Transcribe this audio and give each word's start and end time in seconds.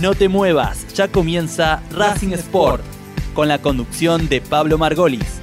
No 0.00 0.14
te 0.14 0.30
muevas, 0.30 0.86
ya 0.94 1.08
comienza 1.08 1.82
Racing 1.92 2.32
Sport 2.32 2.82
con 3.34 3.48
la 3.48 3.60
conducción 3.60 4.30
de 4.30 4.40
Pablo 4.40 4.78
Margolis. 4.78 5.39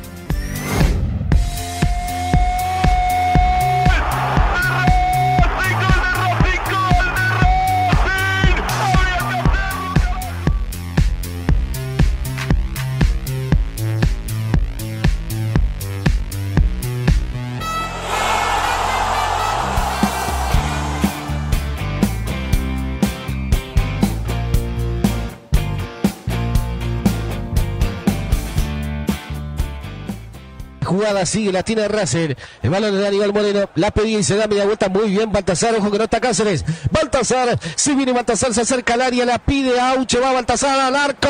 Jugada 31.08 31.26
sigue, 31.26 31.52
la 31.52 31.64
tiene 31.64 31.88
Racing. 31.88 32.36
El 32.62 32.70
balón 32.70 32.98
de 32.98 33.08
Aníbal 33.08 33.34
Moreno, 33.34 33.70
la 33.76 33.92
pedía 33.92 34.20
y 34.20 34.24
se 34.24 34.36
da 34.36 34.48
media 34.48 34.66
vuelta 34.66 34.90
muy 34.90 35.10
bien. 35.10 35.32
Baltasar, 35.32 35.76
ojo 35.76 35.90
que 35.92 35.98
no 35.98 36.04
está 36.04 36.20
Cáceres. 36.20 36.66
Baltasar, 36.92 37.58
si 37.76 37.96
viene 37.96 38.12
Baltasar, 38.12 38.54
se 38.54 38.62
acerca 38.62 38.96
al 38.96 39.02
área, 39.02 39.26
la 39.26 39.40
pide 39.40 39.80
Auche, 39.80 40.20
va 40.20 40.34
Baltasar 40.34 40.80
al 40.80 40.96
arco. 40.96 41.28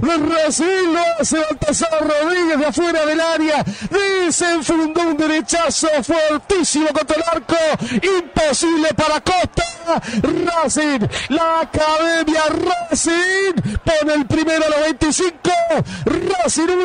Brasil 0.00 0.92
lo 0.92 1.00
hace 1.20 1.38
Baltasar 1.38 2.00
Rodríguez 2.00 2.58
de 2.58 2.66
afuera 2.66 3.06
del 3.06 3.20
área. 3.20 3.64
Desenfundó 3.90 5.02
un 5.02 5.16
derechazo 5.16 5.88
fuertísimo 6.02 6.88
contra 6.88 7.16
el 7.16 7.22
arco. 7.22 7.56
Imposible 8.02 8.88
para 8.94 9.20
Costa. 9.20 9.64
Racing, 10.22 11.00
la 11.30 11.60
Academia 11.60 12.42
Racing 12.48 13.54
pone 13.84 14.14
el 14.14 14.26
primero 14.26 14.64
a 14.66 14.68
los 14.68 14.80
25. 14.82 15.38
Racing 16.04 16.68
1, 16.68 16.84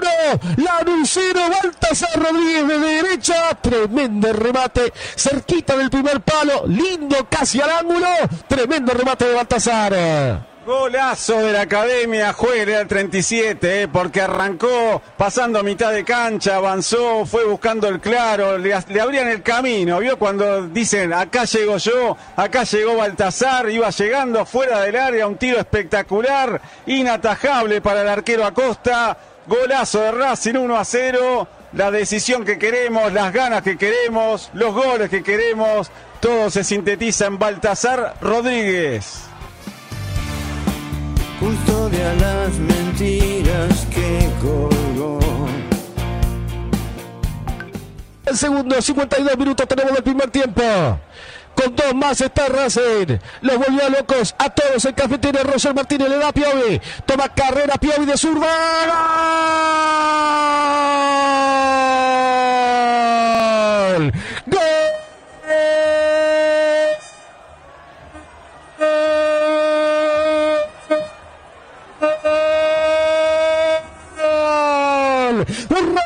Lanucero, 0.57 1.49
Baltasar 1.49 2.21
Rodríguez 2.21 2.67
de 2.67 2.79
derecha. 2.79 3.57
Tremendo 3.61 4.31
remate 4.31 4.93
cerquita 5.15 5.75
del 5.75 5.89
primer 5.89 6.21
palo. 6.21 6.63
Lindo 6.67 7.27
casi 7.29 7.59
al 7.61 7.71
ángulo. 7.71 8.07
Tremendo 8.47 8.93
remate 8.93 9.25
de 9.25 9.33
Baltasar. 9.33 10.52
Golazo 10.65 11.39
de 11.39 11.51
la 11.51 11.61
academia, 11.61 12.31
juega 12.31 12.79
el 12.79 12.87
37, 12.87 13.81
eh, 13.81 13.87
porque 13.89 14.21
arrancó 14.21 15.01
pasando 15.17 15.61
mitad 15.61 15.91
de 15.91 16.05
cancha, 16.05 16.55
avanzó, 16.55 17.25
fue 17.25 17.43
buscando 17.43 17.89
el 17.89 17.99
claro, 17.99 18.57
le, 18.57 18.73
abrían 18.73 19.27
el 19.27 19.41
camino, 19.41 19.99
vio 19.99 20.17
cuando 20.17 20.67
dicen 20.67 21.11
acá 21.11 21.43
llego 21.43 21.75
yo, 21.77 22.15
acá 22.37 22.63
llegó 22.63 22.95
Baltasar, 22.95 23.69
iba 23.71 23.89
llegando 23.89 24.45
fuera 24.45 24.79
del 24.79 24.95
área, 24.95 25.27
un 25.27 25.35
tiro 25.35 25.59
espectacular, 25.59 26.61
inatajable 26.85 27.81
para 27.81 28.03
el 28.03 28.07
arquero 28.07 28.45
Acosta, 28.45 29.17
golazo 29.45 29.99
de 29.99 30.11
Racing 30.13 30.55
1 30.55 30.77
a 30.77 30.85
0, 30.85 31.47
la 31.73 31.91
decisión 31.91 32.45
que 32.45 32.57
queremos, 32.57 33.11
las 33.11 33.33
ganas 33.33 33.63
que 33.63 33.77
queremos, 33.77 34.49
los 34.53 34.73
goles 34.73 35.09
que 35.09 35.23
queremos, 35.23 35.91
todo 36.21 36.49
se 36.49 36.63
sintetiza 36.63 37.25
en 37.25 37.37
Baltasar 37.37 38.13
Rodríguez 38.21 39.32
custodia 41.83 42.13
las 42.13 42.53
mentiras 42.59 43.87
que 43.93 44.29
colgó. 44.41 45.19
El 48.25 48.37
segundo, 48.37 48.81
52 48.81 49.37
minutos 49.37 49.67
tenemos 49.67 49.93
del 49.93 50.03
primer 50.03 50.29
tiempo. 50.29 50.61
Con 51.55 51.75
dos 51.75 51.93
más 51.93 52.19
está 52.21 52.47
Racing. 52.47 53.17
Los 53.41 53.57
volvió 53.57 53.89
locos 53.89 54.33
a 54.39 54.49
todos. 54.49 54.85
El 54.85 54.95
cafetero 54.95 55.43
Roger 55.43 55.75
Martínez 55.75 56.09
le 56.09 56.17
da 56.17 56.29
a 56.29 56.31
Piovi. 56.31 56.81
Toma 57.05 57.29
carrera 57.29 57.75
Piovi 57.75 58.05
de 58.05 58.17
zurda. 58.17 58.47
¡Gol! 64.47 64.82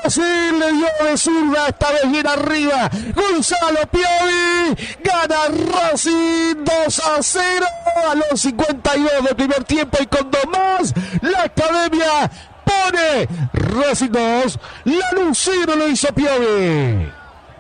Brasil 0.07 0.57
le 0.57 0.71
dio 0.71 0.87
de 1.03 1.17
zurda, 1.17 1.67
esta 1.67 1.91
vez 1.91 2.09
bien 2.09 2.25
arriba. 2.25 2.89
Gonzalo 3.13 3.81
Piovi 3.91 4.73
gana 5.03 5.49
Racing 5.69 6.63
2 6.63 6.99
a 6.99 7.21
0 7.21 7.65
a 8.09 8.15
los 8.15 8.39
52 8.39 9.23
del 9.25 9.35
primer 9.35 9.65
tiempo 9.65 9.97
y 10.01 10.07
con 10.07 10.31
dos 10.31 10.45
más. 10.49 10.93
La 11.21 11.43
academia 11.43 12.31
pone 12.63 13.27
Racing 13.51 14.11
2. 14.11 14.59
La 14.85 15.11
Lucero 15.11 15.75
lo 15.75 15.89
hizo 15.89 16.07
Piovi. 16.13 17.16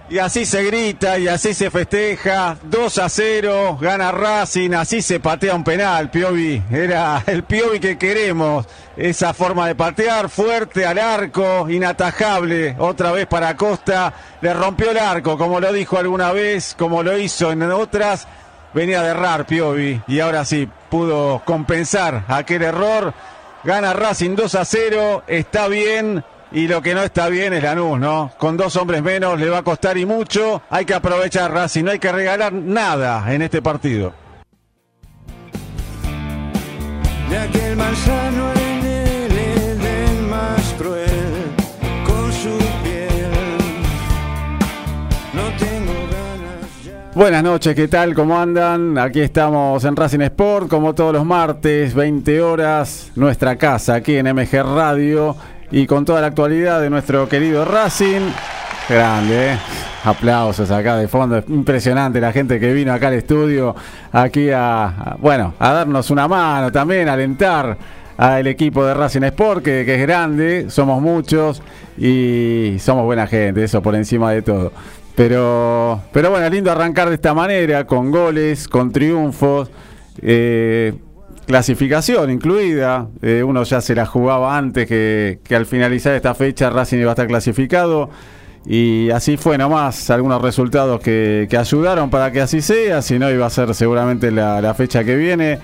Y 0.09 0.19
así 0.19 0.45
se 0.45 0.63
grita 0.63 1.19
y 1.19 1.27
así 1.27 1.53
se 1.53 1.69
festeja. 1.69 2.57
2 2.63 2.97
a 2.97 3.09
0, 3.09 3.77
gana 3.81 4.11
Racing, 4.11 4.71
así 4.71 5.01
se 5.01 5.19
patea 5.19 5.53
un 5.53 5.65
penal, 5.65 6.09
Piovi. 6.09 6.63
Era 6.71 7.23
el 7.27 7.43
Piovi 7.43 7.81
que 7.81 7.97
queremos. 7.97 8.65
Esa 8.95 9.33
forma 9.33 9.67
de 9.67 9.75
patear, 9.75 10.29
fuerte 10.29 10.85
al 10.85 10.97
arco, 10.97 11.69
inatajable. 11.69 12.77
Otra 12.79 13.11
vez 13.11 13.27
para 13.27 13.57
Costa. 13.57 14.13
Le 14.39 14.53
rompió 14.53 14.91
el 14.91 14.97
arco, 14.97 15.37
como 15.37 15.59
lo 15.59 15.73
dijo 15.73 15.97
alguna 15.97 16.31
vez, 16.31 16.73
como 16.77 17.03
lo 17.03 17.17
hizo 17.17 17.51
en 17.51 17.63
otras. 17.63 18.29
Venía 18.73 19.01
de 19.01 19.09
errar 19.09 19.45
Piovi 19.45 20.01
y 20.07 20.21
ahora 20.21 20.45
sí 20.45 20.69
pudo 20.89 21.41
compensar 21.43 22.23
aquel 22.29 22.61
error. 22.61 23.13
Gana 23.65 23.91
Racing 23.91 24.35
2 24.35 24.55
a 24.55 24.63
0, 24.63 25.23
está 25.27 25.67
bien, 25.67 26.23
y 26.51 26.67
lo 26.67 26.81
que 26.81 26.93
no 26.93 27.03
está 27.03 27.29
bien 27.29 27.53
es 27.53 27.63
Lanús, 27.63 27.99
¿no? 27.99 28.31
Con 28.37 28.57
dos 28.57 28.75
hombres 28.75 29.01
menos 29.03 29.39
le 29.39 29.49
va 29.49 29.59
a 29.59 29.63
costar 29.63 29.97
y 29.97 30.05
mucho. 30.05 30.61
Hay 30.69 30.85
que 30.85 30.93
aprovechar 30.93 31.51
Racing, 31.51 31.83
no 31.83 31.91
hay 31.91 31.99
que 31.99 32.11
regalar 32.11 32.53
nada 32.53 33.33
en 33.33 33.41
este 33.41 33.61
partido. 33.61 34.13
De 37.29 37.37
aquel 37.37 37.75
manzano 37.75 38.51
en 38.53 39.81
el 39.81 40.27
más 40.29 40.75
cruel, 40.77 41.07
con 42.05 42.31
su 42.31 42.57
piel. 42.83 43.57
No 45.33 45.43
tengo 45.57 45.93
ganas 46.09 46.85
ya. 46.85 47.11
Buenas 47.13 47.43
noches, 47.43 47.75
¿qué 47.75 47.89
tal? 47.89 48.13
¿Cómo 48.13 48.39
andan? 48.39 48.97
Aquí 48.97 49.19
estamos 49.19 49.83
en 49.83 49.95
Racing 49.95 50.21
Sport, 50.21 50.69
como 50.69 50.95
todos 50.95 51.11
los 51.11 51.25
martes, 51.25 51.93
20 51.93 52.41
horas, 52.41 53.11
nuestra 53.15 53.57
casa 53.57 53.95
aquí 53.95 54.15
en 54.15 54.33
MG 54.33 54.63
Radio 54.63 55.35
y 55.71 55.85
con 55.85 56.05
toda 56.05 56.21
la 56.21 56.27
actualidad 56.27 56.81
de 56.81 56.89
nuestro 56.89 57.27
querido 57.27 57.65
Racing. 57.65 58.31
Grande, 58.89 59.53
¿eh? 59.53 59.57
aplausos 60.03 60.71
acá 60.71 60.95
de 60.95 61.07
fondo, 61.07 61.43
impresionante 61.49 62.21
la 62.21 62.31
gente 62.31 62.59
que 62.59 62.71
vino 62.71 62.93
acá 62.93 63.09
al 63.09 63.15
estudio, 63.15 63.75
aquí 64.11 64.49
a, 64.51 65.17
bueno, 65.19 65.53
a 65.59 65.73
darnos 65.73 66.09
una 66.09 66.27
mano 66.27 66.71
también, 66.71 67.09
a 67.09 67.13
alentar 67.13 67.77
al 68.17 68.47
equipo 68.47 68.85
de 68.85 68.93
Racing 68.93 69.23
Sport, 69.23 69.63
que, 69.63 69.83
que, 69.85 69.95
es 69.95 70.01
grande, 70.01 70.69
somos 70.69 71.01
muchos 71.01 71.61
y 71.97 72.77
somos 72.79 73.03
buena 73.03 73.27
gente, 73.27 73.63
eso 73.63 73.81
por 73.81 73.95
encima 73.95 74.31
de 74.31 74.41
todo. 74.41 74.71
Pero, 75.15 76.01
pero 76.13 76.29
bueno, 76.29 76.47
lindo 76.49 76.71
arrancar 76.71 77.09
de 77.09 77.15
esta 77.15 77.33
manera, 77.33 77.85
con 77.85 78.11
goles, 78.11 78.67
con 78.67 78.91
triunfos. 78.91 79.69
Eh, 80.21 80.93
clasificación 81.47 82.29
incluida. 82.29 83.07
Eh, 83.23 83.41
uno 83.41 83.63
ya 83.63 83.81
se 83.81 83.95
la 83.95 84.05
jugaba 84.05 84.55
antes 84.57 84.85
que, 84.85 85.39
al 85.49 85.65
finalizar 85.65 86.13
esta 86.13 86.35
fecha 86.35 86.69
Racing 86.69 86.99
iba 86.99 87.11
a 87.11 87.13
estar 87.13 87.25
clasificado. 87.25 88.11
Y 88.65 89.09
así 89.11 89.37
fue 89.37 89.57
nomás, 89.57 90.09
algunos 90.09 90.41
resultados 90.41 90.99
que, 90.99 91.47
ayudaron 91.57 92.09
para 92.09 92.31
que 92.31 92.41
así 92.41 92.61
sea, 92.61 93.01
si 93.01 93.17
no 93.17 93.31
iba 93.31 93.45
a 93.45 93.49
ser 93.49 93.73
seguramente 93.73 94.29
la, 94.29 94.73
fecha 94.75 95.03
que 95.03 95.15
viene. 95.15 95.59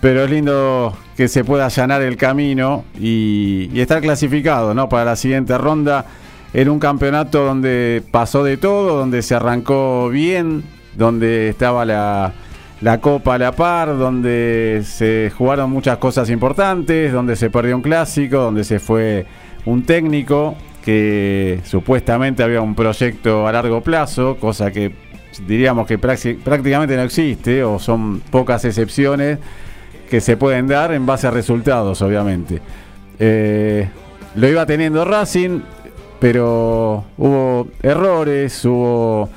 Pero 0.00 0.24
es 0.24 0.30
lindo 0.30 0.96
que 1.16 1.28
se 1.28 1.44
pueda 1.44 1.66
allanar 1.66 2.02
el 2.02 2.16
camino 2.16 2.84
y, 2.98 3.70
y 3.72 3.80
estar 3.80 4.00
clasificado 4.00 4.74
¿no? 4.74 4.88
para 4.88 5.04
la 5.04 5.16
siguiente 5.16 5.56
ronda 5.56 6.04
en 6.52 6.68
un 6.68 6.78
campeonato 6.78 7.44
donde 7.44 8.02
pasó 8.10 8.44
de 8.44 8.56
todo, 8.56 8.98
donde 8.98 9.22
se 9.22 9.34
arrancó 9.34 10.08
bien, 10.10 10.64
donde 10.96 11.48
estaba 11.48 11.84
la, 11.84 12.34
la 12.80 13.00
Copa 13.00 13.34
a 13.34 13.38
la 13.38 13.52
par, 13.52 13.96
donde 13.96 14.82
se 14.84 15.30
jugaron 15.36 15.70
muchas 15.70 15.98
cosas 15.98 16.28
importantes, 16.30 17.12
donde 17.12 17.36
se 17.36 17.50
perdió 17.50 17.76
un 17.76 17.82
clásico, 17.82 18.38
donde 18.38 18.64
se 18.64 18.78
fue 18.78 19.26
un 19.64 19.82
técnico 19.84 20.56
que 20.84 21.60
supuestamente 21.64 22.42
había 22.42 22.60
un 22.60 22.74
proyecto 22.74 23.46
a 23.48 23.52
largo 23.52 23.80
plazo, 23.80 24.36
cosa 24.36 24.70
que 24.70 24.92
diríamos 25.46 25.86
que 25.86 25.98
prácticamente 25.98 26.96
no 26.96 27.02
existe 27.02 27.64
o 27.64 27.78
son 27.78 28.20
pocas 28.20 28.64
excepciones 28.64 29.38
que 30.08 30.20
se 30.20 30.36
pueden 30.36 30.68
dar 30.68 30.92
en 30.92 31.04
base 31.04 31.26
a 31.26 31.30
resultados, 31.30 32.00
obviamente. 32.02 32.60
Eh, 33.18 33.88
lo 34.36 34.48
iba 34.48 34.64
teniendo 34.66 35.04
Racing, 35.04 35.60
pero 36.20 37.04
hubo 37.16 37.68
errores, 37.82 38.64
hubo 38.64 39.28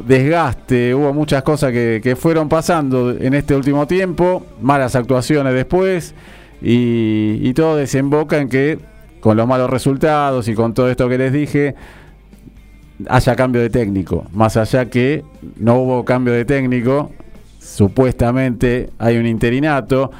desgaste, 0.00 0.94
hubo 0.94 1.12
muchas 1.12 1.42
cosas 1.42 1.72
que, 1.72 2.00
que 2.02 2.16
fueron 2.16 2.48
pasando 2.48 3.10
en 3.10 3.34
este 3.34 3.54
último 3.54 3.86
tiempo, 3.86 4.46
malas 4.60 4.96
actuaciones 4.96 5.52
después, 5.52 6.14
y, 6.62 7.52
todo 7.54 7.76
desemboca 7.76 8.38
en 8.38 8.48
que 8.48 8.78
con 9.20 9.36
los 9.36 9.46
malos 9.46 9.68
resultados 9.68 10.48
y 10.48 10.54
con 10.54 10.74
todo 10.74 10.88
esto 10.88 11.08
que 11.08 11.18
les 11.18 11.32
dije, 11.32 11.74
haya 13.08 13.36
cambio 13.36 13.60
de 13.60 13.70
técnico. 13.70 14.26
Más 14.32 14.56
allá 14.56 14.86
que 14.86 15.24
no 15.56 15.76
hubo 15.80 16.04
cambio 16.04 16.32
de 16.32 16.44
técnico, 16.44 17.10
supuestamente 17.58 18.90
hay 18.98 19.16
un 19.16 19.26
interinato, 19.26 20.10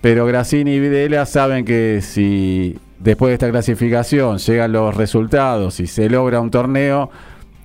pero 0.00 0.26
Grassini 0.26 0.74
y 0.74 0.80
Videla 0.80 1.26
saben 1.26 1.64
que 1.64 2.00
si 2.02 2.78
después 2.98 3.30
de 3.30 3.34
esta 3.34 3.50
clasificación 3.50 4.38
llegan 4.38 4.72
los 4.72 4.94
resultados 4.94 5.80
y 5.80 5.86
se 5.86 6.08
logra 6.08 6.40
un 6.40 6.50
torneo, 6.50 7.10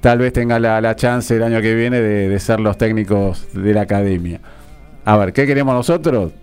tal 0.02 0.20
vez 0.20 0.34
tenga 0.34 0.60
la, 0.60 0.82
la 0.82 0.96
chance 0.96 1.36
el 1.36 1.44
año 1.44 1.62
que 1.62 1.74
viene 1.74 2.02
de, 2.02 2.28
de 2.28 2.40
ser 2.40 2.60
los 2.60 2.78
técnicos 2.78 3.48
de 3.54 3.74
la 3.74 3.82
academia. 3.82 4.42
A 5.06 5.16
ver, 5.18 5.32
¿qué 5.32 5.48
queremos 5.48 5.74
nosotros? 5.74 6.34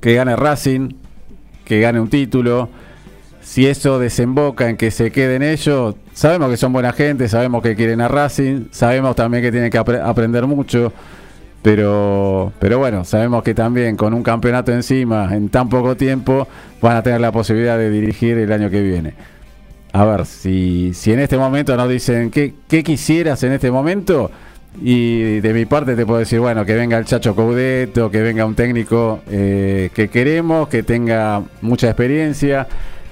Que 0.00 0.14
gane 0.14 0.36
Racing, 0.36 0.90
que 1.64 1.80
gane 1.80 1.98
un 1.98 2.08
título. 2.08 2.68
Si 3.40 3.66
eso 3.66 3.98
desemboca 3.98 4.70
en 4.70 4.76
que 4.76 4.90
se 4.90 5.10
queden 5.10 5.42
ellos, 5.42 5.96
sabemos 6.14 6.48
que 6.50 6.56
son 6.56 6.72
buena 6.72 6.92
gente, 6.92 7.28
sabemos 7.28 7.62
que 7.62 7.74
quieren 7.74 8.00
a 8.00 8.08
Racing, 8.08 8.68
sabemos 8.70 9.16
también 9.16 9.42
que 9.42 9.50
tienen 9.50 9.70
que 9.70 9.78
apre- 9.78 10.00
aprender 10.02 10.46
mucho, 10.46 10.92
pero, 11.62 12.52
pero 12.58 12.78
bueno, 12.78 13.04
sabemos 13.04 13.42
que 13.42 13.52
también 13.54 13.96
con 13.96 14.14
un 14.14 14.22
campeonato 14.22 14.72
encima 14.72 15.28
en 15.34 15.50
tan 15.50 15.68
poco 15.68 15.94
tiempo 15.94 16.48
van 16.80 16.96
a 16.96 17.02
tener 17.02 17.20
la 17.20 17.32
posibilidad 17.32 17.76
de 17.76 17.90
dirigir 17.90 18.38
el 18.38 18.50
año 18.50 18.70
que 18.70 18.80
viene. 18.80 19.14
A 19.94 20.04
ver, 20.04 20.26
si, 20.26 20.92
si 20.92 21.12
en 21.12 21.20
este 21.20 21.38
momento 21.38 21.76
nos 21.76 21.88
dicen 21.88 22.32
¿qué, 22.32 22.52
qué 22.66 22.82
quisieras 22.82 23.44
en 23.44 23.52
este 23.52 23.70
momento, 23.70 24.28
y 24.82 25.38
de 25.38 25.54
mi 25.54 25.66
parte 25.66 25.94
te 25.94 26.04
puedo 26.04 26.18
decir, 26.18 26.40
bueno, 26.40 26.64
que 26.64 26.74
venga 26.74 26.98
el 26.98 27.04
Chacho 27.04 27.36
Coudeto, 27.36 28.10
que 28.10 28.20
venga 28.20 28.44
un 28.44 28.56
técnico 28.56 29.20
eh, 29.30 29.90
que 29.94 30.08
queremos, 30.08 30.66
que 30.66 30.82
tenga 30.82 31.44
mucha 31.60 31.86
experiencia, 31.86 32.66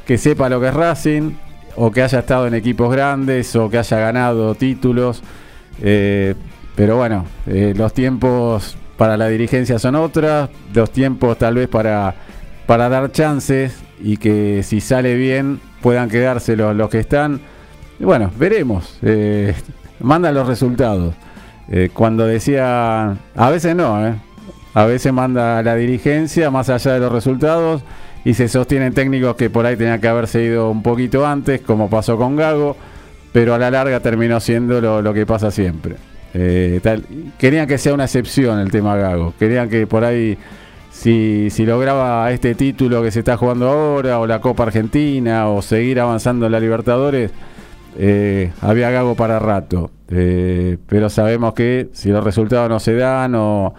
que 0.04 0.18
sepa 0.18 0.48
lo 0.48 0.60
que 0.60 0.66
es 0.66 0.74
Racing, 0.74 1.30
o 1.76 1.92
que 1.92 2.02
haya 2.02 2.18
estado 2.18 2.48
en 2.48 2.54
equipos 2.54 2.90
grandes, 2.90 3.54
o 3.54 3.70
que 3.70 3.78
haya 3.78 3.98
ganado 4.00 4.56
títulos. 4.56 5.22
Eh, 5.80 6.34
pero 6.74 6.96
bueno, 6.96 7.26
eh, 7.46 7.74
los 7.76 7.94
tiempos 7.94 8.76
para 8.96 9.16
la 9.16 9.28
dirigencia 9.28 9.78
son 9.78 9.94
otras, 9.94 10.50
los 10.74 10.90
tiempos 10.90 11.38
tal 11.38 11.54
vez 11.54 11.68
para, 11.68 12.16
para 12.66 12.88
dar 12.88 13.12
chances 13.12 13.78
y 14.02 14.16
que 14.16 14.64
si 14.64 14.80
sale 14.80 15.14
bien 15.14 15.60
puedan 15.82 16.08
quedarse 16.08 16.56
los, 16.56 16.88
que 16.88 17.00
están. 17.00 17.40
Bueno, 17.98 18.30
veremos. 18.38 18.98
Eh, 19.02 19.54
mandan 20.00 20.34
los 20.34 20.46
resultados. 20.46 21.14
Eh, 21.68 21.90
cuando 21.92 22.26
decía, 22.26 23.16
a 23.34 23.50
veces 23.50 23.76
no, 23.76 24.06
eh, 24.06 24.14
a 24.74 24.84
veces 24.84 25.12
manda 25.12 25.62
la 25.62 25.74
dirigencia 25.76 26.50
más 26.50 26.68
allá 26.68 26.94
de 26.94 27.00
los 27.00 27.12
resultados 27.12 27.82
y 28.24 28.34
se 28.34 28.48
sostienen 28.48 28.94
técnicos 28.94 29.36
que 29.36 29.50
por 29.50 29.66
ahí 29.66 29.76
tenían 29.76 30.00
que 30.00 30.08
haberse 30.08 30.42
ido 30.42 30.70
un 30.70 30.82
poquito 30.82 31.26
antes, 31.26 31.60
como 31.60 31.88
pasó 31.90 32.16
con 32.16 32.36
Gago, 32.36 32.76
pero 33.32 33.54
a 33.54 33.58
la 33.58 33.70
larga 33.70 34.00
terminó 34.00 34.40
siendo 34.40 34.80
lo, 34.80 35.14
que 35.14 35.26
pasa 35.26 35.50
siempre. 35.50 35.96
Eh, 36.34 36.80
querían 37.38 37.66
que 37.66 37.78
sea 37.78 37.94
una 37.94 38.04
excepción 38.04 38.58
el 38.58 38.70
tema 38.70 38.96
Gago, 38.96 39.34
querían 39.38 39.68
que 39.68 39.86
por 39.86 40.04
ahí 40.04 40.38
si, 41.02 41.50
si 41.50 41.66
lograba 41.66 42.30
este 42.30 42.54
título 42.54 43.02
que 43.02 43.10
se 43.10 43.18
está 43.18 43.36
jugando 43.36 43.68
ahora, 43.68 44.20
o 44.20 44.26
la 44.28 44.40
Copa 44.40 44.62
Argentina, 44.62 45.48
o 45.48 45.60
seguir 45.60 45.98
avanzando 45.98 46.46
en 46.46 46.52
la 46.52 46.60
Libertadores, 46.60 47.32
eh, 47.98 48.52
había 48.60 48.88
Gago 48.90 49.16
para 49.16 49.40
rato. 49.40 49.90
Eh, 50.10 50.78
pero 50.86 51.10
sabemos 51.10 51.54
que 51.54 51.88
si 51.92 52.10
los 52.10 52.22
resultados 52.22 52.68
no 52.68 52.78
se 52.78 52.94
dan, 52.94 53.34
o, 53.34 53.74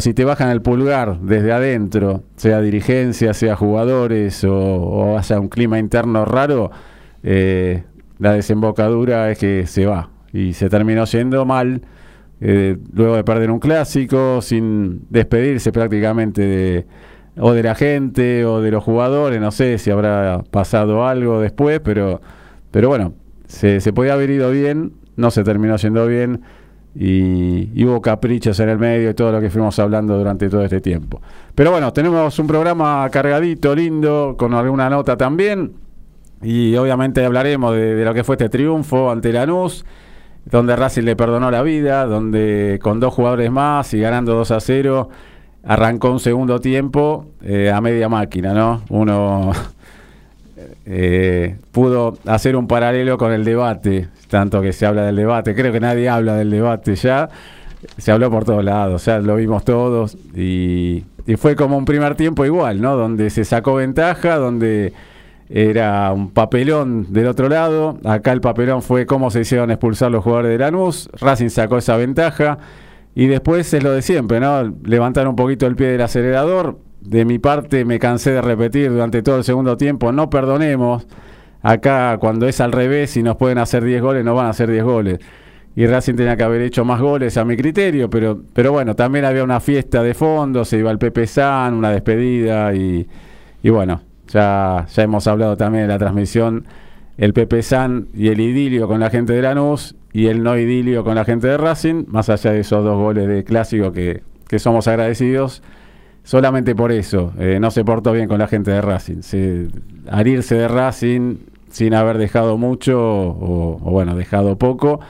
si 0.00 0.14
te 0.14 0.24
bajan 0.24 0.48
el 0.48 0.62
pulgar 0.62 1.20
desde 1.20 1.52
adentro, 1.52 2.22
sea 2.36 2.62
dirigencia, 2.62 3.34
sea 3.34 3.56
jugadores, 3.56 4.42
o, 4.44 4.56
o 4.56 5.18
haya 5.18 5.38
un 5.38 5.48
clima 5.48 5.78
interno 5.78 6.24
raro, 6.24 6.70
eh, 7.22 7.84
la 8.18 8.32
desembocadura 8.32 9.30
es 9.30 9.36
que 9.36 9.66
se 9.66 9.84
va. 9.84 10.08
Y 10.32 10.54
se 10.54 10.70
terminó 10.70 11.04
yendo 11.04 11.44
mal 11.44 11.82
eh, 12.40 12.76
luego 12.92 13.16
de 13.16 13.24
perder 13.24 13.50
un 13.50 13.58
clásico, 13.58 14.40
sin 14.42 15.06
despedirse 15.10 15.72
prácticamente 15.72 16.42
de, 16.42 16.86
o 17.38 17.52
de 17.52 17.62
la 17.62 17.74
gente 17.74 18.44
o 18.44 18.60
de 18.60 18.70
los 18.70 18.84
jugadores, 18.84 19.40
no 19.40 19.50
sé 19.50 19.78
si 19.78 19.90
habrá 19.90 20.42
pasado 20.50 21.06
algo 21.06 21.40
después, 21.40 21.80
pero, 21.80 22.20
pero 22.70 22.88
bueno, 22.88 23.14
se, 23.46 23.80
podía 23.92 24.14
haber 24.14 24.30
ido 24.30 24.50
bien, 24.50 24.92
no 25.16 25.30
se 25.30 25.44
terminó 25.44 25.76
yendo 25.76 26.06
bien 26.06 26.42
y, 26.94 27.84
hubo 27.84 28.00
caprichos 28.00 28.58
en 28.60 28.68
el 28.68 28.78
medio 28.78 29.10
y 29.10 29.14
todo 29.14 29.32
lo 29.32 29.40
que 29.40 29.50
fuimos 29.50 29.78
hablando 29.78 30.16
durante 30.16 30.48
todo 30.48 30.64
este 30.64 30.80
tiempo. 30.80 31.20
Pero 31.54 31.70
bueno, 31.70 31.92
tenemos 31.92 32.38
un 32.38 32.46
programa 32.46 33.08
cargadito, 33.10 33.74
lindo, 33.74 34.34
con 34.38 34.54
alguna 34.54 34.90
nota 34.90 35.16
también. 35.16 35.72
Y 36.42 36.76
obviamente 36.76 37.24
hablaremos 37.24 37.74
de 37.74 38.04
lo 38.04 38.12
que 38.12 38.22
fue 38.22 38.34
este 38.34 38.48
triunfo 38.48 39.10
ante 39.10 39.32
Lanús, 39.32 39.84
donde 40.44 40.76
Racing 40.76 41.02
le 41.02 41.16
perdonó 41.16 41.50
la 41.50 41.62
vida, 41.62 42.04
donde 42.06 42.78
con 42.82 43.00
dos 43.00 43.14
jugadores 43.14 43.50
más 43.50 43.92
y 43.94 44.00
ganando 44.00 44.34
2 44.34 44.50
a 44.50 44.60
0, 44.60 45.08
arrancó 45.64 46.10
un 46.10 46.20
segundo 46.20 46.60
tiempo 46.60 47.26
eh, 47.42 47.70
a 47.70 47.80
media 47.80 48.08
máquina, 48.08 48.52
¿no? 48.52 48.82
Uno 48.90 49.52
eh, 50.86 51.56
pudo 51.72 52.18
hacer 52.26 52.56
un 52.56 52.66
paralelo 52.66 53.16
con 53.16 53.32
el 53.32 53.44
debate, 53.44 54.08
tanto 54.28 54.60
que 54.60 54.72
se 54.72 54.86
habla 54.86 55.06
del 55.06 55.16
debate, 55.16 55.54
creo 55.54 55.72
que 55.72 55.80
nadie 55.80 56.08
habla 56.08 56.36
del 56.36 56.50
debate 56.50 56.94
ya, 56.94 57.28
se 57.96 58.12
habló 58.12 58.30
por 58.30 58.44
todos 58.44 58.64
lados, 58.64 59.04
ya 59.04 59.18
lo 59.18 59.36
vimos 59.36 59.64
todos 59.64 60.16
y, 60.34 61.04
y 61.26 61.36
fue 61.36 61.56
como 61.56 61.78
un 61.78 61.84
primer 61.84 62.14
tiempo 62.14 62.44
igual, 62.44 62.80
¿no? 62.82 62.96
Donde 62.96 63.30
se 63.30 63.44
sacó 63.44 63.74
ventaja, 63.74 64.36
donde 64.36 64.92
era 65.48 66.12
un 66.12 66.30
papelón 66.30 67.12
del 67.12 67.26
otro 67.26 67.48
lado. 67.48 67.98
Acá 68.04 68.32
el 68.32 68.40
papelón 68.40 68.82
fue 68.82 69.06
cómo 69.06 69.30
se 69.30 69.40
hicieron 69.40 69.70
expulsar 69.70 70.10
los 70.10 70.24
jugadores 70.24 70.52
de 70.52 70.58
Lanús. 70.58 71.10
Racing 71.20 71.50
sacó 71.50 71.78
esa 71.78 71.96
ventaja. 71.96 72.58
Y 73.14 73.26
después 73.26 73.72
es 73.72 73.82
lo 73.82 73.92
de 73.92 74.02
siempre, 74.02 74.40
¿no? 74.40 74.74
Levantar 74.84 75.28
un 75.28 75.36
poquito 75.36 75.66
el 75.66 75.76
pie 75.76 75.88
del 75.88 76.00
acelerador. 76.00 76.78
De 77.00 77.24
mi 77.24 77.38
parte 77.38 77.84
me 77.84 77.98
cansé 77.98 78.32
de 78.32 78.40
repetir 78.40 78.90
durante 78.90 79.22
todo 79.22 79.36
el 79.36 79.44
segundo 79.44 79.76
tiempo, 79.76 80.10
no 80.10 80.30
perdonemos. 80.30 81.06
Acá 81.62 82.18
cuando 82.18 82.48
es 82.48 82.60
al 82.60 82.72
revés 82.72 83.16
y 83.16 83.22
nos 83.22 83.36
pueden 83.36 83.58
hacer 83.58 83.84
10 83.84 84.02
goles, 84.02 84.24
no 84.24 84.34
van 84.34 84.46
a 84.46 84.50
hacer 84.50 84.70
10 84.70 84.84
goles. 84.84 85.18
Y 85.76 85.86
Racing 85.86 86.14
tenía 86.14 86.36
que 86.36 86.44
haber 86.44 86.62
hecho 86.62 86.84
más 86.84 87.00
goles 87.00 87.36
a 87.36 87.44
mi 87.44 87.56
criterio, 87.56 88.08
pero, 88.08 88.40
pero 88.52 88.72
bueno, 88.72 88.94
también 88.94 89.24
había 89.24 89.44
una 89.44 89.60
fiesta 89.60 90.02
de 90.02 90.14
fondo, 90.14 90.64
se 90.64 90.78
iba 90.78 90.90
el 90.90 90.98
Pepe 90.98 91.26
San, 91.26 91.74
una 91.74 91.90
despedida 91.90 92.74
y, 92.74 93.06
y 93.62 93.70
bueno, 93.70 94.00
ya, 94.28 94.86
ya 94.92 95.02
hemos 95.02 95.26
hablado 95.26 95.56
también 95.56 95.84
de 95.84 95.88
la 95.88 95.98
transmisión, 95.98 96.64
el 97.16 97.32
Pepe 97.32 97.62
San 97.62 98.08
y 98.14 98.28
el 98.28 98.40
idilio 98.40 98.88
con 98.88 99.00
la 99.00 99.10
gente 99.10 99.32
de 99.32 99.42
Lanús 99.42 99.94
y 100.12 100.26
el 100.26 100.42
no 100.42 100.56
idilio 100.56 101.04
con 101.04 101.16
la 101.16 101.24
gente 101.24 101.48
de 101.48 101.56
Racing, 101.56 102.04
más 102.08 102.28
allá 102.28 102.52
de 102.52 102.60
esos 102.60 102.84
dos 102.84 102.96
goles 102.96 103.28
de 103.28 103.44
clásico 103.44 103.92
que, 103.92 104.22
que 104.48 104.58
somos 104.58 104.86
agradecidos. 104.88 105.62
Solamente 106.22 106.74
por 106.74 106.90
eso, 106.90 107.32
eh, 107.38 107.58
no 107.60 107.70
se 107.70 107.84
portó 107.84 108.12
bien 108.12 108.28
con 108.28 108.38
la 108.38 108.46
gente 108.46 108.70
de 108.70 108.80
Racing. 108.80 109.22
Se, 109.22 109.68
al 110.08 110.26
irse 110.26 110.54
de 110.54 110.68
Racing 110.68 111.36
sin 111.68 111.94
haber 111.94 112.18
dejado 112.18 112.56
mucho 112.56 112.98
o, 112.98 113.78
bueno, 113.82 114.14
dejado 114.14 114.56
poco, 114.56 115.00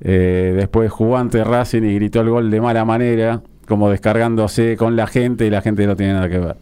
eh, 0.00 0.52
después 0.56 0.90
jugó 0.90 1.16
ante 1.16 1.42
Racing 1.44 1.84
y 1.84 1.94
gritó 1.94 2.20
el 2.20 2.30
gol 2.30 2.50
de 2.50 2.60
mala 2.60 2.84
manera, 2.84 3.40
como 3.66 3.88
descargándose 3.88 4.76
con 4.76 4.96
la 4.96 5.06
gente 5.06 5.46
y 5.46 5.50
la 5.50 5.62
gente 5.62 5.86
no 5.86 5.94
tiene 5.94 6.14
nada 6.14 6.28
que 6.28 6.38
ver. 6.38 6.56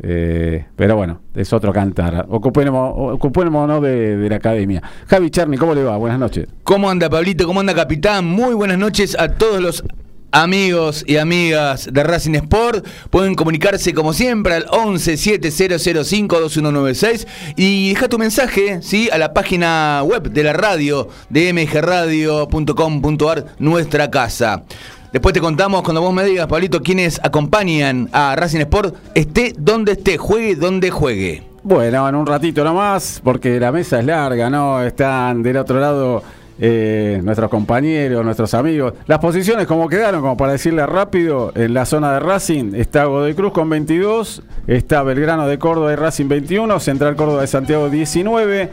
Eh, 0.00 0.66
pero 0.76 0.96
bueno, 0.96 1.20
es 1.34 1.52
otro 1.52 1.72
cantar. 1.72 2.26
Ocupémonos, 2.28 3.14
ocupémonos 3.14 3.82
de, 3.82 4.16
de 4.16 4.28
la 4.28 4.36
academia. 4.36 4.82
Javi 5.06 5.30
Charni, 5.30 5.56
¿cómo 5.56 5.74
le 5.74 5.84
va? 5.84 5.96
Buenas 5.96 6.18
noches. 6.18 6.48
¿Cómo 6.64 6.90
anda 6.90 7.08
Pablito? 7.08 7.46
¿Cómo 7.46 7.60
anda 7.60 7.74
Capitán? 7.74 8.24
Muy 8.24 8.54
buenas 8.54 8.78
noches 8.78 9.16
a 9.18 9.28
todos 9.28 9.60
los 9.60 9.84
amigos 10.32 11.04
y 11.06 11.18
amigas 11.18 11.88
de 11.92 12.02
Racing 12.02 12.34
Sport. 12.34 12.84
Pueden 13.10 13.34
comunicarse 13.34 13.94
como 13.94 14.12
siempre 14.12 14.54
al 14.54 14.66
11 14.70 15.16
7005 15.16 16.40
2196 16.40 17.26
y 17.56 17.90
deja 17.90 18.08
tu 18.08 18.18
mensaje 18.18 18.80
¿sí? 18.82 19.08
a 19.12 19.18
la 19.18 19.32
página 19.32 20.02
web 20.04 20.30
de 20.30 20.42
la 20.42 20.54
radio 20.54 21.08
de 21.28 21.52
mgradio.com.ar, 21.52 23.46
nuestra 23.58 24.10
casa. 24.10 24.64
Después 25.12 25.34
te 25.34 25.40
contamos 25.40 25.82
cuando 25.82 26.00
vos 26.00 26.14
me 26.14 26.24
digas, 26.24 26.46
Pablito, 26.46 26.82
quiénes 26.82 27.20
acompañan 27.22 28.08
a 28.12 28.34
Racing 28.34 28.60
Sport, 28.60 28.94
esté 29.14 29.52
donde 29.58 29.92
esté, 29.92 30.16
juegue 30.16 30.56
donde 30.56 30.90
juegue. 30.90 31.42
Bueno, 31.62 32.08
en 32.08 32.14
un 32.14 32.26
ratito 32.26 32.64
nomás, 32.64 33.20
porque 33.22 33.60
la 33.60 33.70
mesa 33.70 34.00
es 34.00 34.06
larga, 34.06 34.48
¿no? 34.48 34.82
Están 34.82 35.42
del 35.42 35.58
otro 35.58 35.78
lado 35.78 36.22
eh, 36.58 37.20
nuestros 37.22 37.50
compañeros, 37.50 38.24
nuestros 38.24 38.54
amigos. 38.54 38.94
Las 39.06 39.18
posiciones 39.18 39.66
como 39.66 39.86
quedaron, 39.86 40.22
como 40.22 40.38
para 40.38 40.52
decirle 40.52 40.86
rápido, 40.86 41.52
en 41.54 41.74
la 41.74 41.84
zona 41.84 42.14
de 42.14 42.20
Racing 42.20 42.72
está 42.74 43.04
Godoy 43.04 43.34
Cruz 43.34 43.52
con 43.52 43.68
22, 43.68 44.42
está 44.66 45.02
Belgrano 45.02 45.46
de 45.46 45.58
Córdoba 45.58 45.92
y 45.92 45.96
Racing 45.96 46.28
21, 46.28 46.80
Central 46.80 47.16
Córdoba 47.16 47.42
de 47.42 47.48
Santiago 47.48 47.90
19, 47.90 48.70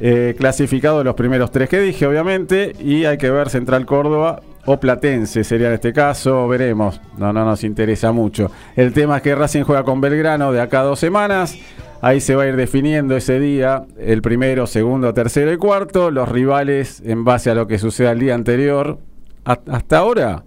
eh, 0.00 0.34
clasificados 0.36 1.02
los 1.02 1.14
primeros 1.14 1.50
tres 1.50 1.70
que 1.70 1.80
dije, 1.80 2.06
obviamente, 2.06 2.74
y 2.78 3.06
hay 3.06 3.16
que 3.16 3.30
ver 3.30 3.48
Central 3.48 3.86
Córdoba 3.86 4.42
o 4.70 4.78
Platense 4.78 5.44
sería 5.44 5.68
en 5.68 5.74
este 5.74 5.92
caso, 5.92 6.46
veremos, 6.46 7.00
no, 7.16 7.32
no 7.32 7.44
nos 7.44 7.64
interesa 7.64 8.12
mucho. 8.12 8.50
El 8.76 8.92
tema 8.92 9.16
es 9.16 9.22
que 9.22 9.34
Racing 9.34 9.62
juega 9.62 9.82
con 9.82 10.00
Belgrano 10.00 10.52
de 10.52 10.60
acá 10.60 10.80
a 10.80 10.84
dos 10.84 10.98
semanas. 10.98 11.58
Ahí 12.02 12.20
se 12.20 12.34
va 12.36 12.42
a 12.44 12.46
ir 12.48 12.54
definiendo 12.56 13.16
ese 13.16 13.40
día, 13.40 13.84
el 13.98 14.20
primero, 14.22 14.66
segundo, 14.66 15.12
tercero 15.14 15.52
y 15.52 15.56
cuarto, 15.56 16.10
los 16.10 16.28
rivales 16.28 17.02
en 17.04 17.24
base 17.24 17.50
a 17.50 17.54
lo 17.54 17.66
que 17.66 17.78
suceda 17.78 18.12
el 18.12 18.20
día 18.20 18.34
anterior. 18.34 18.98
Ha- 19.44 19.58
hasta 19.70 19.98
ahora, 19.98 20.44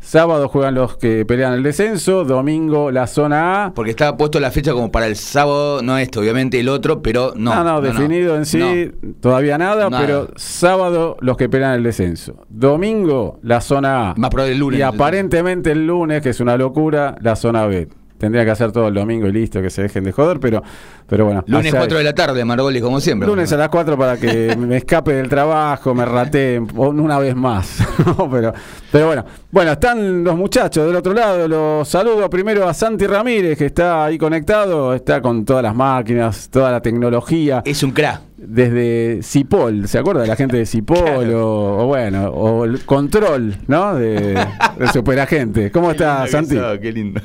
sábado 0.00 0.48
juegan 0.48 0.74
los 0.74 0.96
que 0.96 1.24
pelean 1.24 1.52
el 1.54 1.62
descenso, 1.62 2.24
domingo 2.24 2.90
la 2.90 3.06
zona 3.06 3.66
A. 3.66 3.74
Porque 3.74 3.90
estaba 3.90 4.16
puesto 4.16 4.40
la 4.40 4.50
fecha 4.50 4.72
como 4.72 4.90
para 4.90 5.06
el 5.06 5.16
sábado, 5.16 5.82
no 5.82 5.96
este, 5.98 6.18
obviamente 6.18 6.58
el 6.58 6.68
otro, 6.68 7.02
pero 7.02 7.32
no. 7.36 7.54
No, 7.54 7.64
no, 7.64 7.80
definido 7.80 8.36
en 8.36 8.46
sí 8.46 8.58
No. 9.02 9.12
todavía 9.20 9.58
nada, 9.58 9.88
Nada. 9.90 10.04
pero 10.04 10.28
sábado 10.36 11.16
los 11.20 11.36
que 11.36 11.48
pelean 11.48 11.74
el 11.74 11.82
descenso. 11.82 12.34
Domingo 12.48 13.38
la 13.42 13.60
zona 13.60 14.10
A. 14.10 14.14
Más 14.16 14.30
probable 14.30 14.54
el 14.54 14.58
lunes. 14.58 14.80
Y 14.80 14.82
aparentemente 14.82 15.72
el 15.72 15.86
lunes, 15.86 16.22
que 16.22 16.30
es 16.30 16.40
una 16.40 16.56
locura, 16.56 17.16
la 17.20 17.36
zona 17.36 17.66
B. 17.66 17.88
Tendría 18.20 18.44
que 18.44 18.50
hacer 18.50 18.70
todo 18.70 18.88
el 18.88 18.94
domingo 18.94 19.26
y 19.28 19.32
listo, 19.32 19.62
que 19.62 19.70
se 19.70 19.80
dejen 19.80 20.04
de 20.04 20.12
joder, 20.12 20.38
pero, 20.38 20.62
pero 21.06 21.24
bueno. 21.24 21.42
Lunes 21.46 21.72
allá 21.72 21.78
4 21.78 21.98
de 21.98 22.04
la 22.04 22.12
tarde, 22.14 22.44
Margoli, 22.44 22.78
como 22.82 23.00
siempre. 23.00 23.26
Lunes 23.26 23.50
a 23.50 23.56
las 23.56 23.70
4 23.70 23.96
para 23.96 24.18
que 24.18 24.54
me 24.58 24.76
escape 24.76 25.14
del 25.14 25.30
trabajo, 25.30 25.94
me 25.94 26.04
rateen 26.04 26.68
una 26.76 27.18
vez 27.18 27.34
más. 27.34 27.78
Pero, 28.30 28.52
pero 28.92 29.06
bueno, 29.06 29.24
bueno, 29.50 29.72
están 29.72 30.22
los 30.24 30.36
muchachos 30.36 30.86
del 30.86 30.96
otro 30.96 31.12
lado. 31.14 31.48
Los 31.48 31.88
saludo 31.88 32.28
primero 32.28 32.68
a 32.68 32.74
Santi 32.74 33.06
Ramírez, 33.06 33.56
que 33.56 33.66
está 33.66 34.04
ahí 34.04 34.18
conectado, 34.18 34.94
está 34.94 35.22
con 35.22 35.44
todas 35.44 35.62
las 35.62 35.74
máquinas, 35.74 36.48
toda 36.50 36.70
la 36.70 36.80
tecnología 36.82 37.62
Es 37.64 37.82
un 37.82 37.92
crack. 37.92 38.20
desde 38.36 39.22
Cipol, 39.22 39.86
¿se 39.88 39.98
acuerda 39.98 40.22
de 40.22 40.28
la 40.28 40.36
gente 40.36 40.56
de 40.56 40.66
Cipol? 40.66 41.32
O, 41.34 41.84
o 41.84 41.86
bueno, 41.86 42.28
o 42.30 42.64
el 42.64 42.84
control, 42.84 43.56
¿no? 43.68 43.94
De, 43.94 44.34
del 44.78 44.88
superagente. 44.92 45.70
¿Cómo 45.70 45.90
está, 45.92 46.26
Santi? 46.26 46.56
Qué 46.80 46.92
lindo. 46.92 47.20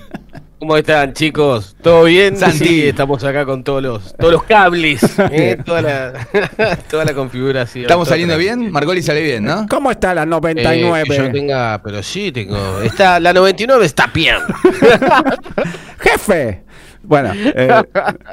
¿Cómo 0.60 0.78
están, 0.78 1.14
chicos? 1.14 1.76
¿Todo 1.82 2.06
bien? 2.06 2.38
Santi. 2.38 2.58
Sí, 2.66 2.88
estamos 2.88 3.24
acá 3.26 3.46
con 3.46 3.64
todos 3.64 3.84
los, 3.84 4.16
todos 4.16 4.32
los 4.32 4.44
cables, 4.44 5.02
¿eh? 5.32 5.58
toda, 5.66 5.82
la, 5.82 6.28
toda 6.90 7.04
la 7.04 7.14
configuración. 7.14 7.84
¿Estamos 7.84 8.08
saliendo 8.08 8.38
bien? 8.38 8.72
Margoli 8.72 9.02
sale 9.02 9.22
bien, 9.22 9.44
¿no? 9.44 9.68
¿Cómo 9.70 9.92
está 9.92 10.16
la 10.16 10.24
Eh, 10.24 10.28
99? 10.28 11.04
que 11.10 11.18
yo 11.18 11.32
tenga, 11.32 11.82
pero 11.84 12.02
sí 12.02 12.32
tengo. 12.32 12.82
Está, 12.82 13.20
la 13.20 13.34
99 13.34 13.86
está 13.86 14.08
bien. 14.08 14.38
¡Jefe! 16.00 16.64
Bueno, 17.04 17.32
eh, 17.36 17.84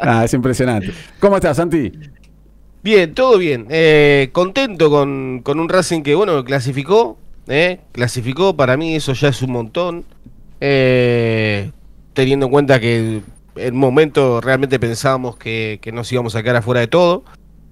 nada, 0.02 0.24
es 0.24 0.32
impresionante. 0.32 0.92
¿Cómo 1.18 1.36
estás, 1.36 1.56
Santi? 1.56 1.92
Bien, 2.82 3.14
todo 3.14 3.36
bien. 3.36 3.66
Eh, 3.68 4.30
contento 4.32 4.90
con, 4.90 5.40
con 5.42 5.58
un 5.58 5.68
Racing 5.68 6.02
que, 6.02 6.14
bueno, 6.14 6.44
clasificó. 6.44 7.18
¿eh? 7.48 7.80
Clasificó, 7.90 8.56
para 8.56 8.76
mí 8.76 8.94
eso 8.94 9.12
ya 9.12 9.28
es 9.28 9.42
un 9.42 9.52
montón. 9.52 10.04
Eh, 10.60 11.70
teniendo 12.14 12.46
en 12.46 12.52
cuenta 12.52 12.80
que 12.80 13.20
en 13.56 13.74
un 13.74 13.80
momento 13.80 14.40
realmente 14.40 14.78
pensábamos 14.78 15.36
que, 15.36 15.78
que 15.82 15.92
nos 15.92 16.10
íbamos 16.12 16.34
a 16.36 16.42
quedar 16.42 16.56
afuera 16.56 16.80
de 16.80 16.86
todo 16.88 17.24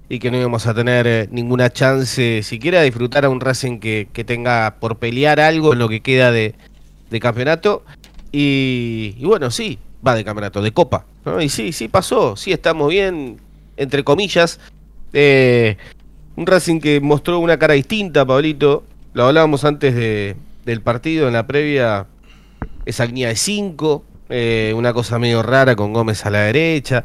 y 0.09 0.19
que 0.19 0.31
no 0.31 0.37
íbamos 0.39 0.67
a 0.67 0.75
tener 0.75 1.07
eh, 1.07 1.29
ninguna 1.31 1.71
chance 1.71 2.43
siquiera 2.43 2.81
de 2.81 2.87
disfrutar 2.87 3.25
a 3.25 3.29
un 3.31 3.41
Racing 3.41 3.79
que, 3.79 4.09
que 4.13 4.25
tenga 4.25 4.77
por 4.81 4.99
pelear 4.99 5.41
algo 5.41 5.73
en 5.73 5.79
lo 5.79 5.89
que 5.89 6.01
queda 6.01 6.33
de, 6.33 6.55
de 7.11 7.21
campeonato. 7.21 7.85
Y, 8.33 9.15
bueno, 9.25 9.51
sí, 9.51 9.79
va 10.07 10.15
de 10.15 10.25
campeonato, 10.25 10.63
de 10.63 10.73
copa. 10.73 11.05
Y 11.41 11.49
sí, 11.49 11.73
sí 11.73 11.89
pasó, 11.89 12.37
sí 12.37 12.53
estamos 12.53 12.89
bien, 12.91 13.39
entre 13.77 14.05
comillas. 14.05 14.59
Eh, 15.13 15.77
un 16.37 16.47
Racing 16.47 16.81
que 16.81 17.01
mostró 17.01 17.39
una 17.39 17.59
cara 17.59 17.75
distinta, 17.75 18.25
Pablito. 18.25 18.85
Lo 19.15 19.25
hablábamos 19.27 19.65
antes 19.65 19.95
de- 19.95 20.37
del 20.65 20.81
partido, 20.81 21.27
en 21.27 21.35
la 21.35 21.47
previa. 21.47 22.07
Esa 22.87 23.05
línea 23.07 23.29
de 23.29 23.37
5, 23.37 24.05
una 24.75 24.93
cosa 24.93 25.19
medio 25.19 25.43
rara 25.43 25.75
con 25.77 25.93
Gómez 25.93 26.25
a 26.27 26.31
la 26.31 26.41
derecha. 26.41 27.05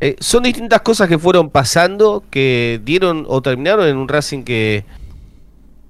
Eh, 0.00 0.14
son 0.20 0.44
distintas 0.44 0.82
cosas 0.82 1.08
que 1.08 1.18
fueron 1.18 1.50
pasando 1.50 2.22
que 2.30 2.80
dieron 2.84 3.24
o 3.28 3.42
terminaron 3.42 3.88
en 3.88 3.96
un 3.96 4.08
Racing 4.08 4.44
que, 4.44 4.84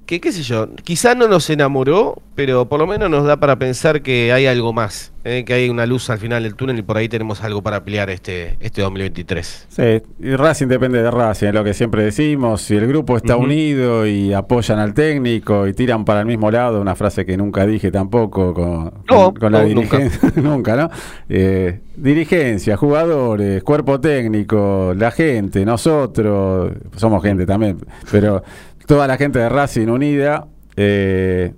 que 0.08 0.20
qué 0.22 0.32
sé 0.32 0.42
yo, 0.42 0.68
quizá 0.84 1.14
no 1.14 1.28
nos 1.28 1.50
enamoró, 1.50 2.22
pero 2.34 2.66
por 2.66 2.80
lo 2.80 2.86
menos 2.86 3.10
nos 3.10 3.26
da 3.26 3.36
para 3.36 3.58
pensar 3.58 4.00
que 4.00 4.32
hay 4.32 4.46
algo 4.46 4.72
más, 4.72 5.12
eh, 5.22 5.44
que 5.46 5.52
hay 5.52 5.68
una 5.68 5.84
luz 5.84 6.08
al 6.08 6.16
final 6.18 6.44
del 6.44 6.54
túnel 6.54 6.78
y 6.78 6.82
por 6.82 6.96
ahí 6.96 7.10
tenemos 7.10 7.44
algo 7.44 7.60
para 7.60 7.84
pelear 7.84 8.08
este, 8.08 8.56
este 8.60 8.80
2023. 8.80 9.66
Sí, 9.68 9.82
y 10.20 10.34
Racing 10.34 10.68
depende 10.68 11.02
de 11.02 11.10
Racing, 11.10 11.48
es 11.48 11.52
lo 11.52 11.62
que 11.62 11.74
siempre 11.74 12.04
decimos. 12.04 12.62
Si 12.62 12.74
el 12.74 12.86
grupo 12.86 13.18
está 13.18 13.36
unido 13.36 14.06
y 14.06 14.32
apoyan 14.32 14.78
al 14.78 14.94
técnico 14.94 15.66
y 15.66 15.74
tiran 15.74 16.06
para 16.06 16.20
el 16.20 16.26
mismo 16.26 16.50
lado, 16.50 16.80
una 16.80 16.94
frase 16.94 17.26
que 17.26 17.36
nunca 17.36 17.66
dije 17.66 17.90
tampoco 17.90 18.54
con, 18.54 18.84
No, 19.10 19.24
con- 19.24 19.34
con 19.34 19.52
la 19.52 19.62
nunca. 19.64 19.98
dirigencia, 19.98 20.32
nunca. 20.42 20.74
¿no? 20.74 20.90
Eh, 21.28 21.80
dirigencia, 21.96 22.78
jugadores, 22.78 23.62
cuerpo 23.62 24.00
técnico, 24.00 24.94
la 24.96 25.10
gente, 25.10 25.66
nosotros, 25.66 26.72
somos 26.96 27.22
gente 27.22 27.44
también, 27.44 27.76
pero 28.10 28.42
toda 28.88 29.06
la 29.06 29.16
gente 29.16 29.38
de 29.38 29.48
Racing 29.48 29.86
unida, 29.88 30.46
eh, 30.74 31.52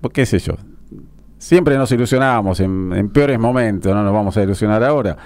pues, 0.00 0.12
qué 0.12 0.26
sé 0.26 0.38
yo. 0.40 0.54
Siempre 1.38 1.78
nos 1.78 1.90
ilusionábamos 1.92 2.58
en, 2.60 2.92
en 2.92 3.08
peores 3.10 3.38
momentos, 3.38 3.94
no 3.94 4.02
nos 4.02 4.12
vamos 4.12 4.36
a 4.36 4.42
ilusionar 4.42 4.82
ahora. 4.82 5.16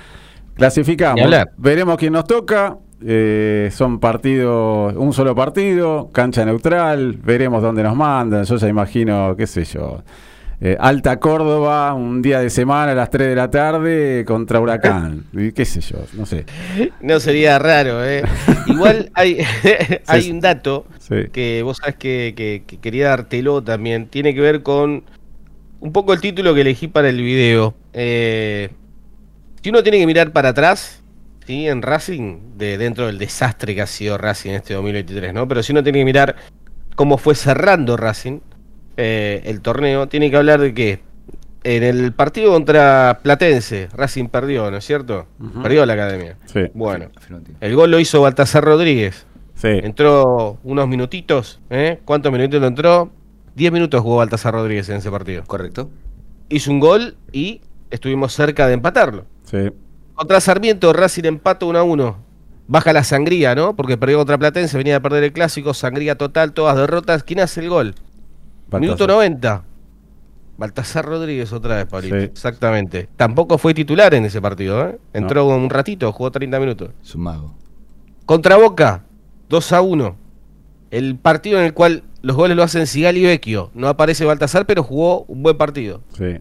Clasificamos. 0.55 1.21
Veremos 1.57 1.97
quién 1.97 2.13
nos 2.13 2.25
toca. 2.25 2.77
eh, 3.01 3.71
son 3.73 3.99
partidos, 4.01 4.95
un 4.97 5.13
solo 5.13 5.35
partido, 5.35 6.11
cancha 6.13 6.45
neutral. 6.45 7.17
Veremos 7.25 7.63
dónde 7.63 7.83
nos 7.83 7.95
mandan. 7.97 8.45
Yo 8.45 8.57
ya 8.57 8.69
imagino, 8.69 9.35
qué 9.37 9.47
sé 9.47 9.65
yo. 9.65 10.03
Eh, 10.61 10.77
Alta 10.81 11.21
Córdoba, 11.21 11.95
un 11.95 12.21
día 12.21 12.41
de 12.41 12.51
semana 12.51 12.93
a 12.93 12.95
las 12.95 13.11
3 13.11 13.29
de 13.29 13.35
la 13.37 13.51
tarde 13.51 14.25
contra 14.27 14.61
Huracán. 14.61 15.25
Qué 15.55 15.65
sé 15.65 15.81
yo, 15.81 15.99
no 16.15 16.27
sé. 16.27 16.45
No 17.01 17.21
sería 17.21 17.59
raro, 17.59 18.05
¿eh? 18.05 18.23
Igual 18.67 19.11
hay, 19.15 19.39
hay 20.07 20.23
Sí. 20.23 20.31
un 20.33 20.41
dato 20.41 20.87
Sí. 20.99 21.15
que 21.33 21.63
vos 21.63 21.77
sabés 21.79 21.97
que, 21.97 22.35
que- 22.37 22.65
que 22.67 22.79
quería 22.79 23.09
dártelo 23.11 23.63
también. 23.63 24.07
Tiene 24.09 24.35
que 24.35 24.41
ver 24.41 24.63
con 24.63 25.05
un 25.81 25.93
poco 25.93 26.13
el 26.13 26.21
título 26.21 26.55
que 26.55 26.63
elegí 26.63 26.89
para 26.89 27.09
el 27.09 27.23
video. 27.23 27.75
Eh, 27.93 28.71
si 29.63 29.71
uno 29.71 29.83
tiene 29.83 29.99
que 29.99 30.07
mirar 30.07 30.33
para 30.33 30.49
atrás, 30.51 31.03
¿sí? 31.47 31.69
En 31.69 31.83
Racing, 31.83 32.57
de 32.57 32.79
dentro 32.79 33.07
del 33.07 33.19
desastre 33.19 33.75
que 33.77 33.83
ha 33.83 33.87
sido 33.87 34.19
Racing 34.19 34.51
este 34.51 34.75
2023, 34.75 35.33
¿no? 35.33 35.47
Pero 35.47 35.63
si 35.63 35.71
uno 35.73 35.83
tiene 35.85 36.01
que 36.01 36.05
mirar 36.05 36.35
cómo 36.97 37.17
fue 37.17 37.35
cerrando 37.37 37.97
Racing 37.97 38.41
eh, 39.01 39.43
el 39.45 39.61
torneo, 39.61 40.09
tiene 40.09 40.29
que 40.29 40.37
hablar 40.37 40.61
de 40.61 40.75
que 40.75 41.01
en 41.63 41.85
el 41.85 42.13
partido 42.13 42.53
contra 42.53 43.21
Platense, 43.23 43.89
Racing 43.93 44.27
perdió, 44.27 44.71
¿no 44.73 44.77
es 44.77 44.85
cierto? 44.85 45.27
Perdió 45.63 45.87
la 45.87 45.93
academia. 45.93 46.37
Sí. 46.47 46.63
Bueno, 46.75 47.09
el 47.61 47.77
gol 47.77 47.93
lo 47.93 48.01
hizo 48.01 48.21
Baltasar 48.21 48.65
Rodríguez. 48.65 49.25
Sí. 49.55 49.69
Entró 49.69 50.59
unos 50.65 50.89
minutitos, 50.89 51.61
¿eh? 51.71 52.01
¿Cuántos 52.05 52.33
minutitos 52.33 52.61
entró? 52.63 53.13
10 53.55 53.71
minutos 53.71 54.01
jugó 54.01 54.17
Baltasar 54.17 54.55
Rodríguez 54.55 54.89
en 54.89 54.97
ese 54.97 55.13
partido. 55.13 55.45
Correcto. 55.47 55.91
Hizo 56.49 56.73
un 56.73 56.81
gol 56.81 57.17
y 57.31 57.61
estuvimos 57.91 58.33
cerca 58.33 58.67
de 58.67 58.75
empatarlo. 58.75 59.27
Sí. 59.45 59.71
Contra 60.15 60.41
Sarmiento, 60.41 60.93
Racing 60.93 61.25
empata 61.25 61.67
1 61.67 61.79
a 61.79 61.83
1. 61.85 62.17
Baja 62.67 62.93
la 62.93 63.05
sangría, 63.05 63.55
¿no? 63.55 63.77
Porque 63.77 63.97
perdió 63.97 64.19
contra 64.19 64.39
Platense, 64.39 64.77
venía 64.77 64.97
a 64.97 65.01
perder 65.01 65.23
el 65.23 65.33
clásico, 65.33 65.73
sangría 65.73 66.17
total, 66.17 66.53
todas 66.53 66.77
derrotas. 66.77 67.23
¿Quién 67.23 67.39
hace 67.41 67.61
el 67.61 67.69
gol? 67.69 67.95
Minuto 68.73 69.07
Baltasar. 69.07 69.09
90. 69.09 69.65
Baltasar 70.59 71.05
Rodríguez 71.05 71.53
otra 71.53 71.77
vez, 71.77 71.87
Pablito. 71.87 72.17
Sí. 72.19 72.25
Exactamente. 72.25 73.09
Tampoco 73.17 73.59
fue 73.59 73.75
titular 73.75 74.13
en 74.15 74.25
ese 74.25 74.41
partido, 74.43 74.89
¿eh? 74.89 74.99
Entró 75.13 75.47
un 75.47 75.71
ratito, 75.71 76.13
jugó 76.13 76.31
30 76.33 76.59
minutos. 76.59 76.91
Es 77.03 77.15
un 77.15 77.23
mago. 77.23 77.55
Contra 78.27 78.57
Boca, 78.57 79.05
2 79.49 79.73
a 79.73 79.81
1. 79.83 80.17
El 80.91 81.17
partido 81.17 81.59
en 81.61 81.67
el 81.67 81.75
cual 81.75 82.03
los 82.23 82.35
goles 82.37 82.57
lo 82.57 82.63
hacen 82.65 82.87
Sigali 82.87 83.21
y 83.21 83.27
Vecchio. 83.27 83.71
No 83.75 83.89
aparece 83.89 84.25
Baltasar, 84.25 84.67
pero 84.67 84.83
jugó 84.83 85.23
un 85.29 85.43
buen 85.43 85.57
partido. 85.57 86.03
Sí. 86.17 86.39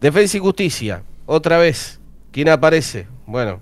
Defensa 0.00 0.36
y 0.36 0.40
Justicia, 0.40 1.02
otra 1.26 1.58
vez. 1.58 2.00
¿Quién 2.30 2.48
aparece? 2.48 3.06
Bueno, 3.26 3.58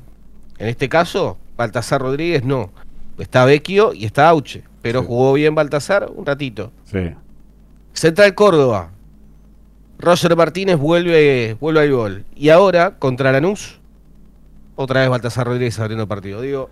en 0.58 0.68
este 0.68 0.88
caso, 0.88 1.38
Baltasar 1.56 2.02
Rodríguez 2.02 2.44
no. 2.44 2.70
Está 3.18 3.44
Vecchio 3.44 3.94
y 3.94 4.04
está 4.04 4.28
Auche. 4.28 4.62
Pero 4.82 5.00
Sí. 5.00 5.06
jugó 5.08 5.32
bien 5.32 5.54
Baltasar 5.54 6.10
un 6.14 6.24
ratito. 6.26 6.70
Sí. 6.84 7.12
Central 8.00 8.34
Córdoba. 8.34 8.92
Roger 9.98 10.34
Martínez 10.34 10.78
vuelve, 10.78 11.58
vuelve 11.60 11.80
al 11.82 11.92
gol. 11.92 12.24
Y 12.34 12.48
ahora, 12.48 12.98
contra 12.98 13.30
Lanús, 13.30 13.78
otra 14.74 15.00
vez 15.00 15.10
Baltasar 15.10 15.46
Rodríguez 15.46 15.78
abriendo 15.78 16.08
partido. 16.08 16.40
Digo, 16.40 16.70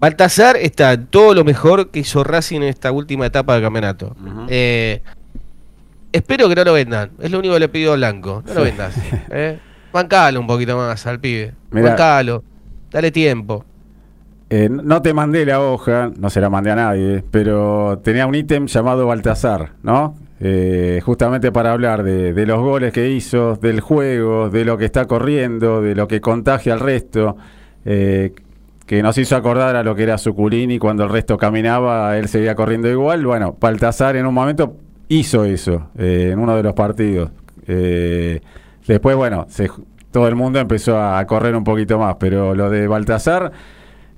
Baltasar 0.00 0.56
está 0.56 0.94
en 0.94 1.08
todo 1.08 1.34
lo 1.34 1.44
mejor 1.44 1.90
que 1.90 1.98
hizo 1.98 2.24
Racing 2.24 2.62
en 2.62 2.68
esta 2.68 2.90
última 2.90 3.26
etapa 3.26 3.52
del 3.52 3.64
campeonato. 3.64 4.16
Eh, 4.48 5.02
espero 6.10 6.48
que 6.48 6.54
no 6.54 6.64
lo 6.64 6.72
vendan. 6.72 7.10
Es 7.20 7.30
lo 7.30 7.40
único 7.40 7.52
que 7.52 7.60
le 7.60 7.68
pido 7.68 7.92
a 7.92 7.96
Blanco. 7.96 8.42
No 8.46 8.54
lo 8.54 8.62
vendas. 8.62 8.94
Eh. 9.30 9.58
Bancalo 9.92 10.40
un 10.40 10.46
poquito 10.46 10.74
más 10.74 11.06
al 11.06 11.20
pibe. 11.20 11.52
Mirá. 11.70 11.90
Bancalo. 11.90 12.42
Dale 12.90 13.10
tiempo. 13.10 13.66
Eh, 14.50 14.68
no 14.70 15.02
te 15.02 15.14
mandé 15.14 15.46
la 15.46 15.60
hoja, 15.60 16.10
no 16.16 16.30
se 16.30 16.40
la 16.40 16.50
mandé 16.50 16.70
a 16.70 16.76
nadie, 16.76 17.24
pero 17.30 17.98
tenía 18.04 18.26
un 18.26 18.34
ítem 18.34 18.66
llamado 18.66 19.06
Baltasar, 19.06 19.72
¿no? 19.82 20.14
Eh, 20.40 21.00
justamente 21.04 21.50
para 21.50 21.72
hablar 21.72 22.02
de, 22.02 22.46
los 22.46 22.60
goles 22.60 22.92
que 22.92 23.08
hizo, 23.10 23.56
del 23.56 23.80
juego, 23.80 24.50
de 24.50 24.64
lo 24.64 24.76
que 24.76 24.84
está 24.84 25.06
corriendo, 25.06 25.80
de 25.80 25.94
lo 25.94 26.06
que 26.06 26.20
contagia 26.20 26.74
al 26.74 26.80
resto, 26.80 27.36
eh, 27.86 28.32
que 28.86 29.02
nos 29.02 29.16
hizo 29.16 29.34
acordar 29.34 29.76
a 29.76 29.82
lo 29.82 29.94
que 29.94 30.02
era 30.02 30.18
Suculini 30.18 30.78
cuando 30.78 31.04
el 31.04 31.10
resto 31.10 31.38
caminaba, 31.38 32.18
él 32.18 32.28
seguía 32.28 32.54
corriendo 32.54 32.88
igual. 32.90 33.24
Bueno, 33.24 33.56
Baltasar 33.58 34.16
en 34.16 34.26
un 34.26 34.34
momento 34.34 34.76
hizo 35.08 35.44
eso 35.44 35.88
eh, 35.96 36.30
en 36.32 36.38
uno 36.38 36.54
de 36.54 36.62
los 36.62 36.74
partidos. 36.74 37.30
Después, 38.86 39.16
bueno, 39.16 39.46
se- 39.48 39.70
todo 40.10 40.28
el 40.28 40.34
mundo 40.36 40.58
empezó 40.58 41.00
a 41.00 41.24
correr 41.26 41.56
un 41.56 41.64
poquito 41.64 41.98
más, 41.98 42.16
pero 42.20 42.54
lo 42.54 42.68
de 42.68 42.86
Baltasar 42.86 43.50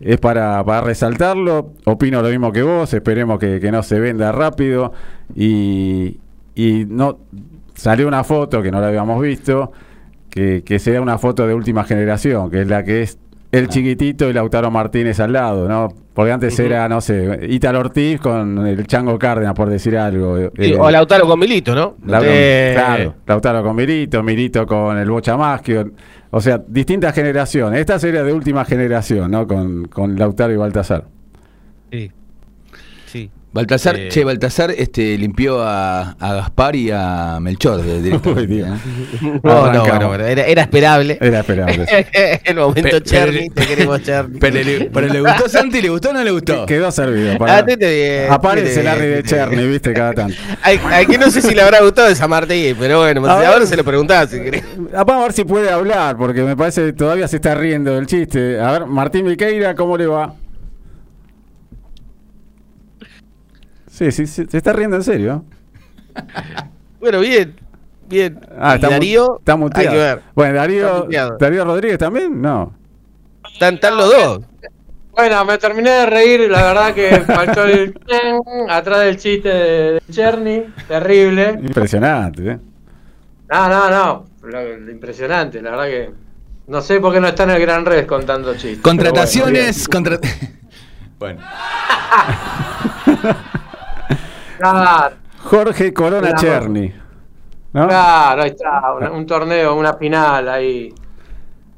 es 0.01 0.19
para, 0.19 0.63
para 0.65 0.81
resaltarlo. 0.83 1.73
Opino 1.85 2.23
lo 2.23 2.29
mismo 2.29 2.53
que 2.53 2.63
vos, 2.63 2.93
esperemos 2.93 3.39
que, 3.39 3.61
que 3.61 3.71
no 3.71 3.83
se 3.83 3.99
venda 4.01 4.33
rápido. 4.33 4.93
Y, 5.35 6.19
y 6.55 6.85
no 6.87 7.19
salió 7.75 8.09
una 8.09 8.25
foto 8.25 8.63
que 8.63 8.71
no 8.71 8.81
la 8.81 8.89
habíamos 8.89 9.21
visto, 9.23 9.73
que, 10.31 10.63
que 10.65 10.79
sea 10.79 11.01
una 11.01 11.19
foto 11.19 11.47
de 11.47 11.55
última 11.55 11.85
generación, 11.85 12.51
que 12.51 12.63
es 12.63 12.69
la 12.69 12.85
que 12.85 13.03
es 13.03 13.19
el 13.53 13.69
chiquitito 13.69 14.29
y 14.29 14.33
Lautaro 14.33 14.71
Martínez 14.71 15.19
al 15.21 15.33
lado, 15.33 15.69
¿no? 15.69 15.89
Porque 16.15 16.33
antes 16.33 16.59
era, 16.59 16.89
no 16.89 17.01
sé, 17.01 17.47
Italo 17.51 17.81
Ortiz 17.81 18.21
con 18.21 18.67
el 18.67 18.87
Chango 18.87 19.19
Cárdenas, 19.19 19.55
por 19.55 19.69
decir 19.69 19.97
algo. 19.99 20.39
Sí, 20.57 20.73
Eh, 20.73 20.77
o 20.79 20.91
Lautaro 20.91 21.27
con 21.27 21.39
Milito, 21.39 21.75
¿no? 21.75 21.97
Lau- 22.07 22.23
Eh, 22.25 22.73
claro, 22.75 23.15
Lautaro 23.27 23.63
con 23.63 23.77
Milito, 23.77 24.23
Milito 24.23 24.67
con 24.67 24.97
el 24.99 25.11
Bocha 25.11 25.37
Maschio. 25.37 25.91
O 26.31 26.41
sea, 26.41 26.61
distintas 26.67 27.15
generaciones. 27.15 27.81
Esta 27.81 27.99
sería 27.99 28.23
de 28.25 28.33
última 28.33 28.65
generación, 28.65 29.31
¿no? 29.31 29.47
Con, 29.47 29.87
con 29.89 30.17
Lautaro 30.19 30.53
y 30.53 30.57
Baltasar. 30.57 31.05
Sí. 31.93 32.11
Sí. 33.07 33.31
Baltasar, 33.57 33.97
Eh. 33.97 34.09
che, 34.09 34.23
Baltasar 34.23 34.71
este, 34.71 35.17
limpió 35.17 35.63
a, 35.63 36.11
a 36.13 36.35
Gaspar 36.35 36.77
y 36.77 36.91
a 36.93 37.39
Melchor 37.41 37.83
de- 37.83 38.03
directamente. 38.03 38.61
¿eh? 38.61 39.41
No, 39.43 39.73
no, 39.73 39.85
bueno, 39.87 40.15
era, 40.15 40.43
era 40.45 40.63
esperable. 40.63 41.17
Era 41.21 41.41
esperable. 41.41 41.87
el 42.45 42.57
momento 42.57 43.01
Cherny, 43.01 43.49
te 43.51 43.67
queremos 43.67 44.03
Cherny. 44.03 44.39
Pero, 44.39 44.57
le, 44.63 44.91
pero 44.93 45.09
le 45.09 45.21
gustó 45.21 45.49
Santi, 45.49 45.81
¿le 45.81 45.89
gustó 45.89 46.11
o 46.11 46.13
no 46.13 46.23
le 46.23 46.31
gustó? 46.31 46.67
Quedó 46.67 46.91
servido. 46.91 47.39
para- 47.39 47.57
Ah, 47.59 47.65
te- 47.65 48.29
Aparece 48.29 48.81
el 48.81 48.85
Larry 48.85 49.07
de 49.07 49.23
Cherny, 49.23 49.67
viste, 49.67 49.93
cada 49.93 50.13
tanto. 50.13 50.35
Que 51.09 51.19
no 51.19 51.31
sé 51.31 51.41
si 51.41 51.55
le 51.55 51.63
habrá 51.63 51.81
gustado 51.81 52.09
esa 52.09 52.29
Martí, 52.29 52.75
pero 52.79 53.01
bueno, 53.01 53.27
A 53.27 53.39
ver. 53.39 53.47
ahora 53.47 53.67
se 53.67 53.77
lo 53.77 53.85
preguntaba 53.85 54.27
si 54.27 54.39
querés. 54.41 54.65
Vamos 54.93 55.15
a 55.17 55.23
ver 55.23 55.33
si 55.33 55.45
puede 55.45 55.71
hablar, 55.71 56.17
porque 56.17 56.43
me 56.43 56.57
parece 56.57 56.85
que 56.87 56.93
todavía 56.93 57.27
se 57.29 57.37
está 57.37 57.55
riendo 57.55 57.95
del 57.95 58.07
chiste. 58.07 58.61
A 58.61 58.73
ver, 58.73 58.87
Martín 58.87 59.25
Miqueira, 59.27 59.75
¿cómo 59.75 59.97
le 59.97 60.07
va? 60.07 60.35
Sí, 63.97 64.13
sí, 64.13 64.27
sí, 64.27 64.45
se 64.49 64.57
está 64.59 64.73
riendo 64.73 64.97
en 64.97 65.03
serio. 65.03 65.45
Bueno, 66.99 67.21
bien, 67.21 67.55
bien. 68.09 68.41
Ah, 68.59 68.73
Y 68.73 68.75
está, 68.77 68.89
Darío, 68.89 69.39
está 69.39 69.53
hay 69.53 69.59
muteado. 69.59 69.91
que 69.91 69.97
ver. 69.97 70.23
Bueno, 70.35 70.55
Darío, 70.57 71.05
muteado. 71.05 71.37
Darío 71.39 71.65
Rodríguez 71.65 71.99
también, 71.99 72.41
no. 72.43 72.75
Están, 73.53 73.75
están 73.75 73.97
los 73.97 74.11
dos. 74.11 74.41
Bueno, 75.13 75.45
me 75.45 75.57
terminé 75.59 75.91
de 75.91 76.07
reír, 76.07 76.51
la 76.51 76.63
verdad 76.63 76.95
que 76.95 77.21
faltó 77.27 77.65
el 77.65 77.99
atrás 78.69 79.01
del 79.01 79.17
chiste 79.19 79.49
de, 79.49 79.93
de 79.93 80.01
Cherny, 80.11 80.65
terrible. 80.89 81.59
Impresionante, 81.63 82.51
¿eh? 82.53 82.59
No, 83.51 83.69
no, 83.69 83.91
no, 83.91 84.27
lo- 84.43 84.77
lo 84.79 84.91
impresionante, 84.91 85.63
la 85.63 85.71
verdad 85.71 85.85
que 85.87 86.11
no 86.67 86.81
sé 86.81 86.99
por 86.99 87.13
qué 87.13 87.21
no 87.21 87.29
está 87.29 87.45
en 87.45 87.51
el 87.51 87.61
Gran 87.61 87.85
Red 87.87 88.07
contando 88.07 88.53
chistes. 88.55 88.81
Contrataciones. 88.81 89.87
contra- 89.87 90.19
bueno, 91.19 91.41
pero 93.07 93.23
bueno. 93.23 93.37
Claro, 94.59 95.17
Jorge 95.45 95.93
Corona 95.93 96.33
Claro. 96.33 96.39
Cherny. 96.39 96.93
¿no? 97.73 97.89
claro, 97.89 98.43
ahí 98.43 98.51
está, 98.51 98.95
un, 98.95 99.19
un 99.19 99.27
torneo, 99.27 99.77
una 99.77 99.95
final 99.95 100.49
ahí. 100.49 100.95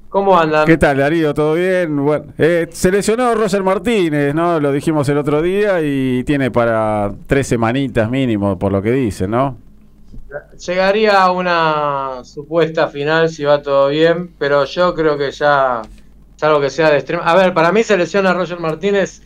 ¿Cómo 0.08 0.38
andan? 0.38 0.64
¿Qué 0.64 0.78
tal, 0.78 0.96
Darío? 0.96 1.34
¿Todo 1.34 1.54
bien? 1.54 2.02
Bueno, 2.02 2.32
eh, 2.38 2.66
Roger 3.34 3.62
Martínez, 3.62 4.34
¿no? 4.34 4.58
Lo 4.58 4.72
dijimos 4.72 5.06
el 5.10 5.18
otro 5.18 5.42
día 5.42 5.82
y 5.82 6.24
tiene 6.24 6.50
para 6.50 7.12
tres 7.26 7.46
semanitas 7.46 8.10
mínimo, 8.10 8.58
por 8.58 8.72
lo 8.72 8.80
que 8.80 8.92
dicen, 8.92 9.32
¿no? 9.32 9.58
Llegaría 10.66 11.22
a 11.22 11.30
una 11.30 12.24
supuesta 12.24 12.88
final 12.88 13.28
si 13.28 13.44
va 13.44 13.60
todo 13.60 13.88
bien, 13.88 14.32
pero 14.38 14.64
yo 14.64 14.94
creo 14.94 15.18
que 15.18 15.30
ya, 15.30 15.82
salvo 16.36 16.60
que 16.60 16.70
sea 16.70 16.90
de 16.90 16.96
extremo. 16.96 17.22
A 17.24 17.34
ver, 17.34 17.52
para 17.52 17.70
mí 17.70 17.82
se 17.82 17.96
lesiona 17.98 18.32
Roger 18.32 18.60
Martínez 18.60 19.20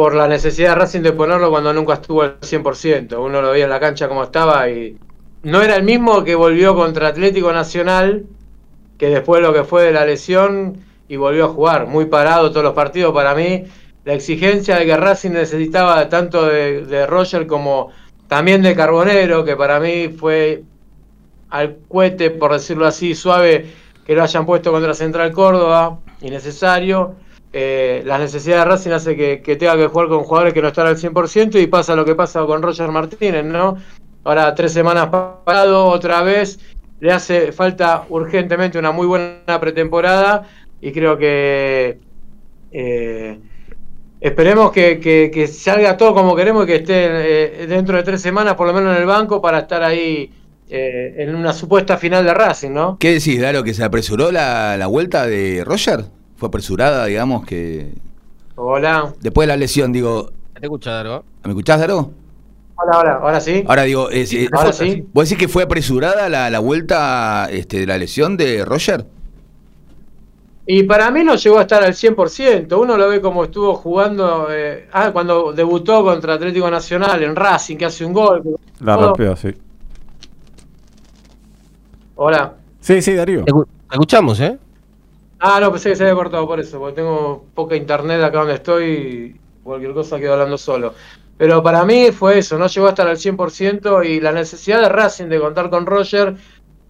por 0.00 0.14
la 0.14 0.26
necesidad 0.26 0.70
de 0.70 0.74
Racing 0.76 1.02
de 1.02 1.12
ponerlo 1.12 1.50
cuando 1.50 1.74
nunca 1.74 1.92
estuvo 1.92 2.22
al 2.22 2.40
100%. 2.40 3.22
Uno 3.22 3.42
lo 3.42 3.50
veía 3.50 3.64
en 3.64 3.70
la 3.70 3.78
cancha 3.78 4.08
como 4.08 4.22
estaba 4.22 4.66
y 4.70 4.96
no 5.42 5.60
era 5.60 5.76
el 5.76 5.82
mismo 5.82 6.24
que 6.24 6.34
volvió 6.34 6.74
contra 6.74 7.08
Atlético 7.08 7.52
Nacional, 7.52 8.24
que 8.96 9.10
después 9.10 9.42
lo 9.42 9.52
que 9.52 9.62
fue 9.62 9.82
de 9.82 9.92
la 9.92 10.06
lesión 10.06 10.78
y 11.06 11.16
volvió 11.16 11.44
a 11.44 11.48
jugar. 11.48 11.86
Muy 11.86 12.06
parado 12.06 12.48
todos 12.48 12.64
los 12.64 12.72
partidos. 12.72 13.12
Para 13.12 13.34
mí, 13.34 13.64
la 14.06 14.14
exigencia 14.14 14.76
de 14.76 14.86
que 14.86 14.96
Racing 14.96 15.32
necesitaba 15.32 16.08
tanto 16.08 16.46
de, 16.46 17.06
Roger 17.06 17.46
como 17.46 17.90
también 18.26 18.62
de 18.62 18.74
Carbonero, 18.74 19.44
que 19.44 19.54
para 19.54 19.80
mí 19.80 20.08
fue 20.08 20.62
al 21.50 21.76
cohete, 21.88 22.30
por 22.30 22.54
decirlo 22.54 22.86
así, 22.86 23.14
suave, 23.14 23.66
que 24.06 24.14
lo 24.14 24.22
hayan 24.22 24.46
puesto 24.46 24.72
contra 24.72 24.94
Central 24.94 25.30
Córdoba, 25.32 25.98
innecesario. 26.22 27.16
Eh, 27.52 28.02
las 28.06 28.20
necesidades 28.20 28.64
de 28.64 28.70
Racing 28.70 28.90
hace 28.90 29.16
que, 29.16 29.56
tenga 29.56 29.76
que 29.76 29.88
jugar 29.88 30.08
con 30.08 30.22
jugadores 30.22 30.54
que 30.54 30.62
no 30.62 30.68
están 30.68 30.86
al 30.86 30.96
100% 30.96 31.60
y 31.60 31.66
pasa 31.66 31.96
lo 31.96 32.04
que 32.04 32.14
pasa 32.14 32.44
con 32.46 32.62
Roger 32.62 32.90
Martínez, 32.90 33.44
¿no? 33.44 33.76
Ahora 34.22 34.54
tres 34.54 34.72
semanas 34.72 35.08
parado 35.44 35.86
otra 35.86 36.22
vez, 36.22 36.60
le 37.00 37.12
hace 37.12 37.52
falta 37.52 38.04
urgentemente 38.08 38.78
una 38.78 38.92
muy 38.92 39.06
buena 39.06 39.58
pretemporada 39.60 40.46
y 40.80 40.92
creo 40.92 41.18
que 41.18 41.98
eh, 42.70 43.38
esperemos 44.20 44.70
que, 44.70 45.50
salga 45.52 45.96
todo 45.96 46.14
como 46.14 46.36
queremos 46.36 46.64
y 46.64 46.66
que 46.66 46.76
esté 46.76 47.62
eh, 47.62 47.66
dentro 47.66 47.96
de 47.96 48.04
tres 48.04 48.20
semanas 48.22 48.54
por 48.54 48.68
lo 48.68 48.74
menos 48.74 48.94
en 48.94 49.02
el 49.02 49.06
banco 49.06 49.42
para 49.42 49.60
estar 49.60 49.82
ahí 49.82 50.30
eh, 50.68 51.14
en 51.16 51.34
una 51.34 51.52
supuesta 51.52 51.96
final 51.96 52.24
de 52.24 52.32
Racing, 52.32 52.70
¿no? 52.70 52.96
¿qué 53.00 53.14
decís, 53.14 53.40
Daro, 53.40 53.64
que 53.64 53.74
se 53.74 53.82
apresuró 53.82 54.30
la 54.30 54.86
vuelta 54.86 55.26
de 55.26 55.64
Roger? 55.64 56.19
¿Fue 56.40 56.48
apresurada, 56.48 57.04
digamos, 57.04 57.44
que 57.44 57.92
Hola, 58.56 59.12
después 59.20 59.44
de 59.46 59.48
la 59.52 59.56
lesión, 59.58 59.92
digo, 59.92 60.30
¿Te 60.58 60.64
escuchas, 60.66 60.94
Daro? 60.94 61.22
¿me 61.44 61.50
escuchás, 61.50 61.78
Daro? 61.78 62.10
hola, 62.76 62.98
hola, 62.98 63.12
ahora 63.22 63.40
sí. 63.42 63.62
Ahora 63.68 63.82
digo, 63.82 64.08
es, 64.08 64.32
es- 64.32 64.48
Ahora 64.50 64.72
sí. 64.72 65.04
¿vos 65.12 65.28
decís 65.28 65.38
que 65.38 65.48
fue 65.48 65.62
apresurada 65.64 66.30
la, 66.30 66.48
la 66.48 66.58
vuelta 66.60 67.46
este, 67.50 67.80
de 67.80 67.86
la 67.86 67.98
lesión 67.98 68.38
de 68.38 68.64
Roger? 68.64 69.04
Y 70.64 70.84
para 70.84 71.10
mí 71.10 71.24
no 71.24 71.34
llegó 71.34 71.58
a 71.58 71.62
estar 71.62 71.82
al 71.84 71.92
100%. 71.92 72.80
Uno 72.80 72.96
lo 72.96 73.08
ve 73.10 73.20
como 73.20 73.44
estuvo 73.44 73.74
jugando. 73.74 74.46
eh, 74.50 74.88
ah, 74.92 75.10
cuando 75.12 75.52
debutó 75.52 76.02
contra 76.04 76.34
Atlético 76.34 76.70
Nacional 76.70 77.22
en 77.22 77.36
Racing, 77.36 77.76
que 77.76 77.84
hace 77.86 78.04
un 78.04 78.12
gol. 78.14 78.56
La 78.80 78.94
todo. 78.96 79.08
rompió, 79.08 79.36
sí. 79.36 79.48
Hola. 82.16 82.54
Sí, 82.80 83.02
sí, 83.02 83.14
Darío. 83.14 83.44
Escuchamos, 83.90 84.40
¿eh? 84.40 84.58
Ah, 85.42 85.58
no, 85.58 85.70
pensé 85.72 85.88
que 85.88 85.96
se 85.96 86.02
había 86.02 86.14
cortado 86.14 86.46
por 86.46 86.60
eso, 86.60 86.78
porque 86.78 86.96
tengo 86.96 87.46
poca 87.54 87.74
internet 87.74 88.22
acá 88.22 88.40
donde 88.40 88.54
estoy 88.54 88.84
y 88.84 89.40
cualquier 89.62 89.94
cosa 89.94 90.20
quedo 90.20 90.34
hablando 90.34 90.58
solo. 90.58 90.92
Pero 91.38 91.62
para 91.62 91.82
mí 91.86 92.12
fue 92.12 92.38
eso, 92.38 92.58
no 92.58 92.66
llegó 92.66 92.86
a 92.86 92.90
estar 92.90 93.08
al 93.08 93.16
100% 93.16 94.04
y 94.06 94.20
la 94.20 94.32
necesidad 94.32 94.82
de 94.82 94.90
Racing 94.90 95.28
de 95.28 95.40
contar 95.40 95.70
con 95.70 95.86
Roger 95.86 96.36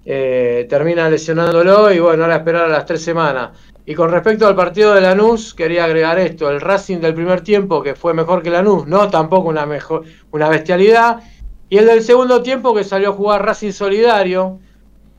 eh, 0.04 0.66
termina 0.68 1.08
lesionándolo 1.08 1.92
y 1.92 2.00
bueno, 2.00 2.24
ahora 2.24 2.36
esperar 2.36 2.64
a 2.64 2.68
las 2.68 2.86
tres 2.86 3.02
semanas. 3.02 3.50
Y 3.86 3.94
con 3.94 4.10
respecto 4.10 4.48
al 4.48 4.56
partido 4.56 4.94
de 4.94 5.00
Lanús, 5.00 5.54
quería 5.54 5.84
agregar 5.84 6.18
esto, 6.18 6.50
el 6.50 6.60
Racing 6.60 6.98
del 6.98 7.14
primer 7.14 7.42
tiempo 7.42 7.80
que 7.80 7.94
fue 7.94 8.14
mejor 8.14 8.42
que 8.42 8.50
Lanús, 8.50 8.84
no 8.88 9.08
tampoco 9.08 9.48
una, 9.48 9.64
mejor, 9.64 10.02
una 10.32 10.48
bestialidad, 10.48 11.20
y 11.68 11.78
el 11.78 11.86
del 11.86 12.02
segundo 12.02 12.42
tiempo 12.42 12.74
que 12.74 12.82
salió 12.82 13.10
a 13.10 13.12
jugar 13.12 13.46
Racing 13.46 13.70
Solidario, 13.70 14.58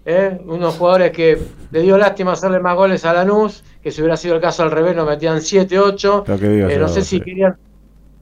¿eh? 0.06 0.40
unos 0.46 0.76
jugadores 0.76 1.12
que 1.12 1.38
le 1.72 1.82
dio 1.82 1.98
lástima 1.98 2.34
hacerle 2.34 2.60
más 2.60 2.76
goles 2.76 3.06
a 3.06 3.14
Lanús, 3.14 3.64
que 3.82 3.92
si 3.92 4.02
hubiera 4.02 4.18
sido 4.18 4.36
el 4.36 4.42
caso 4.42 4.64
al 4.64 4.72
revés 4.72 4.96
nos 4.96 5.08
metían 5.08 5.42
7, 5.42 5.80
8. 5.80 6.24
Lo 6.28 6.38
que 6.40 6.48
digo 6.50 6.70
Eh, 6.70 6.78
no 6.78 6.88
sé 6.88 7.04
si 7.04 7.22
querían, 7.22 7.56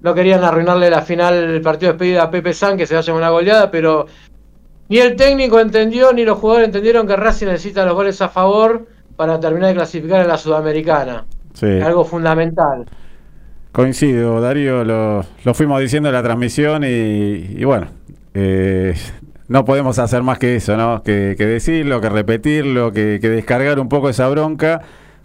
no 0.01 0.13
querían 0.13 0.43
arruinarle 0.43 0.89
la 0.89 1.01
final, 1.01 1.35
el 1.35 1.61
partido 1.61 1.91
de 1.91 1.97
despedida 1.97 2.23
a 2.23 2.31
Pepe 2.31 2.53
San, 2.53 2.77
que 2.77 2.85
se 2.85 2.95
vaya 2.95 3.13
una 3.13 3.29
goleada, 3.29 3.71
pero 3.71 4.05
ni 4.89 4.97
el 4.97 5.15
técnico 5.15 5.59
entendió, 5.59 6.11
ni 6.13 6.23
los 6.25 6.37
jugadores 6.37 6.67
entendieron 6.67 7.05
que 7.07 7.15
Racing 7.15 7.47
necesita 7.47 7.85
los 7.85 7.93
goles 7.93 8.21
a 8.21 8.29
favor 8.29 8.87
para 9.15 9.39
terminar 9.39 9.69
de 9.69 9.75
clasificar 9.75 10.21
en 10.21 10.27
la 10.27 10.37
Sudamericana. 10.37 11.25
Sí. 11.53 11.79
Algo 11.81 12.05
fundamental. 12.05 12.85
Coincido, 13.71 14.41
Darío, 14.41 14.83
lo, 14.83 15.23
lo 15.43 15.53
fuimos 15.53 15.79
diciendo 15.79 16.09
en 16.09 16.15
la 16.15 16.23
transmisión 16.23 16.83
y, 16.83 16.87
y 16.87 17.63
bueno, 17.65 17.87
eh, 18.33 18.95
no 19.49 19.65
podemos 19.65 19.99
hacer 19.99 20.23
más 20.23 20.39
que 20.39 20.55
eso, 20.55 20.77
¿no? 20.77 21.03
Que, 21.03 21.35
que 21.37 21.45
decirlo, 21.45 21.99
que 22.01 22.09
repetirlo, 22.09 22.91
que, 22.93 23.19
que 23.21 23.29
descargar 23.29 23.79
un 23.79 23.89
poco 23.89 24.07
esa 24.09 24.27
bronca, 24.29 24.81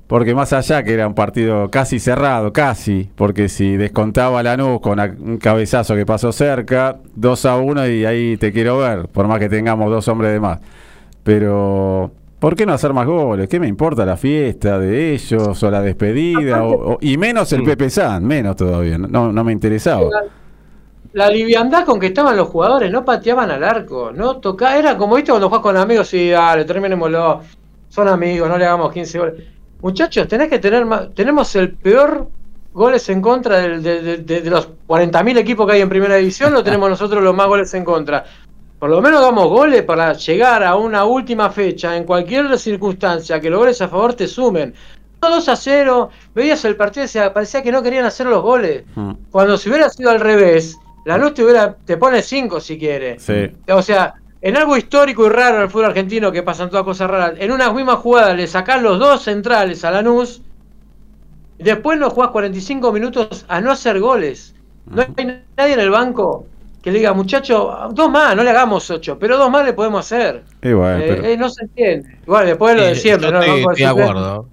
porque 0.07 0.35
más 0.35 0.53
allá 0.53 0.83
que 0.83 0.93
era 0.95 1.07
un 1.07 1.15
partido 1.15 1.71
casi 1.71 1.99
cerrado, 1.99 2.53
casi, 2.53 3.09
porque 3.15 3.49
si 3.49 3.77
descontaba 3.77 4.43
Lanús 4.43 4.81
con 4.81 4.99
un 5.01 5.39
cabezazo 5.39 5.95
que 5.95 6.05
pasó 6.05 6.33
cerca, 6.33 6.97
2 7.15 7.47
a 7.47 7.57
1 7.57 7.89
y 7.89 8.05
ahí 8.05 8.37
te 8.37 8.53
quiero 8.53 8.79
ver, 8.79 9.09
por 9.09 9.29
más 9.29 9.39
que 9.39 9.49
tengamos 9.49 9.91
dos 9.91 10.07
hombres 10.09 10.33
de 10.33 10.41
más. 10.41 10.59
Pero, 11.23 12.11
¿por 12.39 12.55
qué 12.55 12.67
no 12.67 12.73
hacer 12.75 12.93
más 12.93 13.07
goles? 13.07 13.49
¿Qué 13.49 13.59
me 13.59 13.67
importa 13.67 14.05
la 14.05 14.17
fiesta 14.17 14.79
de 14.79 15.15
ellos 15.15 15.63
o 15.63 15.71
la 15.71 15.81
despedida? 15.81 16.63
o- 16.63 16.93
o- 16.95 16.99
y 17.01 17.17
menos 17.17 17.53
el 17.53 17.61
Pepe 17.65 17.89
San, 17.91 18.25
menos 18.27 18.57
todavía, 18.57 18.99
no, 18.99 19.33
no 19.33 19.45
me 19.45 19.53
interesaba. 19.53 20.03
La 21.15 21.29
liviandad 21.31 21.85
con 21.85 21.99
que 22.01 22.07
estaban 22.09 22.37
los 22.37 22.49
jugadores, 22.49 22.91
no 22.91 23.05
pateaban 23.05 23.51
al 23.51 23.63
arco, 23.65 24.11
no 24.13 24.37
toca, 24.39 24.77
era 24.77 24.97
como 24.97 25.15
viste 25.15 25.31
cuando 25.31 25.49
juegas 25.49 25.63
con 25.63 25.77
amigos 25.77 26.13
y 26.15 26.31
dale, 26.31 26.65
terminémoslo, 26.65 27.41
son 27.89 28.09
amigos, 28.09 28.49
no 28.49 28.59
le 28.59 28.67
hagamos 28.67 28.93
15 28.93 29.19
goles. 29.19 29.35
Muchachos, 29.81 30.27
tenés 30.29 30.49
que 30.49 30.59
tener 30.59 30.85
más, 30.85 31.15
tenemos 31.15 31.55
el 31.57 31.73
peor 31.75 32.29
goles 32.73 33.09
en 33.11 33.21
contra 33.23 33.59
del- 33.59 33.83
de, 33.83 34.03
de- 34.03 34.17
de- 34.19 34.41
de 34.41 34.51
los 34.51 34.69
40.000 34.89 35.39
equipos 35.39 35.67
que 35.69 35.75
hay 35.75 35.81
en 35.83 35.89
primera 35.89 36.17
división, 36.17 36.53
lo 36.53 36.65
tenemos 36.65 36.91
nosotros 36.97 37.23
los 37.23 37.35
más 37.35 37.47
goles 37.47 37.73
en 37.75 37.85
contra. 37.85 38.25
Por 38.81 38.91
lo 38.91 39.01
menos 39.01 39.21
damos 39.23 39.47
goles 39.49 39.83
para 39.85 40.13
llegar 40.15 40.65
a 40.65 40.75
una 40.75 41.05
última 41.05 41.49
fecha, 41.51 41.97
en 41.97 42.05
cualquier 42.05 42.59
circunstancia, 42.59 43.41
que 43.41 43.49
los 43.51 43.61
goles 43.61 43.81
a 43.81 43.89
favor 43.89 44.15
te 44.15 44.27
sumen. 44.27 44.75
2 45.21 45.49
a 45.49 45.57
0, 45.57 46.11
veías 46.35 46.65
el 46.67 46.77
partido 46.77 47.07
y 47.07 47.31
parecía 47.33 47.63
que 47.63 47.73
no 47.73 47.83
querían 47.83 48.05
hacer 48.05 48.27
los 48.27 48.43
goles. 48.43 48.83
Mm, 48.97 49.13
Cuando 49.31 49.57
si 49.57 49.71
hubiera 49.71 49.89
sido 49.89 50.11
al 50.11 50.21
revés, 50.21 50.77
la 51.05 51.19
luz 51.19 51.35
te, 51.35 51.43
hubiera, 51.45 51.75
te 51.85 51.97
pone 51.97 52.23
5 52.23 52.61
si 52.61 52.79
quiere. 52.79 53.19
Sí. 53.21 53.51
O 53.69 53.83
sea, 53.83 54.15
en 54.41 54.57
algo 54.57 54.77
histórico 54.77 55.27
y 55.27 55.31
raro 55.31 55.57
en 55.57 55.63
el 55.63 55.71
fútbol 55.71 55.87
argentino 55.87 56.31
que 56.33 56.43
pasan 56.43 56.71
todas 56.71 56.85
cosas 56.85 57.11
raras, 57.11 57.35
en 57.39 57.51
una 57.53 57.73
misma 57.73 57.97
jugada 57.97 58.35
le 58.35 58.47
sacás 58.47 58.83
los 58.83 58.99
dos 58.99 59.23
centrales 59.23 59.85
a 59.85 59.91
Lanús 59.91 60.43
y 61.59 61.63
después 61.65 61.99
no 61.99 62.11
jugás 62.11 62.31
45 62.31 62.93
minutos 62.93 63.45
a 63.49 63.61
no 63.61 63.71
hacer 63.73 64.01
goles. 64.01 64.55
No 64.87 65.03
hay 65.03 65.43
nadie 65.57 65.75
en 65.75 65.81
el 65.81 65.91
banco 65.91 66.47
que 66.83 66.93
le 66.93 66.99
diga, 66.99 67.15
muchacho, 67.15 67.75
dos 67.93 68.11
más, 68.11 68.37
no 68.37 68.43
le 68.43 68.51
hagamos 68.51 68.91
ocho, 68.91 69.19
pero 69.19 69.39
dos 69.39 69.51
más 69.51 69.65
le 69.65 69.73
podemos 69.73 70.01
hacer. 70.05 70.43
Bueno, 70.61 70.99
Eh, 70.99 71.05
pero- 71.09 71.25
eh, 71.25 71.37
no 71.39 71.49
se 71.49 71.65
entiende. 71.65 72.19
Igual 72.27 72.47
después 72.47 72.77
lo 72.77 72.83
de 72.83 72.93
Eh, 72.93 72.95
siempre, 72.97 73.29
yo 73.29 73.33
¿no? 73.33 73.39
El 73.43 73.45
estoy, 73.49 73.63
banco 73.65 73.75
de 73.77 73.83
de 73.83 73.87
acuerdo. 73.87 74.49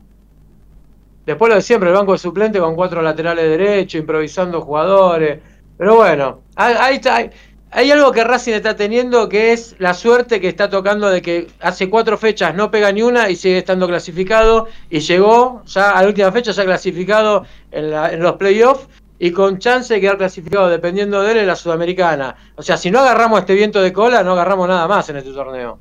Después 1.25 1.49
lo 1.49 1.55
de 1.55 1.61
siempre, 1.61 1.89
el 1.89 1.95
banco 1.95 2.13
de 2.13 2.17
suplente 2.17 2.59
con 2.59 2.75
cuatro 2.75 3.01
laterales 3.01 3.43
derechos, 3.45 3.99
improvisando 3.99 4.61
jugadores. 4.61 5.39
Pero 5.81 5.95
bueno, 5.95 6.41
hay, 6.57 6.75
hay, 6.79 7.29
hay- 7.71 7.89
algo 7.89 8.11
que 8.11 8.23
Racing 8.23 8.53
está 8.53 8.75
teniendo 8.75 9.27
que 9.27 9.51
es 9.51 9.75
la 9.79 9.95
suerte 9.95 10.39
que 10.39 10.47
está 10.47 10.69
tocando 10.69 11.09
de 11.09 11.23
que 11.23 11.47
hace 11.59 11.89
cuatro 11.89 12.19
fechas 12.19 12.53
no 12.53 12.69
pega 12.69 12.91
ni 12.91 13.01
una 13.01 13.31
y 13.31 13.35
sigue 13.35 13.57
estando 13.57 13.87
clasificado. 13.87 14.67
Y 14.91 14.99
llegó 14.99 15.63
ya 15.65 15.89
a 15.97 16.03
la 16.03 16.07
última 16.07 16.31
fecha, 16.31 16.51
ya 16.51 16.65
clasificado 16.65 17.45
en, 17.71 17.89
la- 17.89 18.11
en 18.13 18.21
los 18.21 18.33
playoffs 18.33 18.87
y 19.17 19.31
con 19.31 19.57
chance 19.57 19.91
de 19.95 19.99
quedar 20.01 20.19
clasificado 20.19 20.69
dependiendo 20.69 21.19
de 21.23 21.31
él 21.31 21.37
en 21.39 21.47
la 21.47 21.55
Sudamericana. 21.55 22.35
O 22.57 22.61
sea, 22.61 22.77
si 22.77 22.91
no 22.91 22.99
agarramos 22.99 23.39
este 23.39 23.55
viento 23.55 23.81
de 23.81 23.91
cola, 23.91 24.21
no 24.21 24.33
agarramos 24.33 24.67
nada 24.67 24.87
más 24.87 25.09
en 25.09 25.17
este 25.17 25.31
torneo. 25.31 25.79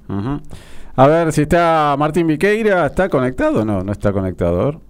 A 0.97 1.07
ver 1.09 1.31
si 1.35 1.43
está 1.43 1.95
Martín 1.99 2.27
Viqueira, 2.27 2.87
¿está 2.87 3.11
conectado 3.11 3.61
o 3.61 3.65
no? 3.67 3.83
No 3.85 3.93
está 3.93 4.13
conectado. 4.15 4.81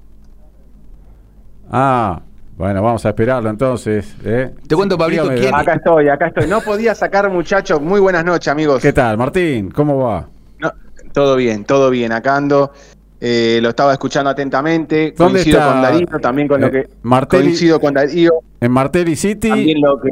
Ah, 1.72 2.22
bueno, 2.60 2.82
vamos 2.82 3.06
a 3.06 3.08
esperarlo 3.08 3.48
entonces. 3.48 4.14
¿eh? 4.22 4.50
Te 4.68 4.76
cuento, 4.76 4.98
Pablito, 4.98 5.22
Dígame, 5.22 5.40
¿quién-. 5.40 5.54
Acá 5.54 5.72
estoy, 5.74 6.08
acá 6.10 6.26
estoy. 6.26 6.46
No 6.46 6.60
podía 6.60 6.94
sacar, 6.94 7.30
muchachos. 7.30 7.80
Muy 7.80 8.00
buenas 8.00 8.22
noches, 8.22 8.48
amigos. 8.48 8.82
¿Qué 8.82 8.92
tal, 8.92 9.16
Martín? 9.16 9.70
¿Cómo 9.70 9.96
va? 9.96 10.28
No, 10.58 10.70
todo 11.14 11.36
bien, 11.36 11.64
todo 11.64 11.88
bien. 11.88 12.12
Acá 12.12 12.36
ando. 12.36 12.70
Eh, 13.18 13.60
lo 13.62 13.70
estaba 13.70 13.92
escuchando 13.94 14.28
atentamente. 14.28 15.14
¿Dónde 15.16 15.38
Coincido 15.40 15.58
está? 15.58 15.72
con 15.72 15.82
Darío, 15.82 16.06
también 16.20 16.48
con 16.48 16.62
Eh, 16.62 16.66
lo 16.66 16.70
que. 16.70 16.88
Martelli- 17.02 17.44
Coincido 17.44 17.80
con 17.80 17.94
Darío, 17.94 18.30
¿En 18.60 18.70
Martelli 18.72 19.16
City? 19.16 19.48
también 19.48 19.80
lo 19.80 19.98
que. 20.00 20.10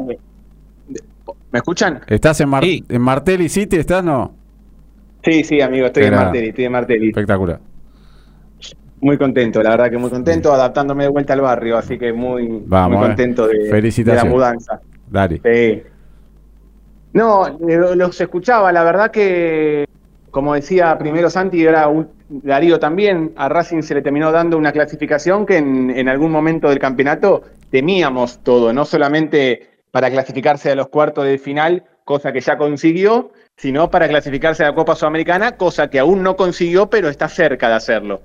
¿Me 1.51 1.59
escuchan? 1.59 2.01
¿Estás 2.07 2.41
en, 2.41 2.49
Mar- 2.49 2.63
Sí. 2.63 2.83
en 2.89 3.01
Martelli 3.01 3.47
City? 3.47 3.77
¿Estás? 3.77 4.03
No. 4.03 4.33
Sí, 5.23 5.43
sí, 5.43 5.61
amigo, 5.61 5.85
estoy 5.85 6.03
Era- 6.05 6.17
en 6.17 6.23
Martelli, 6.23 6.49
estoy 6.49 6.65
en 6.65 6.71
Martelli. 6.71 7.07
Espectacular. 7.09 7.59
Muy 9.01 9.17
contento, 9.17 9.63
la 9.63 9.71
verdad 9.71 9.89
que 9.89 9.97
muy 9.97 10.09
contento, 10.09 10.53
adaptándome 10.53 11.03
de 11.05 11.09
vuelta 11.09 11.33
al 11.33 11.41
barrio, 11.41 11.77
así 11.77 11.97
que 11.97 12.11
muy, 12.11 12.63
Vamos, 12.65 12.97
muy 12.97 13.05
eh. 13.05 13.07
contento 13.07 13.47
de, 13.47 13.81
de 13.81 14.15
la 14.15 14.25
mudanza. 14.25 14.81
Dale. 15.09 15.41
Sí. 15.43 15.83
No, 17.13 17.47
eh, 17.47 17.95
los 17.95 18.19
escuchaba, 18.19 18.71
la 18.71 18.83
verdad 18.83 19.09
que, 19.09 19.85
como 20.31 20.53
decía 20.53 20.97
primero 20.97 21.29
Santi, 21.29 21.63
era 21.63 21.87
un, 21.87 22.09
Darío 22.29 22.79
también, 22.79 23.33
a 23.37 23.49
Racing 23.49 23.81
se 23.81 23.95
le 23.95 24.01
terminó 24.03 24.31
dando 24.31 24.57
una 24.57 24.71
clasificación 24.71 25.45
que 25.45 25.57
en, 25.57 25.89
en 25.89 26.07
algún 26.07 26.31
momento 26.31 26.69
del 26.69 26.77
campeonato 26.77 27.41
temíamos 27.71 28.39
todo, 28.43 28.71
no 28.71 28.85
solamente 28.85 29.69
para 29.91 30.11
clasificarse 30.11 30.71
a 30.71 30.75
los 30.75 30.89
cuartos 30.89 31.25
de 31.25 31.39
final, 31.39 31.85
cosa 32.03 32.31
que 32.31 32.41
ya 32.41 32.57
consiguió, 32.57 33.31
sino 33.57 33.89
para 33.89 34.07
clasificarse 34.07 34.63
a 34.63 34.69
la 34.69 34.75
Copa 34.75 34.95
Sudamericana, 34.95 35.57
cosa 35.57 35.89
que 35.89 35.99
aún 35.99 36.21
no 36.21 36.35
consiguió, 36.35 36.89
pero 36.89 37.09
está 37.09 37.27
cerca 37.27 37.67
de 37.69 37.75
hacerlo. 37.75 38.21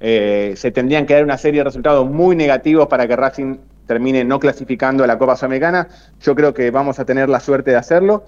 Eh, 0.00 0.54
se 0.56 0.70
tendrían 0.70 1.06
que 1.06 1.14
dar 1.14 1.24
una 1.24 1.38
serie 1.38 1.60
de 1.60 1.64
resultados 1.64 2.08
muy 2.08 2.36
negativos 2.36 2.86
para 2.86 3.08
que 3.08 3.16
Racing 3.16 3.56
termine 3.86 4.24
no 4.24 4.38
clasificando 4.38 5.02
a 5.02 5.06
la 5.06 5.18
Copa 5.18 5.36
Sudamericana. 5.36 5.88
Yo 6.20 6.34
creo 6.34 6.54
que 6.54 6.70
vamos 6.70 6.98
a 6.98 7.04
tener 7.04 7.28
la 7.28 7.40
suerte 7.40 7.70
de 7.72 7.76
hacerlo. 7.76 8.24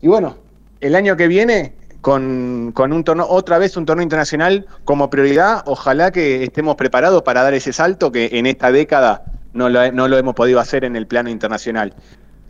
Y 0.00 0.08
bueno, 0.08 0.36
el 0.80 0.94
año 0.94 1.16
que 1.16 1.28
viene, 1.28 1.74
con, 2.00 2.72
con 2.74 2.92
un 2.92 3.04
torneo, 3.04 3.26
otra 3.28 3.58
vez 3.58 3.76
un 3.76 3.86
torneo 3.86 4.02
internacional 4.02 4.66
como 4.84 5.10
prioridad, 5.10 5.62
ojalá 5.66 6.10
que 6.10 6.44
estemos 6.44 6.76
preparados 6.76 7.22
para 7.22 7.42
dar 7.42 7.54
ese 7.54 7.72
salto 7.72 8.12
que 8.12 8.30
en 8.32 8.46
esta 8.46 8.70
década 8.70 9.24
no 9.52 9.68
lo, 9.68 9.90
no 9.92 10.08
lo 10.08 10.16
hemos 10.18 10.34
podido 10.34 10.60
hacer 10.60 10.84
en 10.84 10.96
el 10.96 11.06
plano 11.06 11.30
internacional. 11.30 11.94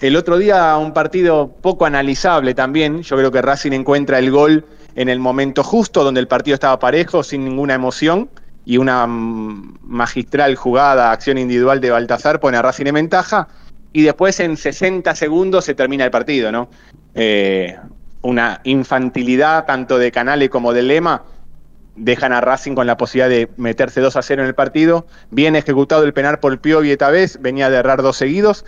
El 0.00 0.16
otro 0.16 0.38
día 0.38 0.76
un 0.76 0.92
partido 0.92 1.48
poco 1.60 1.86
analizable 1.86 2.54
también, 2.54 3.02
yo 3.02 3.16
creo 3.16 3.30
que 3.30 3.40
Racing 3.40 3.72
encuentra 3.72 4.18
el 4.18 4.30
gol 4.30 4.66
en 4.96 5.08
el 5.08 5.20
momento 5.20 5.62
justo, 5.62 6.04
donde 6.04 6.20
el 6.20 6.28
partido 6.28 6.54
estaba 6.54 6.78
parejo, 6.78 7.22
sin 7.22 7.44
ninguna 7.44 7.74
emoción, 7.74 8.28
y 8.64 8.78
una 8.78 9.06
magistral 9.06 10.56
jugada, 10.56 11.12
acción 11.12 11.38
individual 11.38 11.80
de 11.80 11.90
Baltasar 11.90 12.40
pone 12.40 12.56
a 12.56 12.62
Racing 12.62 12.86
en 12.86 12.94
ventaja, 12.94 13.48
y 13.92 14.02
después 14.02 14.40
en 14.40 14.56
60 14.56 15.14
segundos 15.14 15.64
se 15.64 15.74
termina 15.74 16.04
el 16.04 16.10
partido, 16.10 16.50
¿no? 16.50 16.68
Eh, 17.14 17.76
una 18.22 18.60
infantilidad 18.64 19.66
tanto 19.66 19.98
de 19.98 20.10
Canale 20.10 20.48
como 20.48 20.72
de 20.72 20.82
Lema 20.82 21.22
dejan 21.94 22.32
a 22.32 22.40
Racing 22.40 22.74
con 22.74 22.86
la 22.86 22.96
posibilidad 22.96 23.28
de 23.28 23.48
meterse 23.56 24.00
2 24.00 24.16
a 24.16 24.22
0 24.22 24.42
en 24.42 24.48
el 24.48 24.54
partido. 24.54 25.06
Bien 25.30 25.54
ejecutado 25.54 26.02
el 26.04 26.12
penal 26.12 26.40
por 26.40 26.58
Piovi 26.58 26.90
esta 26.90 27.10
vez, 27.10 27.38
venía 27.40 27.70
de 27.70 27.76
errar 27.76 28.02
dos 28.02 28.16
seguidos. 28.16 28.64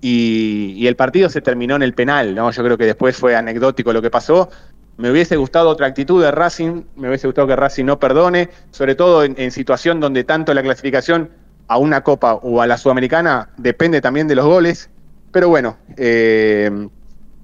Y, 0.00 0.74
y 0.76 0.86
el 0.86 0.96
partido 0.96 1.28
se 1.28 1.40
terminó 1.40 1.76
en 1.76 1.82
el 1.82 1.94
penal, 1.94 2.34
¿no? 2.34 2.50
Yo 2.50 2.64
creo 2.64 2.76
que 2.76 2.84
después 2.84 3.16
fue 3.16 3.36
anecdótico 3.36 3.92
lo 3.92 4.02
que 4.02 4.10
pasó. 4.10 4.50
Me 4.96 5.10
hubiese 5.10 5.36
gustado 5.36 5.68
otra 5.68 5.86
actitud 5.88 6.22
de 6.22 6.30
Racing, 6.30 6.82
me 6.96 7.08
hubiese 7.08 7.26
gustado 7.26 7.48
que 7.48 7.56
Racing 7.56 7.84
no 7.84 7.98
perdone, 7.98 8.50
sobre 8.70 8.94
todo 8.94 9.24
en, 9.24 9.50
situación 9.50 9.98
donde 9.98 10.24
tanto 10.24 10.54
la 10.54 10.62
clasificación 10.62 11.30
a 11.66 11.78
una 11.78 12.04
Copa 12.04 12.34
o 12.34 12.60
a 12.60 12.66
la 12.66 12.78
Sudamericana 12.78 13.50
depende 13.56 14.00
también 14.00 14.28
de 14.28 14.36
los 14.36 14.46
goles. 14.46 14.90
Pero 15.32 15.48
bueno, 15.48 15.78
eh, 15.96 16.70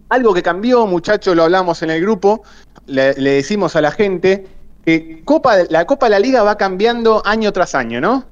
algo 0.08 0.32
que 0.32 0.42
cambió, 0.42 0.86
muchachos, 0.86 1.34
lo 1.34 1.42
hablamos 1.42 1.82
en 1.82 1.90
el 1.90 2.00
grupo, 2.00 2.44
le, 2.86 3.14
le 3.14 3.30
decimos 3.30 3.74
a 3.74 3.80
la 3.80 3.90
gente 3.90 4.46
que 4.84 5.22
Copa, 5.24 5.56
la 5.68 5.86
Copa 5.86 6.06
de 6.06 6.10
la 6.10 6.18
Liga 6.20 6.42
va 6.44 6.56
cambiando 6.56 7.22
año 7.24 7.52
tras 7.52 7.74
año, 7.74 8.00
¿no? 8.00 8.26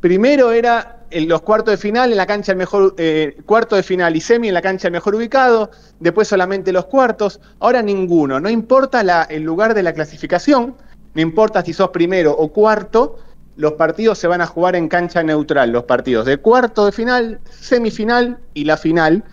Primero 0.00 0.52
era 0.52 0.96
los 1.10 1.40
cuartos 1.42 1.72
de 1.72 1.78
final 1.78 2.10
en 2.10 2.16
la 2.16 2.26
cancha 2.26 2.52
el 2.52 2.58
mejor 2.58 2.94
eh, 2.98 3.36
cuarto 3.46 3.74
de 3.76 3.82
final 3.82 4.14
y 4.14 4.20
semi 4.20 4.48
en 4.48 4.54
la 4.54 4.62
cancha 4.62 4.88
el 4.88 4.92
mejor 4.92 5.14
ubicado, 5.14 5.70
después 5.98 6.28
solamente 6.28 6.70
los 6.70 6.84
cuartos, 6.84 7.40
ahora 7.60 7.82
ninguno, 7.82 8.38
no 8.38 8.50
importa 8.50 9.02
la- 9.02 9.22
el 9.22 9.42
lugar 9.42 9.74
de 9.74 9.82
la 9.82 9.92
clasificación, 9.92 10.76
no 11.14 11.20
importa 11.22 11.64
si 11.64 11.72
sos 11.72 11.88
primero 11.90 12.32
o 12.32 12.52
cuarto, 12.52 13.16
los 13.56 13.72
partidos 13.72 14.18
se 14.18 14.28
van 14.28 14.40
a 14.40 14.46
jugar 14.46 14.76
en 14.76 14.88
cancha 14.88 15.22
neutral, 15.22 15.72
los 15.72 15.84
partidos 15.84 16.26
de 16.26 16.36
cuarto 16.36 16.86
de 16.86 16.92
final, 16.92 17.40
semifinal 17.50 18.38
y 18.54 18.64
la 18.64 18.76
final, 18.76 19.24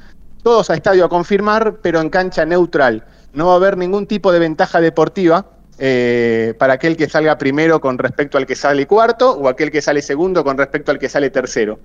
todos 0.42 0.70
a 0.70 0.76
estadio 0.76 1.06
a 1.06 1.10
confirmar, 1.10 1.80
pero 1.82 2.00
en 2.02 2.10
cancha 2.10 2.46
neutral. 2.46 3.06
No 3.34 3.48
va 3.48 3.54
a 3.54 3.56
haber 3.58 3.78
ningún 3.78 4.08
tipo 4.08 4.32
de 4.32 4.40
ventaja 4.40 4.80
deportiva 4.82 5.55
eh, 5.78 6.54
para 6.58 6.74
aquel 6.74 6.96
que 6.96 7.10
salga 7.10 7.38
primero 7.38 7.80
con 7.82 7.98
respecto 7.98 8.38
al 8.38 8.46
que 8.46 8.56
sale 8.56 8.86
cuarto 8.88 9.32
o 9.32 9.48
aquel 9.50 9.72
que 9.72 9.82
sale 9.82 10.02
segundo 10.02 10.44
con 10.44 10.58
respecto 10.58 10.92
al 10.92 11.00
que 11.00 11.10
sale 11.10 11.30
tercero. 11.30 11.80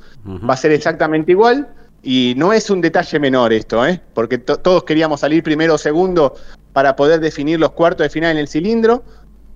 Va 0.48 0.55
a 0.55 0.57
ser 0.57 0.72
exactamente 0.72 1.33
igual 1.33 1.68
y 2.03 2.35
no 2.37 2.53
es 2.53 2.70
un 2.70 2.81
detalle 2.81 3.18
menor 3.18 3.53
esto, 3.53 3.85
¿eh? 3.87 4.00
porque 4.14 4.38
to- 4.38 4.57
todos 4.59 4.85
queríamos 4.85 5.20
salir 5.20 5.42
primero 5.42 5.74
o 5.74 5.79
segundo 5.79 6.35
para 6.72 6.94
poder 6.96 7.20
definir 7.20 7.59
los 7.61 7.72
cuartos 7.72 8.05
de 8.05 8.11
final 8.11 8.33
en 8.33 8.38
el 8.38 8.48
cilindro. 8.48 9.03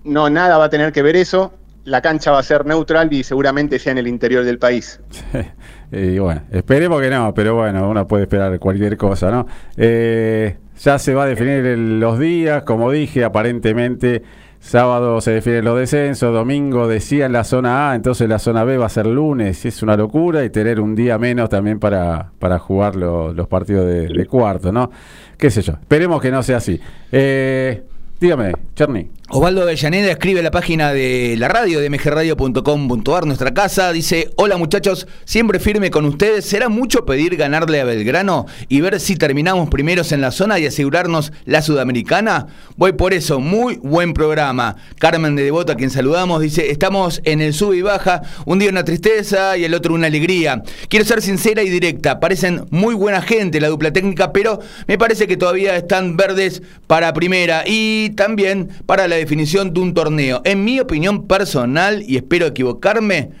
No, 0.03 0.29
nada 0.29 0.57
va 0.57 0.65
a 0.65 0.69
tener 0.69 0.91
que 0.91 1.01
ver 1.01 1.15
eso. 1.15 1.53
la 1.85 2.01
cancha 2.01 2.31
va 2.31 2.39
a 2.39 2.43
ser 2.43 2.65
neutral 2.65 3.13
y 3.13 3.23
seguramente 3.23 3.77
sea 3.79 3.91
en 3.91 3.99
el 3.99 4.07
interior 4.07 4.43
del 4.43 4.57
país. 4.57 4.99
y 5.91 6.17
bueno, 6.19 6.41
esperemos 6.51 6.99
que 6.99 7.09
no, 7.11 7.31
pero 7.33 7.55
bueno, 7.55 7.87
uno 7.89 8.07
puede 8.07 8.23
esperar 8.23 8.57
cualquier 8.59 8.97
cosa, 8.97 9.29
¿no? 9.29 9.45
Eh, 9.77 10.57
ya 10.79 10.99
se 10.99 11.13
va 11.13 11.23
a 11.23 11.27
definir 11.27 11.63
los 11.77 12.19
días, 12.19 12.63
como 12.63 12.91
dije, 12.91 13.23
aparentemente 13.23 14.23
sábado 14.59 15.21
se 15.21 15.31
definen 15.31 15.63
los 15.63 15.77
descensos, 15.77 16.33
domingo 16.33 16.87
decía 16.87 17.27
en 17.27 17.33
la 17.33 17.43
zona 17.43 17.91
A, 17.91 17.95
entonces 17.95 18.27
la 18.27 18.39
zona 18.39 18.63
B 18.63 18.77
va 18.79 18.87
a 18.87 18.89
ser 18.89 19.05
lunes, 19.05 19.63
es 19.65 19.83
una 19.83 19.95
locura 19.95 20.43
y 20.43 20.49
tener 20.49 20.79
un 20.79 20.95
día 20.95 21.19
menos 21.19 21.49
también 21.49 21.79
para, 21.79 22.31
para 22.39 22.57
jugar 22.57 22.95
lo- 22.95 23.31
los 23.31 23.47
partidos 23.47 23.85
de, 23.85 24.07
de 24.07 24.25
cuarto, 24.25 24.71
¿no? 24.71 24.89
Qué 25.37 25.51
sé 25.51 25.61
yo, 25.61 25.73
esperemos 25.73 26.19
que 26.21 26.31
no 26.31 26.41
sea 26.41 26.57
así. 26.57 26.79
Eh, 27.11 27.83
dígame, 28.19 28.53
Cherny. 28.75 29.09
Osvaldo 29.27 29.63
Avellaneda 29.63 30.11
escribe 30.11 30.41
a 30.41 30.43
la 30.43 30.51
página 30.51 30.93
de 30.93 31.33
la 31.39 31.47
radio 31.47 31.79
de 31.79 31.89
mgradio.com.ar, 31.89 33.25
nuestra 33.25 33.55
casa, 33.55 33.91
dice, 33.91 34.29
hola 34.35 34.55
muchachos, 34.55 35.07
siempre 35.25 35.59
firme 35.59 35.89
con 35.89 36.05
ustedes, 36.05 36.45
¿será 36.45 36.69
mucho 36.69 37.05
pedir 37.05 37.35
ganarle 37.35 37.81
a 37.81 37.85
Belgrano 37.85 38.45
y 38.69 38.81
ver 38.81 38.99
si 38.99 39.15
terminamos 39.15 39.69
primeros 39.69 40.11
en 40.11 40.21
la 40.21 40.29
zona 40.29 40.59
y 40.59 40.67
asegurarnos 40.67 41.33
la 41.45 41.63
sudamericana? 41.63 42.45
Voy 42.77 42.93
por 42.93 43.13
eso, 43.13 43.39
muy 43.39 43.77
buen 43.77 44.13
programa. 44.13 44.75
Carmen 44.99 45.35
de 45.35 45.43
Devoto, 45.43 45.71
a 45.71 45.75
quien 45.75 45.89
saludamos, 45.89 46.39
dice, 46.39 46.69
estamos 46.69 47.19
en 47.23 47.41
el 47.41 47.55
sub 47.55 47.73
y 47.73 47.81
baja, 47.81 48.21
un 48.45 48.59
día 48.59 48.69
una 48.69 48.85
tristeza 48.85 49.57
y 49.57 49.63
el 49.63 49.73
otro 49.73 49.95
una 49.95 50.05
alegría. 50.05 50.61
Quiero 50.87 51.03
ser 51.03 51.23
sincera 51.23 51.63
y 51.63 51.71
directa, 51.71 52.19
parecen 52.19 52.67
muy 52.69 52.93
buena 52.93 53.23
gente 53.23 53.59
la 53.59 53.69
dupla 53.69 53.91
técnica, 53.91 54.31
pero 54.31 54.59
me 54.85 54.99
parece 54.99 55.25
que 55.25 55.35
todavía 55.35 55.75
están 55.75 56.15
verdes 56.15 56.61
para 56.85 57.11
primera 57.11 57.63
y 57.65 58.04
también 58.11 58.69
para 58.85 59.07
la 59.07 59.15
definición 59.15 59.73
de 59.73 59.79
un 59.79 59.93
torneo. 59.93 60.41
En 60.43 60.63
mi 60.63 60.79
opinión 60.79 61.27
personal, 61.27 62.03
y 62.07 62.17
espero 62.17 62.47
equivocarme, 62.47 63.31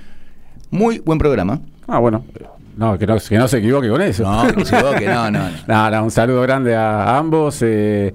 muy 0.71 0.99
buen 0.99 1.19
programa. 1.19 1.61
Ah, 1.87 1.99
bueno. 1.99 2.23
No, 2.77 2.97
que 2.97 3.07
no, 3.07 3.17
que 3.17 3.37
no 3.37 3.47
se 3.47 3.59
equivoque 3.59 3.89
con 3.89 4.01
eso. 4.01 4.23
No, 4.23 4.47
que 4.47 4.57
no 4.57 4.65
se 4.65 4.75
equivoque, 4.75 5.07
no, 5.07 5.31
no, 5.31 5.41
no. 5.67 6.03
Un 6.03 6.11
saludo 6.11 6.41
grande 6.41 6.75
a, 6.75 7.17
ambos. 7.17 7.59
eh, 7.61 8.13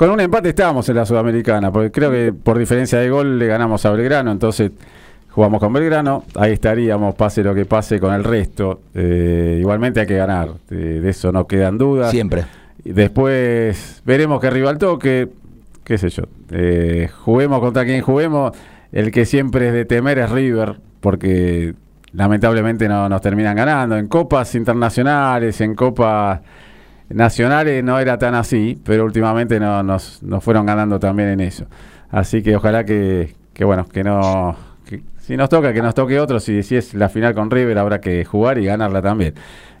con 0.00 0.08
un 0.08 0.18
empate 0.18 0.48
estábamos 0.48 0.88
en 0.88 0.96
la 0.96 1.04
Sudamericana, 1.04 1.70
porque 1.70 1.90
creo 1.90 2.10
que 2.10 2.32
por 2.32 2.58
diferencia 2.58 2.98
de 2.98 3.10
gol 3.10 3.38
le 3.38 3.46
ganamos 3.46 3.84
a 3.84 3.90
Belgrano, 3.90 4.32
entonces 4.32 4.70
jugamos 5.28 5.60
con 5.60 5.74
Belgrano, 5.74 6.24
ahí 6.36 6.52
estaríamos, 6.52 7.14
pase 7.14 7.42
lo 7.42 7.54
que 7.54 7.66
pase 7.66 8.00
con 8.00 8.14
el 8.14 8.24
resto. 8.24 8.80
Eh, 8.94 9.58
igualmente 9.60 10.00
hay 10.00 10.06
que 10.06 10.16
ganar, 10.16 10.52
eh, 10.70 10.74
de 10.74 11.10
eso 11.10 11.32
no 11.32 11.46
quedan 11.46 11.76
dudas. 11.76 12.10
Siempre. 12.10 12.46
Después 12.82 14.00
veremos 14.06 14.40
qué 14.40 14.48
rival 14.48 14.78
toque, 14.78 15.28
qué 15.84 15.98
sé 15.98 16.08
yo. 16.10 16.24
Eh, 16.50 17.08
juguemos 17.24 17.60
contra 17.60 17.84
quien 17.84 18.00
juguemos. 18.02 18.52
El 18.92 19.10
que 19.10 19.24
siempre 19.24 19.68
es 19.68 19.72
de 19.72 19.84
temer 19.84 20.18
es 20.18 20.30
River, 20.30 20.80
porque 21.00 21.74
lamentablemente 22.12 22.88
no 22.88 23.08
nos 23.08 23.20
terminan 23.20 23.56
ganando. 23.56 23.96
En 23.96 24.08
copas 24.08 24.54
internacionales, 24.54 25.60
en 25.60 25.74
copas 25.74 26.40
nacionales 27.08 27.82
no 27.84 27.98
era 27.98 28.18
tan 28.18 28.34
así, 28.34 28.78
pero 28.84 29.04
últimamente 29.04 29.58
no, 29.60 29.82
nos, 29.82 30.20
fueron 30.40 30.66
ganando 30.66 30.98
también 30.98 31.30
en 31.30 31.40
eso. 31.40 31.66
Así 32.10 32.42
que 32.42 32.56
ojalá 32.56 32.84
que, 32.84 33.34
que 33.52 33.64
bueno, 33.64 33.86
que 33.86 34.02
no... 34.04 34.56
que 34.86 35.02
si 35.18 35.36
nos 35.36 35.48
toca, 35.48 35.72
que 35.72 35.82
nos 35.82 35.94
toque 35.94 36.18
otro. 36.18 36.40
Si, 36.40 36.62
si 36.62 36.76
es 36.76 36.94
la 36.94 37.08
final 37.08 37.34
con 37.34 37.50
River, 37.50 37.78
habrá 37.78 38.00
que 38.00 38.24
jugar 38.24 38.58
y 38.58 38.64
ganarla 38.66 39.02
también. 39.02 39.34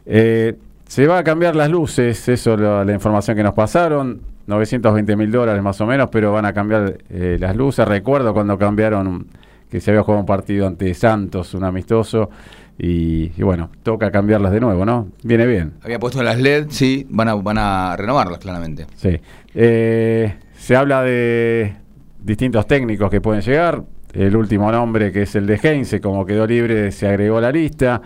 Eh, 0.06 0.56
se 0.86 1.06
va 1.06 1.18
a 1.18 1.24
cambiar 1.24 1.54
las 1.54 1.70
luces, 1.70 2.28
eso 2.28 2.54
es 2.54 2.60
lo- 2.60 2.84
la 2.84 2.92
información 2.92 3.36
que 3.36 3.42
nos 3.44 3.54
pasaron. 3.54 4.20
920 4.50 5.16
mil 5.16 5.30
dólares 5.30 5.62
más 5.62 5.80
o 5.80 5.86
menos, 5.86 6.08
pero 6.10 6.32
van 6.32 6.44
a 6.44 6.52
cambiar 6.52 6.98
eh, 7.08 7.38
las 7.40 7.56
luces. 7.56 7.86
Recuerdo 7.88 8.34
cuando 8.34 8.58
cambiaron 8.58 9.28
que 9.70 9.80
se 9.80 9.90
había 9.92 10.02
jugado 10.02 10.20
un 10.20 10.26
partido 10.26 10.66
ante 10.66 10.92
Santos, 10.92 11.54
un 11.54 11.64
amistoso, 11.64 12.28
y, 12.76 13.30
y 13.36 13.42
bueno, 13.42 13.70
toca 13.82 14.10
cambiarlas 14.10 14.52
de 14.52 14.60
nuevo, 14.60 14.84
¿no? 14.84 15.08
Viene 15.22 15.46
bien. 15.46 15.74
Había 15.82 15.98
puesto 15.98 16.22
las 16.22 16.38
LED, 16.38 16.66
sí, 16.70 17.06
van 17.08 17.28
a, 17.28 17.34
van 17.34 17.58
a 17.58 17.96
renovarlas 17.96 18.38
claramente. 18.38 18.86
Sí. 18.96 19.20
Eh, 19.54 20.34
se 20.56 20.76
habla 20.76 21.02
de 21.02 21.74
distintos 22.22 22.66
técnicos 22.66 23.10
que 23.10 23.20
pueden 23.20 23.42
llegar. 23.42 23.84
El 24.12 24.34
último 24.34 24.72
nombre, 24.72 25.12
que 25.12 25.22
es 25.22 25.36
el 25.36 25.46
de 25.46 25.60
Heinze, 25.62 26.00
como 26.00 26.26
quedó 26.26 26.46
libre, 26.46 26.90
se 26.90 27.06
agregó 27.06 27.38
a 27.38 27.42
la 27.42 27.52
lista. 27.52 28.02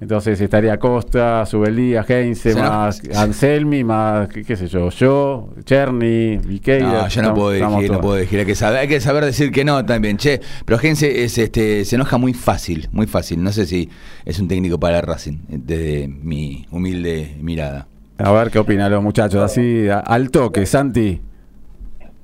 Entonces 0.00 0.40
estaría 0.40 0.78
Costa, 0.78 1.44
Subeldía, 1.44 2.04
Heinze, 2.08 2.54
no- 2.54 2.60
más 2.62 3.02
Anselmi, 3.16 3.82
más, 3.82 4.28
qué, 4.28 4.44
qué 4.44 4.56
sé 4.56 4.68
yo, 4.68 4.90
yo, 4.90 5.48
Cherny, 5.64 6.36
Viqueira. 6.36 7.02
No, 7.02 7.08
yo 7.08 7.22
no 7.22 7.34
puedo 7.34 7.52
elegir, 7.52 7.90
no 7.90 8.00
puedo 8.00 8.16
elegir. 8.16 8.38
Hay 8.38 8.46
que 8.46 8.54
saber, 8.54 8.78
hay 8.78 8.88
que 8.88 9.00
saber 9.00 9.24
decir 9.24 9.50
que 9.50 9.64
no 9.64 9.84
también, 9.84 10.16
che. 10.16 10.40
Pero 10.64 10.78
Gense 10.78 11.24
es, 11.24 11.36
este, 11.38 11.84
se 11.84 11.96
enoja 11.96 12.16
muy 12.16 12.32
fácil, 12.32 12.88
muy 12.92 13.06
fácil. 13.08 13.42
No 13.42 13.50
sé 13.50 13.66
si 13.66 13.88
es 14.24 14.38
un 14.38 14.46
técnico 14.46 14.78
para 14.78 15.00
Racing, 15.00 15.38
desde 15.48 16.06
mi 16.06 16.66
humilde 16.70 17.36
mirada. 17.40 17.88
A 18.18 18.30
ver 18.32 18.50
qué 18.50 18.58
opinan 18.60 18.90
los 18.92 19.02
muchachos, 19.02 19.42
así 19.42 19.86
al 19.88 20.30
toque, 20.30 20.64
Santi. 20.66 21.20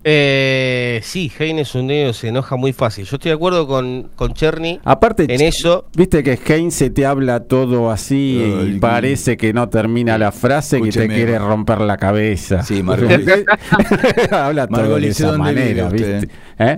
Eh, 0.06 1.00
sí, 1.02 1.32
Heine 1.38 1.64
Sundeo 1.64 2.12
se 2.12 2.28
enoja 2.28 2.56
muy 2.56 2.72
fácil. 2.74 3.06
Yo 3.06 3.16
estoy 3.16 3.30
de 3.30 3.34
acuerdo 3.36 3.66
con, 3.66 4.10
con 4.14 4.34
Cherny 4.34 4.78
Aparte, 4.84 5.24
en 5.28 5.40
eso. 5.40 5.86
viste 5.96 6.22
que 6.22 6.38
Heinze 6.46 6.90
te 6.90 7.06
habla 7.06 7.40
todo 7.44 7.90
así 7.90 8.38
Ay, 8.44 8.74
y 8.76 8.78
parece 8.80 9.38
que 9.38 9.54
no 9.54 9.68
termina 9.70 10.18
la 10.18 10.30
frase 10.30 10.76
que 10.82 10.90
Escúcheme. 10.90 11.08
te 11.08 11.14
quiere 11.14 11.38
romper 11.38 11.80
la 11.80 11.96
cabeza. 11.96 12.62
Sí, 12.62 12.82
Margolis. 12.84 13.26
habla 14.30 14.66
todo 14.66 14.76
de 14.82 14.82
Margolis, 14.82 15.10
esa 15.20 15.26
¿dónde 15.32 15.38
manera, 15.38 15.88
vive 15.88 16.18
¿viste? 16.20 16.34
¿Eh? 16.58 16.76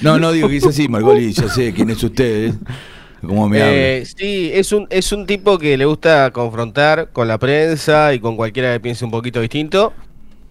No, 0.00 0.18
no 0.18 0.30
digo 0.30 0.48
que 0.48 0.56
hizo 0.56 0.68
así, 0.68 0.86
Margoli, 0.88 1.32
yo 1.32 1.48
sé 1.48 1.72
quién 1.72 1.90
es 1.90 2.02
usted, 2.02 2.48
¿eh? 2.50 2.54
cómo 3.26 3.48
me 3.48 3.58
Eh, 3.60 4.04
sí, 4.06 4.50
es 4.54 4.70
un, 4.70 4.86
es 4.90 5.10
un 5.12 5.26
tipo 5.26 5.58
que 5.58 5.76
le 5.76 5.84
gusta 5.86 6.30
confrontar 6.30 7.08
con 7.12 7.26
la 7.26 7.38
prensa 7.38 8.14
y 8.14 8.20
con 8.20 8.36
cualquiera 8.36 8.72
que 8.72 8.80
piense 8.80 9.04
un 9.04 9.10
poquito 9.10 9.40
distinto. 9.40 9.92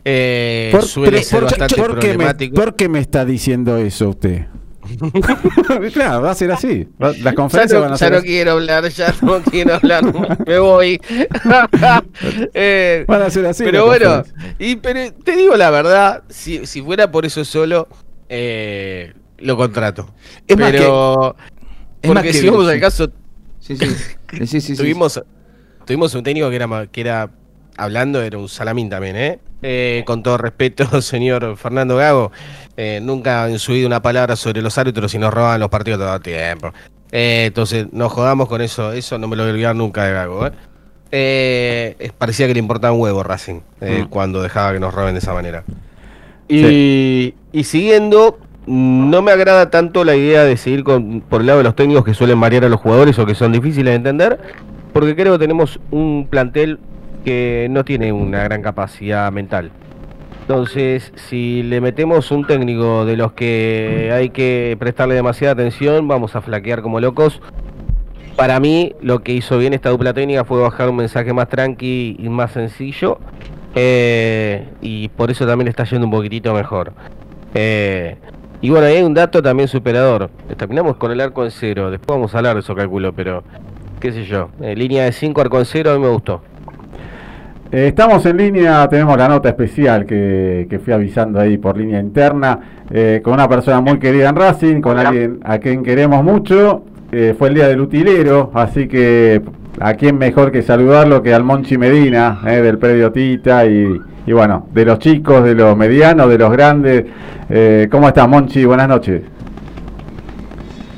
Eh, 0.05 0.69
Por- 0.71 0.85
suele 0.85 1.11
pero 1.11 1.23
ser 1.23 1.39
por- 1.39 1.49
bastante 1.49 1.75
¿por 1.75 1.99
qué 1.99 2.17
me, 2.17 2.33
por 2.51 2.75
qué 2.75 2.87
me 2.89 2.99
está 2.99 3.25
diciendo 3.25 3.77
eso 3.77 4.09
usted? 4.09 4.45
claro, 5.93 6.21
va 6.21 6.31
a 6.31 6.35
ser 6.35 6.49
así. 6.51 6.87
Las 6.97 7.17
Ya 7.17 7.33
conferencias 7.33 7.81
van 7.81 7.95
ya 7.97 8.09
no 8.09 8.17
así. 8.17 8.27
quiero 8.27 8.51
hablar, 8.53 8.87
ya 8.89 9.13
no 9.21 9.41
quiero 9.51 9.75
hablar, 9.75 10.03
me 10.45 10.59
voy. 10.59 11.01
Eh, 12.53 13.05
Van 13.07 13.21
a 13.21 13.29
ser 13.29 13.45
así 13.45 13.63
pero 13.63 13.85
bueno, 13.85 14.23
y, 14.59 14.75
pero 14.77 15.11
te 15.13 15.35
digo 15.35 15.55
la 15.55 15.69
verdad, 15.69 16.23
si, 16.29 16.65
si 16.65 16.81
fuera 16.81 17.11
por 17.11 17.25
eso 17.25 17.43
solo, 17.45 17.87
eh, 18.29 19.13
lo 19.39 19.57
contrato. 19.57 20.13
Es 20.47 20.57
más 20.57 20.71
pero, 20.71 21.35
es 22.01 22.09
más 22.09 22.15
porque 22.23 22.31
que- 22.31 22.37
si 22.39 22.49
vamos 22.49 22.67
al 22.67 22.79
caso, 22.79 23.11
Sí, 23.59 23.75
sí, 23.75 23.85
sí, 24.39 24.47
sí, 24.47 24.61
sí. 24.61 24.75
tuvimos, 24.77 25.21
tuvimos 25.85 26.13
un 26.15 26.23
técnico 26.23 26.49
que 26.49 26.55
era, 26.55 26.87
que 26.87 27.01
era, 27.01 27.29
hablando, 27.75 28.21
era 28.21 28.37
un 28.37 28.47
salamín 28.47 28.89
también, 28.89 29.15
¿eh? 29.17 29.39
Eh, 29.61 30.03
con 30.05 30.21
todo 30.21 30.37
respeto, 30.37 31.01
señor 31.01 31.57
Fernando 31.57 31.95
Gago, 31.95 32.31
eh, 32.75 32.99
nunca 33.01 33.49
en 33.49 33.57
su 33.57 33.73
vida 33.73 33.87
una 33.87 34.01
palabra 34.01 34.35
sobre 34.35 34.61
los 34.61 34.77
árbitros 34.77 35.13
y 35.15 35.17
nos 35.17 35.33
roban 35.33 35.59
los 35.59 35.69
partidos 35.69 35.99
todo 35.99 36.15
el 36.15 36.21
tiempo. 36.21 36.73
Eh, 37.11 37.45
entonces, 37.47 37.87
nos 37.91 38.11
jodamos 38.11 38.47
con 38.47 38.61
eso, 38.61 38.91
eso 38.91 39.17
no 39.17 39.27
me 39.27 39.35
lo 39.35 39.43
voy 39.43 39.49
a 39.49 39.53
olvidar 39.53 39.75
nunca 39.75 40.03
de 40.03 40.13
Gago, 40.13 40.47
¿eh? 41.11 42.11
Parecía 42.17 42.47
que 42.47 42.53
le 42.53 42.59
importaba 42.59 42.93
un 42.93 43.01
huevo 43.01 43.23
Racing 43.23 43.61
Mm. 43.79 44.05
cuando 44.09 44.41
dejaba 44.41 44.73
que 44.73 44.79
nos 44.79 44.93
roben 44.93 45.13
de 45.13 45.19
esa 45.19 45.33
manera. 45.33 45.63
Y, 46.47 47.33
y 47.51 47.63
siguiendo, 47.63 48.39
no 48.65 49.21
me 49.21 49.31
agrada 49.31 49.69
tanto 49.69 50.03
la 50.03 50.15
idea 50.15 50.43
de 50.43 50.57
seguir 50.57 50.83
con, 50.83 51.21
por 51.21 51.41
el 51.41 51.47
lado 51.47 51.59
de 51.59 51.63
los 51.63 51.75
técnicos 51.75 52.03
que 52.05 52.13
suelen 52.13 52.37
marear 52.37 52.65
a 52.65 52.69
los 52.69 52.79
jugadores 52.79 53.17
o 53.19 53.25
que 53.25 53.35
son 53.35 53.51
difíciles 53.51 53.91
de 53.91 53.95
entender, 53.95 54.39
porque 54.93 55.15
creo 55.15 55.33
que 55.33 55.39
tenemos 55.39 55.79
un 55.91 56.27
plantel 56.29 56.79
que 57.27 57.67
no 57.69 57.83
tiene 57.83 58.13
una 58.13 58.41
gran 58.45 58.61
capacidad 58.61 59.29
mental. 59.33 59.69
Entonces, 60.43 61.11
si 61.15 61.61
le 61.61 61.81
metemos 61.81 62.31
un 62.31 62.47
técnico 62.47 63.03
de 63.03 63.17
los 63.17 63.33
que 63.33 64.11
hay 64.13 64.29
que 64.29 64.77
prestarle 64.79 65.15
demasiada 65.15 65.51
atención, 65.51 66.07
vamos 66.07 66.37
a 66.37 66.41
flaquear 66.41 66.81
como 66.81 67.01
locos. 67.01 67.41
Para 68.37 68.61
mí, 68.61 68.95
lo 69.01 69.23
que 69.23 69.33
hizo 69.33 69.57
bien 69.57 69.73
esta 69.73 69.89
dupla 69.89 70.13
técnica 70.13 70.45
fue 70.45 70.61
bajar 70.61 70.87
un 70.89 70.95
mensaje 70.95 71.33
más 71.33 71.49
tranqui 71.49 72.15
y 72.17 72.29
más 72.29 72.53
sencillo. 72.53 73.19
eh, 73.75 74.69
y 74.81 75.09
por 75.09 75.29
eso 75.29 75.45
también 75.45 75.67
está 75.67 75.83
yendo 75.83 76.05
un 76.05 76.11
poquitito 76.11 76.53
mejor. 76.53 76.93
Eh, 77.53 78.15
y 78.61 78.69
bueno, 78.69 78.85
ahí 78.87 78.95
hay 78.95 79.03
un 79.03 79.13
dato 79.13 79.41
también 79.43 79.67
superador. 79.67 80.29
Terminamos 80.55 80.95
con 80.95 81.11
el 81.11 81.19
arco 81.19 81.43
en 81.43 81.51
cero. 81.51 81.91
Después 81.91 82.15
vamos 82.15 82.33
a 82.33 82.37
hablar 82.37 82.53
de 82.53 82.61
eso, 82.61 82.73
calculo, 82.73 83.11
pero 83.11 83.43
qué 83.99 84.13
sé 84.13 84.23
yo. 84.23 84.49
Eh, 84.61 84.77
línea 84.77 85.03
de 85.03 85.11
5, 85.11 85.41
arco 85.41 85.59
en 85.59 85.65
cero, 85.65 85.91
a 85.91 85.95
mí 85.95 85.99
me 85.99 86.07
gustó. 86.09 86.41
Eh, 87.69 87.87
Estamos 87.87 88.25
en 88.25 88.37
línea, 88.37 88.87
tenemos 88.87 89.17
la 89.17 89.27
nota 89.27 89.49
especial 89.49 90.05
que, 90.05 90.67
que 90.69 90.79
fui 90.79 90.93
avisando 90.93 91.39
ahí 91.39 91.57
por 91.57 91.77
línea 91.77 91.99
interna, 91.99 92.59
eh, 92.89 93.19
con 93.21 93.33
una 93.33 93.49
persona 93.49 93.81
muy 93.81 93.99
querida 93.99 94.29
en 94.29 94.35
Racing, 94.37 94.79
con 94.79 94.97
alguien 94.97 95.39
a 95.43 95.57
quien 95.59 95.83
queremos 95.83 96.23
mucho. 96.23 96.83
Eh, 97.11 97.35
fue 97.37 97.49
el 97.49 97.55
día 97.55 97.67
del 97.67 97.81
utilero, 97.81 98.51
así 98.53 98.87
que 98.87 99.41
a 99.79 99.93
quién 99.95 100.17
mejor 100.17 100.51
que 100.51 100.61
saludarlo 100.61 101.21
que 101.21 101.33
al 101.33 101.43
Monchi 101.43 101.77
Medina, 101.77 102.39
del 102.43 102.77
predio 102.77 103.11
Tita, 103.11 103.65
y, 103.65 103.99
y 104.25 104.31
bueno, 104.31 104.67
de 104.73 104.85
los 104.85 104.99
chicos, 104.99 105.43
de 105.43 105.53
los 105.53 105.75
medianos, 105.75 106.29
de 106.29 106.37
los 106.37 106.51
grandes. 106.51 107.05
¿Cómo 107.89 108.07
estás, 108.07 108.27
Monchi? 108.27 108.65
Buenas 108.65 108.87
noches. 108.89 109.21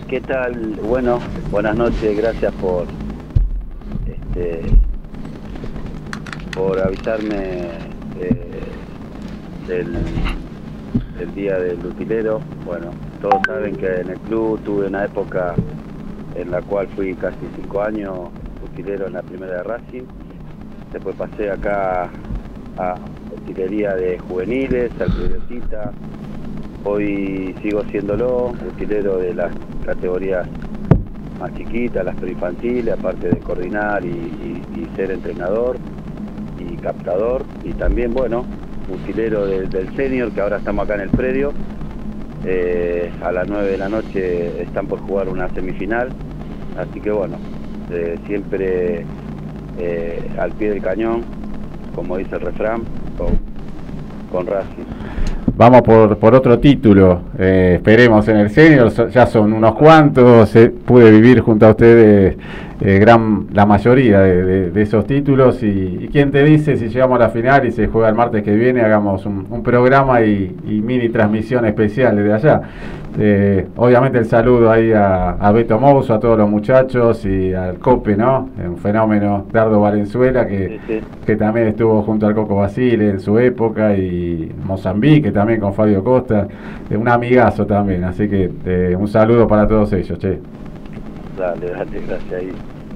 ¿Qué 0.07 0.21
tal? 0.21 0.79
Bueno, 0.87 1.19
buenas 1.51 1.75
noches, 1.75 2.17
gracias 2.17 2.51
por 2.53 2.85
este, 4.07 4.61
por 6.53 6.79
avisarme 6.79 7.69
eh, 8.19 8.61
del, 9.67 9.97
del 11.17 11.35
día 11.35 11.59
del 11.59 11.85
utilero. 11.85 12.41
Bueno, 12.65 12.91
todos 13.21 13.41
saben 13.45 13.75
que 13.75 14.01
en 14.01 14.09
el 14.09 14.19
club 14.21 14.59
tuve 14.63 14.87
una 14.87 15.05
época 15.05 15.55
en 16.35 16.51
la 16.51 16.61
cual 16.61 16.87
fui 16.95 17.13
casi 17.15 17.37
cinco 17.55 17.81
años 17.81 18.29
utilero 18.63 19.07
en 19.07 19.13
la 19.13 19.21
primera 19.21 19.57
de 19.57 19.63
Racing. 19.63 20.03
Después 20.91 21.15
pasé 21.15 21.51
acá 21.51 22.09
a 22.77 22.95
utilería 23.35 23.95
de 23.95 24.19
juveniles, 24.19 24.91
al 24.99 25.11
Criolcita. 25.13 25.91
Hoy 26.83 27.55
sigo 27.61 27.83
siéndolo, 27.91 28.53
utilero 28.67 29.17
de 29.17 29.33
las 29.33 29.51
categorías 29.85 30.47
más 31.39 31.53
chiquitas, 31.55 32.05
las 32.05 32.15
preinfantiles, 32.15 32.93
aparte 32.93 33.29
de 33.29 33.39
coordinar 33.39 34.03
y, 34.05 34.61
ser 34.95 35.11
entrenador 35.11 35.77
captador. 36.81 37.43
Y 37.63 37.73
también, 37.73 38.13
bueno, 38.13 38.45
utilero 38.91 39.45
de- 39.45 39.67
del 39.67 39.95
senior, 39.95 40.31
que 40.31 40.41
ahora 40.41 40.57
estamos 40.57 40.85
acá 40.85 40.95
en 40.95 41.01
el 41.01 41.09
predio. 41.09 41.53
Eh, 42.45 43.11
a 43.23 43.31
las 43.31 43.47
9 43.47 43.69
de 43.71 43.77
la 43.77 43.89
noche 43.89 44.61
están 44.63 44.87
por 44.87 44.99
jugar 44.99 45.27
una 45.29 45.49
semifinal. 45.49 46.09
Así 46.77 46.99
que 47.01 47.11
bueno, 47.11 47.35
eh, 47.91 48.17
siempre 48.27 49.03
eh, 49.77 50.19
al 50.39 50.51
pie 50.51 50.69
del 50.69 50.81
cañón, 50.81 51.21
como 51.95 52.17
dice 52.17 52.35
el 52.35 52.41
refrán, 52.41 52.83
con, 53.17 53.27
con. 54.31 54.45
Vamos 55.57 55.81
por, 55.81 56.17
por 56.17 56.33
otro 56.35 56.57
título, 56.59 57.21
esperemos 57.37 58.25
en 58.29 58.37
el 58.37 58.49
senior, 58.49 58.89
ya 59.11 59.25
son 59.25 59.51
unos 59.51 59.75
cuantos, 59.75 60.55
pude 60.85 61.11
vivir 61.11 61.41
junto 61.41 61.65
a 61.65 61.71
ustedes 61.71 62.37
eh, 62.81 62.97
gran, 62.99 63.47
la 63.53 63.65
mayoría 63.65 64.19
de, 64.21 64.43
de- 64.43 64.71
de 64.71 64.81
esos 64.81 65.05
títulos 65.05 65.61
y, 65.63 65.67
y 66.01 66.09
quién 66.11 66.31
te 66.31 66.43
dice 66.43 66.77
si 66.77 66.87
llegamos 66.89 67.19
a 67.19 67.23
la 67.23 67.29
final 67.29 67.65
y 67.65 67.71
se 67.71 67.87
juega 67.87 68.09
el 68.09 68.15
martes 68.15 68.41
que 68.43 68.55
viene, 68.55 68.81
hagamos 68.81 69.25
un, 69.25 69.45
un 69.49 69.63
programa 69.63 70.21
y, 70.21 70.55
y 70.67 70.81
mini 70.81 71.09
transmisión 71.09 71.65
especial 71.65 72.15
desde 72.15 72.33
allá. 72.33 72.61
Eh, 73.17 73.65
obviamente 73.75 74.19
el 74.19 74.25
saludo 74.25 74.71
ahí 74.71 74.91
a, 74.93 75.31
a 75.31 75.51
Beto 75.51 75.77
Mouso, 75.79 76.13
a 76.13 76.19
todos 76.19 76.37
los 76.37 76.49
muchachos 76.49 77.25
y 77.25 77.53
al 77.53 77.79
Cope, 77.79 78.15
¿no? 78.15 78.49
Un 78.65 78.77
fenómeno, 78.77 79.45
Dardo 79.51 79.81
Valenzuela, 79.81 80.47
que, 80.47 80.67
Sí, 80.69 80.79
sí. 80.87 80.99
que 81.25 81.35
también 81.35 81.67
estuvo 81.67 82.01
junto 82.03 82.27
al 82.27 82.35
Coco 82.35 82.55
Basile 82.55 83.09
en 83.09 83.19
su 83.19 83.37
época 83.39 83.95
y 83.97 84.51
Mozambique 84.63 85.31
también 85.31 85.59
con 85.59 85.73
Fabio 85.73 86.03
Costa, 86.03 86.47
eh, 86.89 86.95
un 86.95 87.09
amigazo 87.09 87.65
también, 87.65 88.03
así 88.03 88.29
que 88.29 88.51
eh, 88.65 88.95
un 88.97 89.07
saludo 89.07 89.47
para 89.47 89.67
todos 89.67 89.91
ellos, 89.93 90.17
che. 90.19 90.39
Dale, 91.39 91.69
dale, 91.71 92.01
gracias. 92.07 92.33
Ahí 92.33 92.51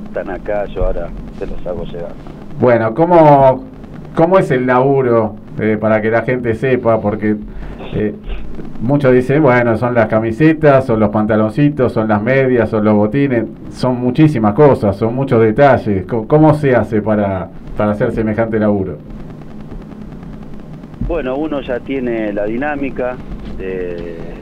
están 0.05 0.29
acá, 0.29 0.65
yo 0.65 0.85
ahora 0.85 1.07
se 1.39 1.47
los 1.47 1.65
hago 1.65 1.85
llegar. 1.85 2.11
Bueno, 2.59 2.93
¿cómo, 2.93 3.63
cómo 4.15 4.37
es 4.37 4.51
el 4.51 4.65
laburo 4.67 5.35
eh, 5.59 5.77
para 5.79 6.01
que 6.01 6.11
la 6.11 6.23
gente 6.23 6.53
sepa? 6.53 6.99
Porque 6.99 7.37
eh, 7.93 8.13
muchos 8.81 9.13
dicen, 9.13 9.41
bueno, 9.41 9.77
son 9.77 9.93
las 9.95 10.07
camisetas, 10.07 10.85
son 10.85 10.99
los 10.99 11.09
pantaloncitos, 11.09 11.93
son 11.93 12.07
las 12.09 12.21
medias, 12.21 12.69
son 12.69 12.83
los 12.83 12.95
botines, 12.95 13.45
son 13.71 13.99
muchísimas 14.01 14.53
cosas, 14.53 14.95
son 14.97 15.15
muchos 15.15 15.41
detalles. 15.41 16.05
¿Cómo, 16.05 16.27
cómo 16.27 16.53
se 16.53 16.75
hace 16.75 17.01
para, 17.01 17.49
para 17.77 17.91
hacer 17.91 18.11
semejante 18.11 18.59
laburo? 18.59 18.97
Bueno, 21.07 21.37
uno 21.37 21.61
ya 21.61 21.79
tiene 21.79 22.33
la 22.33 22.45
dinámica. 22.45 23.15
de- 23.57 24.33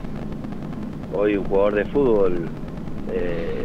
hoy 1.14 1.36
un 1.36 1.44
jugador 1.44 1.74
de 1.74 1.84
fútbol 1.84 2.48
eh, 3.12 3.64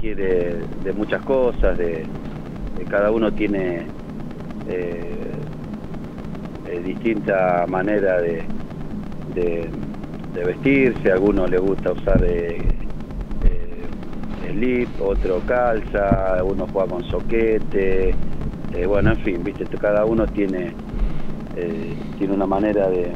requiere 0.00 0.54
de 0.82 0.92
muchas 0.94 1.22
cosas, 1.24 1.76
de, 1.76 2.06
cada 2.88 3.10
uno 3.10 3.30
tiene 3.30 3.86
eh, 4.66 5.30
eh, 6.66 6.82
distinta 6.82 7.66
manera 7.68 8.18
de, 8.20 8.42
vestirse, 10.34 11.10
a 11.10 11.14
alguno 11.14 11.46
le 11.46 11.58
gusta 11.58 11.92
usar 11.92 12.24
eh, 12.24 12.56
eh, 13.44 14.52
slip, 14.52 14.88
otro 15.02 15.40
calza, 15.46 16.42
uno 16.42 16.66
juega 16.72 16.88
con 16.88 17.04
soquete, 17.04 18.14
bueno, 18.86 19.10
en 19.10 19.18
fin, 19.18 19.44
viste, 19.44 19.66
cada 19.76 20.06
uno 20.06 20.26
tiene 20.26 20.72
tiene 22.16 22.32
una 22.32 22.46
manera 22.46 22.88
de, 22.88 23.12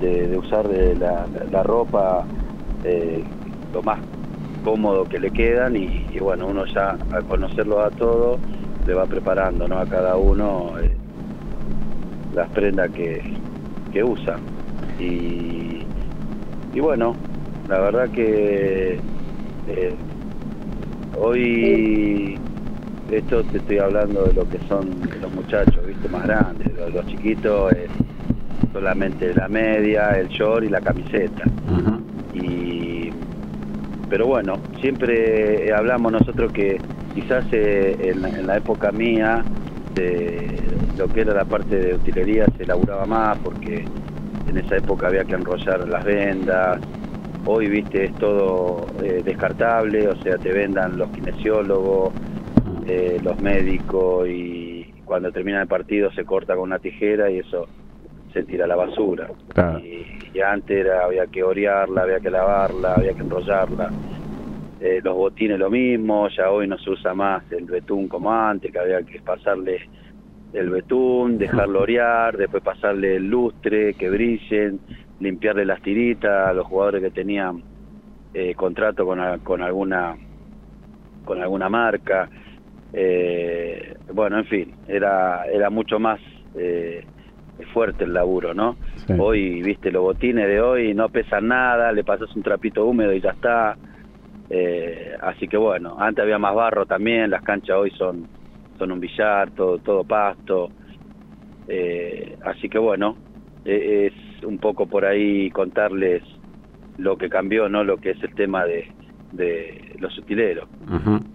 de, 0.00 0.28
de 0.28 0.38
usar 0.38 0.66
la, 0.98 1.26
la 1.50 1.62
ropa 1.62 2.24
lo 3.74 3.82
más 3.82 3.98
cómodo 4.66 5.04
que 5.04 5.20
le 5.20 5.30
quedan 5.30 5.76
y, 5.76 6.18
bueno, 6.18 6.48
uno 6.48 6.64
ya 6.66 6.98
al 7.12 7.24
conocerlo 7.26 7.84
a 7.84 7.90
todos 7.92 8.40
le 8.84 8.94
va 8.94 9.06
preparando 9.06 9.68
¿no? 9.68 9.78
a 9.78 9.86
cada 9.86 10.16
uno 10.16 10.72
eh, 10.80 10.90
las 12.34 12.50
prendas 12.50 12.90
que, 12.90 13.22
que 13.92 14.02
usa. 14.02 14.36
Y, 14.98 15.86
y 16.74 16.80
bueno, 16.80 17.14
la 17.68 17.78
verdad 17.78 18.10
que 18.10 18.98
eh, 19.68 19.94
hoy 21.16 22.36
esto 23.12 23.44
te 23.44 23.58
estoy 23.58 23.78
hablando 23.78 24.24
de 24.24 24.32
lo 24.32 24.48
que 24.48 24.58
son 24.66 24.90
los 25.22 25.32
muchachos, 25.32 25.86
viste, 25.86 26.08
más 26.08 26.24
grandes, 26.24 26.72
los, 26.92 27.06
chiquitos 27.06 27.72
es 27.72 27.88
solamente 28.72 29.32
la 29.32 29.46
media, 29.46 30.18
el 30.18 30.26
short 30.26 30.64
y 30.64 30.70
la 30.70 30.80
camiseta. 30.80 31.44
Pero 34.08 34.26
bueno, 34.26 34.60
siempre 34.80 35.72
hablamos 35.72 36.12
nosotros 36.12 36.52
que 36.52 36.80
quizás 37.14 37.44
eh, 37.52 37.96
en, 37.98 38.22
la- 38.22 38.28
en 38.28 38.46
la 38.46 38.56
época 38.56 38.92
mía 38.92 39.46
de 39.94 40.88
lo 40.96 41.08
que 41.08 41.22
era 41.22 41.32
la 41.34 41.44
parte 41.44 41.74
de 41.76 41.94
utilería 41.94 42.44
se 42.56 42.66
laburaba 42.66 43.06
más 43.06 43.38
porque 43.38 43.86
en 44.46 44.56
esa 44.58 44.76
época 44.76 45.08
había 45.08 45.24
que 45.24 45.34
enrollar 45.34 45.80
las 45.88 46.04
vendas. 46.04 46.82
Hoy, 47.44 47.68
viste, 47.68 48.04
es 48.06 48.14
todo 48.16 48.90
eh, 49.02 49.22
descartable, 49.24 50.08
o 50.08 50.16
sea, 50.16 50.38
te 50.38 50.52
vendan 50.52 50.98
los 50.98 51.10
kinesiólogos, 51.10 52.14
eh, 52.86 53.18
los 53.22 53.38
médicos 53.38 54.28
y 54.28 54.84
cuando 55.04 55.30
termina 55.32 55.62
el 55.62 55.68
partido 55.68 56.10
se 56.12 56.24
corta 56.24 56.54
con 56.54 56.64
una 56.64 56.78
tijera 56.80 57.30
y 57.30 57.38
eso 57.38 57.68
se 58.32 58.42
tira 58.44 58.64
a 58.64 58.68
la 58.68 58.76
basura. 58.76 59.28
Claro. 59.54 59.78
Y, 59.78 60.06
y 60.36 60.40
antes 60.42 60.76
era, 60.76 61.04
había 61.04 61.26
que 61.28 61.42
orearla, 61.42 62.02
había 62.02 62.20
que 62.20 62.30
lavarla, 62.30 62.96
había 62.96 63.14
que 63.14 63.22
enrollarla. 63.22 63.90
Eh, 64.78 65.00
los 65.02 65.14
botines 65.14 65.58
lo 65.58 65.70
mismo, 65.70 66.28
ya 66.28 66.50
hoy 66.50 66.68
no 66.68 66.76
se 66.76 66.90
usa 66.90 67.14
más 67.14 67.50
el 67.50 67.64
betún 67.64 68.06
como 68.06 68.30
antes, 68.30 68.70
que 68.70 68.78
había 68.78 69.02
que 69.02 69.20
pasarle 69.20 69.80
el 70.52 70.68
betún, 70.68 71.38
dejarlo 71.38 71.80
orear, 71.80 72.36
después 72.36 72.62
pasarle 72.62 73.16
el 73.16 73.30
lustre, 73.30 73.94
que 73.94 74.10
brillen, 74.10 74.78
limpiarle 75.20 75.64
las 75.64 75.80
tiritas 75.80 76.48
a 76.48 76.52
los 76.52 76.66
jugadores 76.66 77.02
que 77.02 77.10
tenían 77.10 77.62
eh, 78.34 78.54
contrato 78.54 79.06
con, 79.06 79.18
con 79.40 79.62
alguna 79.62 80.16
con 81.24 81.40
alguna 81.40 81.70
marca. 81.70 82.28
Eh, 82.92 83.94
bueno, 84.12 84.38
en 84.38 84.44
fin, 84.44 84.74
era, 84.86 85.46
era 85.46 85.70
mucho 85.70 85.98
más 85.98 86.20
eh, 87.58 87.64
fuerte 87.72 88.04
el 88.04 88.12
laburo, 88.14 88.54
¿no? 88.54 88.76
Sí. 89.06 89.14
Hoy, 89.18 89.62
viste, 89.62 89.90
los 89.90 90.02
botines 90.02 90.46
de 90.46 90.60
hoy 90.60 90.94
no 90.94 91.08
pesan 91.08 91.48
nada, 91.48 91.92
le 91.92 92.04
pasas 92.04 92.34
un 92.36 92.42
trapito 92.42 92.84
húmedo 92.84 93.12
y 93.12 93.20
ya 93.20 93.30
está. 93.30 93.76
Eh, 94.48 95.16
así 95.20 95.48
que 95.48 95.56
bueno, 95.56 95.96
antes 95.98 96.22
había 96.22 96.38
más 96.38 96.54
barro 96.54 96.86
también, 96.86 97.30
las 97.30 97.42
canchas 97.42 97.76
hoy 97.76 97.90
son, 97.92 98.28
son 98.78 98.92
un 98.92 99.00
billar, 99.00 99.50
todo, 99.50 99.78
todo 99.78 100.04
pasto. 100.04 100.70
Eh, 101.68 102.36
así 102.44 102.68
que 102.68 102.78
bueno, 102.78 103.16
eh, 103.64 104.10
es 104.12 104.44
un 104.44 104.58
poco 104.58 104.86
por 104.86 105.04
ahí 105.04 105.50
contarles 105.50 106.22
lo 106.96 107.16
que 107.16 107.28
cambió, 107.28 107.68
¿no? 107.68 107.84
Lo 107.84 107.98
que 107.98 108.10
es 108.10 108.22
el 108.22 108.34
tema 108.34 108.64
de, 108.64 108.86
de 109.32 109.85
los 109.98 110.16
utileros. 110.18 110.68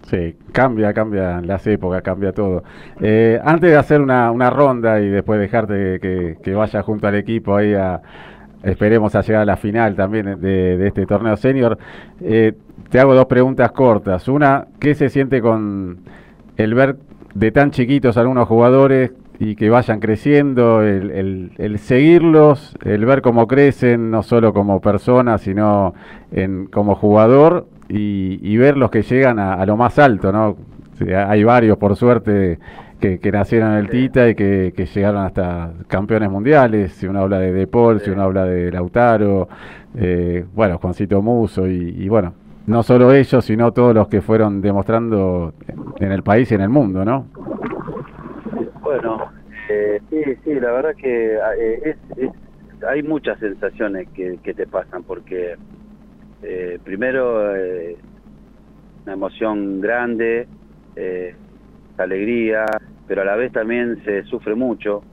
Sí, 0.07 0.35
cambia, 0.51 0.93
cambia 0.93 1.41
las 1.41 1.65
épocas, 1.67 2.01
cambia 2.01 2.31
todo. 2.33 2.63
Eh, 2.99 3.39
antes 3.43 3.69
de 3.71 3.77
hacer 3.77 4.01
una, 4.01 4.31
una 4.31 4.49
ronda 4.49 4.99
y 5.01 5.09
después 5.09 5.39
dejarte 5.39 5.99
que, 5.99 6.37
que 6.43 6.53
vaya 6.53 6.81
junto 6.83 7.07
al 7.07 7.15
equipo 7.15 7.55
ahí 7.55 7.73
a, 7.73 8.01
esperemos 8.63 9.15
a 9.15 9.21
llegar 9.21 9.41
a 9.41 9.45
la 9.45 9.57
final 9.57 9.95
también 9.95 10.39
de, 10.39 10.77
de 10.77 10.87
este 10.87 11.05
torneo 11.05 11.35
senior, 11.37 11.77
eh, 12.21 12.53
te 12.89 12.99
hago 12.99 13.13
dos 13.15 13.25
preguntas 13.25 13.71
cortas. 13.71 14.27
Una, 14.27 14.67
¿qué 14.79 14.93
se 14.95 15.09
siente 15.09 15.41
con 15.41 15.99
el 16.57 16.73
ver 16.73 16.97
de 17.33 17.51
tan 17.51 17.71
chiquitos 17.71 18.17
algunos 18.17 18.47
jugadores 18.47 19.13
y 19.39 19.55
que 19.55 19.71
vayan 19.71 19.99
creciendo, 19.99 20.83
el, 20.83 21.09
el- 21.09 21.51
el 21.57 21.79
seguirlos, 21.79 22.75
el 22.83 23.05
ver 23.05 23.23
cómo 23.23 23.47
crecen, 23.47 24.11
no 24.11 24.21
solo 24.21 24.53
como 24.53 24.79
personas, 24.81 25.41
sino 25.41 25.95
en, 26.31 26.67
como 26.67 26.93
jugador, 26.93 27.65
y, 27.91 28.39
y 28.41 28.57
ver 28.57 28.77
los 28.77 28.89
que 28.89 29.01
llegan 29.01 29.37
a, 29.39 29.53
a 29.55 29.65
lo 29.65 29.75
más 29.77 29.99
alto, 29.99 30.31
¿no? 30.31 30.55
Sí, 30.97 31.11
hay 31.11 31.43
varios, 31.43 31.77
por 31.77 31.95
suerte, 31.95 32.59
que, 32.99 33.19
que 33.19 33.31
nacieron 33.31 33.71
en 33.73 33.77
el 33.79 33.89
Tita 33.89 34.29
y 34.29 34.35
que, 34.35 34.73
que 34.75 34.85
llegaron 34.85 35.23
hasta 35.23 35.71
campeones 35.87 36.29
mundiales. 36.29 36.93
Si 36.93 37.07
uno 37.07 37.21
habla 37.21 37.39
de 37.39 37.51
De 37.51 37.65
Paul, 37.67 37.99
si 37.99 38.11
uno 38.11 38.21
habla 38.23 38.45
de 38.45 38.71
Lautaro, 38.71 39.47
eh, 39.95 40.45
bueno, 40.53 40.77
Juancito 40.77 41.21
Muso 41.21 41.67
y, 41.67 41.95
y 41.97 42.07
bueno, 42.07 42.33
no 42.67 42.83
solo 42.83 43.11
ellos, 43.13 43.43
sino 43.43 43.71
todos 43.71 43.95
los 43.95 44.07
que 44.07 44.21
fueron 44.21 44.61
demostrando 44.61 45.53
en 45.99 46.11
el 46.11 46.21
país 46.21 46.51
y 46.51 46.55
en 46.55 46.61
el 46.61 46.69
mundo, 46.69 47.03
¿no? 47.03 47.25
Bueno, 48.81 49.31
eh, 49.69 49.99
sí, 50.09 50.17
sí, 50.43 50.53
la 50.59 50.71
verdad 50.71 50.95
que 50.95 51.35
eh, 51.35 51.81
es, 51.85 51.97
es- 52.17 52.31
hay 52.87 53.03
muchas 53.03 53.37
sensaciones 53.39 54.07
que, 54.15 54.39
que 54.43 54.53
te 54.55 54.65
pasan, 54.65 55.03
porque 55.03 55.55
eh, 56.41 56.79
primero 56.83 57.55
eh, 57.55 57.97
una 59.03 59.13
emoción 59.13 59.81
grande, 59.81 60.47
eh, 60.95 61.35
alegría, 61.97 62.65
pero 63.07 63.21
a 63.21 63.25
la 63.25 63.35
vez 63.35 63.51
también 63.51 64.01
se 64.03 64.23
sufre 64.23 64.55
mucho, 64.55 65.03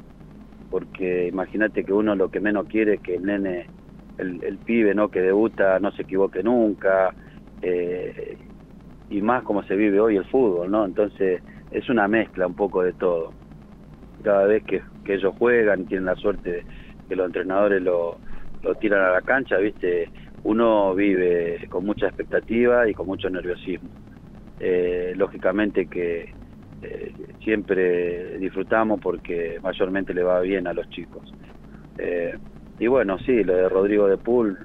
porque 0.71 1.29
imagínate 1.29 1.85
que 1.85 1.93
uno 1.93 2.15
lo 2.15 2.31
que 2.31 2.41
menos 2.41 2.67
quiere 2.67 2.95
es 2.95 3.01
que 3.01 3.17
el 3.17 3.25
nene, 3.25 3.69
el, 4.19 4.59
pibe 4.65 4.95
no 4.95 5.09
que 5.09 5.21
debuta, 5.21 5.79
no 5.79 5.91
se 5.93 6.03
equivoque 6.03 6.43
nunca, 6.43 7.15
eh, 7.63 8.39
y 9.11 9.23
más 9.23 9.43
como 9.43 9.63
se 9.63 9.77
vive 9.77 10.01
hoy 10.01 10.17
el 10.17 10.27
fútbol, 10.27 10.71
¿no? 10.71 10.85
Entonces 10.85 11.43
es 11.71 11.89
una 11.89 12.09
mezcla 12.09 12.47
un 12.47 12.55
poco 12.55 12.83
de 12.83 12.93
todo. 12.93 13.33
Cada 14.23 14.45
vez 14.47 14.65
que, 14.65 14.83
que 15.05 15.15
ellos 15.15 15.35
juegan, 15.39 15.87
tienen 15.87 16.07
la 16.07 16.17
suerte 16.17 16.51
de 16.51 16.65
que 17.09 17.17
los 17.17 17.27
entrenadores 17.27 17.81
lo, 17.83 18.19
lo 18.63 18.75
tiran 18.75 19.03
a 19.03 19.13
la 19.13 19.23
cancha, 19.23 19.57
viste, 19.57 20.11
uno 20.45 20.95
vive 20.95 21.67
con 21.69 21.85
mucha 21.85 22.07
expectativa 22.07 22.89
y 22.89 22.95
con 22.95 23.07
mucho 23.07 23.29
nerviosismo. 23.29 23.91
Eh, 24.61 25.13
lógicamente 25.17 25.87
que 25.87 26.35
eh, 26.83 27.15
siempre 27.43 28.39
disfrutamos 28.39 29.01
porque 29.01 29.59
mayormente 29.63 30.15
le 30.15 30.23
va 30.23 30.41
bien 30.41 30.67
a 30.67 30.73
los 30.73 30.89
chicos. 30.91 31.35
Eh, 31.99 32.37
y 32.79 32.87
bueno, 32.87 33.19
sí, 33.19 33.43
lo 33.43 33.55
de 33.55 33.69
Rodrigo 33.69 34.07
de 34.07 34.17
Pool, 34.17 34.59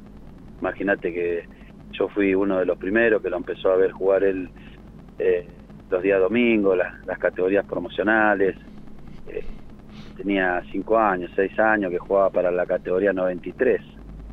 imagínate 0.60 1.14
que 1.14 1.46
yo 1.92 2.08
fui 2.10 2.36
uno 2.36 2.60
de 2.60 2.66
los 2.66 2.78
primeros 2.78 3.22
que 3.22 3.30
lo 3.30 3.38
empezó 3.38 3.72
a 3.72 3.76
ver 3.76 3.92
jugar 3.92 4.24
él 4.24 4.50
eh, 5.20 5.48
los 5.90 6.02
días 6.02 6.20
domingos, 6.20 6.78
las, 6.78 7.20
categorías 7.20 7.66
promocionales, 7.66 8.56
eh, 9.28 9.46
tenía 10.18 10.62
cinco 10.72 10.98
años, 10.98 11.32
seis 11.36 11.58
años 11.60 11.92
que 11.92 12.00
jugaba 12.00 12.30
para 12.32 12.52
la 12.52 12.66
categoría 12.66 13.14
93, 13.14 13.82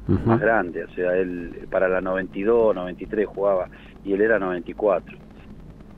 Más 0.07 0.41
grande, 0.41 0.85
o 0.85 0.89
sea, 0.89 1.17
él 1.17 1.67
para 1.71 1.89
la 1.89 2.01
92, 2.01 2.75
93 2.75 3.27
jugaba 3.27 3.69
y 4.03 4.13
él 4.13 4.21
era 4.23 4.39
94. 4.39 5.17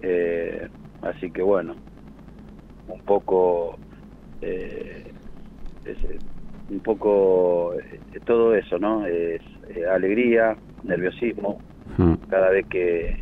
Eh, 0.01 0.69
así 1.03 1.31
que 1.31 1.43
bueno, 1.43 1.79
un 2.87 3.01
poco, 3.03 3.79
eh, 4.41 5.15
es, 5.85 5.99
un 6.69 6.81
poco 6.81 7.75
eh, 7.79 8.21
todo 8.25 8.55
eso, 8.55 8.79
¿no? 8.79 9.07
Es 9.07 9.41
eh, 9.75 9.87
alegría, 9.87 10.59
nerviosismo, 10.83 11.63
cada 12.29 12.51
vez 12.51 12.67
que 12.69 13.17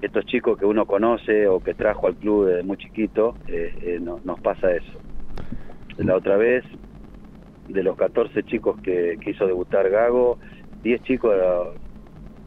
estos 0.00 0.24
chicos 0.26 0.58
que 0.58 0.66
uno 0.66 0.84
conoce 0.86 1.48
o 1.48 1.60
que 1.60 1.74
trajo 1.74 2.06
al 2.06 2.16
club 2.16 2.46
desde 2.46 2.62
muy 2.62 2.76
chiquito, 2.76 3.38
no- 4.00 4.20
nos 4.24 4.38
pasa 4.40 4.70
eso. 4.72 5.00
La 5.96 6.16
otra 6.16 6.36
vez, 6.36 6.64
de 7.68 7.82
los 7.82 7.96
14 7.96 8.42
chicos 8.44 8.78
que 8.80 9.16
quiso 9.22 9.46
debutar 9.46 9.88
Gago, 9.90 10.38
10 10.82 11.02
chicos 11.02 11.34
eh, 11.34 11.78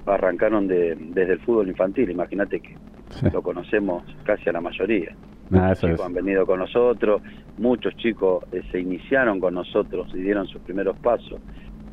arrancaron 0.05 0.67
de, 0.67 0.95
desde 0.97 1.33
el 1.33 1.39
fútbol 1.39 1.67
infantil, 1.69 2.09
imagínate 2.09 2.59
que 2.61 2.77
Sí. 3.09 3.25
lo 3.31 3.41
conocemos 3.41 4.03
casi 4.23 4.49
a 4.49 4.53
la 4.53 4.59
mayoría. 4.59 5.15
Nada, 5.49 5.71
eso 5.71 5.87
es. 5.87 5.93
chicos 5.93 6.05
han 6.05 6.13
venido 6.13 6.45
con 6.45 6.59
nosotros, 6.59 7.21
muchos 7.55 7.95
chicos 7.95 8.43
eh, 8.51 8.61
se 8.69 8.79
iniciaron 8.81 9.39
con 9.39 9.53
nosotros 9.53 10.09
y 10.13 10.17
dieron 10.17 10.45
sus 10.45 10.61
primeros 10.61 10.97
pasos 10.97 11.39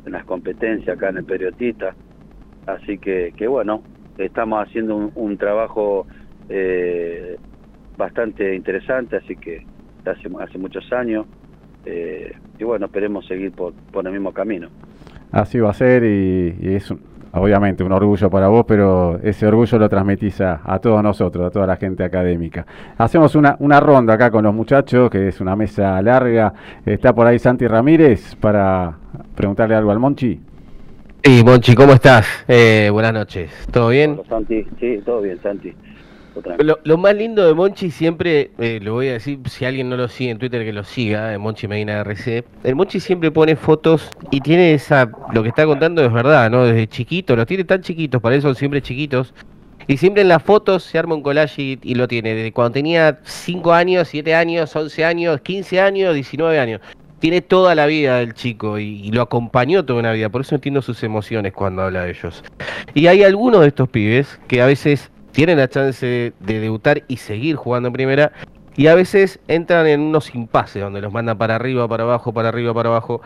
en 0.05 0.11
las 0.11 0.25
competencias 0.25 0.97
acá 0.97 1.09
en 1.09 1.17
el 1.17 1.25
periodista. 1.25 1.95
Así 2.65 2.97
que, 2.99 3.33
que 3.37 3.47
bueno, 3.47 3.85
estamos 4.17 4.61
haciendo 4.61 4.97
un, 4.97 5.11
un 5.15 5.37
trabajo 5.37 6.05
eh, 6.49 7.37
bastante 7.95 8.53
interesante, 8.55 9.15
así 9.15 9.37
que 9.37 9.61
hace, 10.03 10.29
hace 10.39 10.57
muchos 10.57 10.91
años. 10.91 11.27
Eh, 11.85 12.33
y 12.59 12.63
bueno, 12.63 12.85
esperemos 12.87 13.25
seguir 13.27 13.51
por, 13.51 13.73
por 13.91 14.05
el 14.05 14.13
mismo 14.13 14.31
camino. 14.33 14.69
Así 15.31 15.59
va 15.59 15.71
a 15.71 15.73
ser 15.73 16.03
y, 16.03 16.55
y 16.61 16.75
es 16.75 16.89
un- 16.91 16.99
obviamente 17.33 17.83
un 17.83 17.91
orgullo 17.91 18.29
para 18.29 18.47
vos, 18.47 18.63
pero 18.65 19.19
ese 19.21 19.45
orgullo 19.45 19.77
lo 19.77 19.89
transmitís 19.89 20.39
a, 20.39 20.61
a 20.63 20.79
todos 20.79 21.03
nosotros, 21.03 21.45
a 21.45 21.51
toda 21.51 21.67
la 21.67 21.75
gente 21.75 22.03
académica. 22.03 22.65
Hacemos 22.97 23.35
una, 23.35 23.57
una 23.59 23.79
ronda 23.81 24.13
acá 24.13 24.31
con 24.31 24.45
los 24.45 24.53
muchachos, 24.53 25.09
que 25.09 25.27
es 25.27 25.41
una 25.41 25.55
mesa 25.55 26.01
larga. 26.01 26.53
Está 26.85 27.13
por 27.13 27.27
ahí 27.27 27.37
Santi 27.37 27.67
Ramírez 27.67 28.35
para 28.35 28.93
preguntarle 29.35 29.75
algo 29.75 29.91
al 29.91 29.99
Monchi. 29.99 30.39
Sí, 31.23 31.43
Monchi, 31.43 31.75
¿cómo 31.75 31.91
estás? 31.93 32.25
Eh, 32.47 32.87
buenas 32.91 33.11
noches. 33.11 33.51
¿Todo 33.71 33.89
bien? 33.89 34.11
Hola, 34.11 34.29
Santi, 34.29 34.63
sí, 34.79 35.01
todo 35.03 35.21
bien, 35.21 35.39
Santi. 35.41 35.73
Lo, 36.83 36.97
más 36.97 37.15
lindo 37.15 37.45
de 37.45 37.53
Monchi 37.53 37.91
siempre, 37.91 38.51
eh, 38.57 38.79
lo 38.81 38.93
voy 38.93 39.07
a 39.07 39.13
decir, 39.13 39.39
si 39.49 39.63
alguien 39.63 39.89
no 39.89 39.95
lo 39.95 40.07
sigue 40.09 40.31
en 40.31 40.37
Twitter, 40.37 40.65
que 40.65 40.73
lo 40.73 40.83
siga, 40.83 41.33
eh, 41.33 41.37
Monchi 41.37 41.67
Medina 41.67 42.01
RC. 42.01 42.43
El 42.63 42.75
Monchi 42.75 42.99
siempre 42.99 43.31
pone 43.31 43.55
fotos 43.55 44.09
y 44.31 44.41
tiene 44.41 44.73
esa, 44.73 45.09
lo 45.33 45.43
que 45.43 45.49
está 45.49 45.65
contando 45.65 46.03
es 46.03 46.11
verdad, 46.11 46.49
¿no? 46.49 46.65
Desde 46.65 46.87
chiquito, 46.87 47.35
los 47.35 47.45
tiene 47.45 47.63
tan 47.63 47.81
chiquitos, 47.81 48.21
para 48.21 48.35
eso 48.35 48.49
son 48.49 48.55
siempre 48.55 48.81
chiquitos. 48.81 49.33
Y 49.87 49.97
siempre 49.97 50.23
en 50.23 50.29
las 50.29 50.41
fotos 50.41 50.83
se 50.83 50.97
arma 50.97 51.13
un 51.15 51.21
collage 51.21 51.79
y, 51.81 51.95
lo 51.95 52.07
tiene, 52.07 52.33
desde 52.33 52.51
cuando 52.51 52.71
tenía 52.71 53.19
5 53.23 53.71
años, 53.71 54.07
7 54.07 54.33
años, 54.33 54.75
11 54.75 55.05
años, 55.05 55.41
15 55.41 55.79
años, 55.79 56.13
19 56.15 56.59
años. 56.59 56.81
Tiene 57.19 57.41
toda 57.41 57.75
la 57.75 57.85
vida 57.85 58.17
del 58.17 58.33
chico 58.33 58.79
y 58.79 59.09
lo 59.11 59.21
acompañó 59.21 59.85
toda 59.85 59.99
una 59.99 60.11
vida, 60.11 60.29
por 60.29 60.41
eso 60.41 60.55
entiendo 60.55 60.81
sus 60.81 61.03
emociones 61.03 61.53
cuando 61.53 61.83
habla 61.83 62.03
de 62.03 62.11
ellos. 62.11 62.43
Y 62.93 63.07
hay 63.07 63.23
algunos 63.23 63.61
de 63.61 63.67
estos 63.67 63.87
pibes 63.89 64.39
que 64.47 64.61
a 64.61 64.65
veces 64.65 65.11
tienen 65.35 65.57
la 65.57 65.67
chance 65.67 66.33
de 66.39 66.59
debutar 66.59 67.03
y 67.07 67.17
seguir 67.17 67.57
jugando 67.57 67.87
en 67.87 67.93
primera, 67.93 68.31
y 68.77 68.87
a 68.87 68.95
veces 68.95 69.39
entran 69.47 69.85
en 69.87 70.01
unos 70.01 70.33
impases 70.33 70.81
donde 70.81 71.01
los 71.01 71.11
mandan 71.11 71.37
para 71.37 71.55
arriba, 71.55 71.87
para 71.87 72.03
abajo, 72.03 72.33
para 72.33 72.49
arriba, 72.49 72.73
para 72.73 72.89
abajo. 72.89 73.21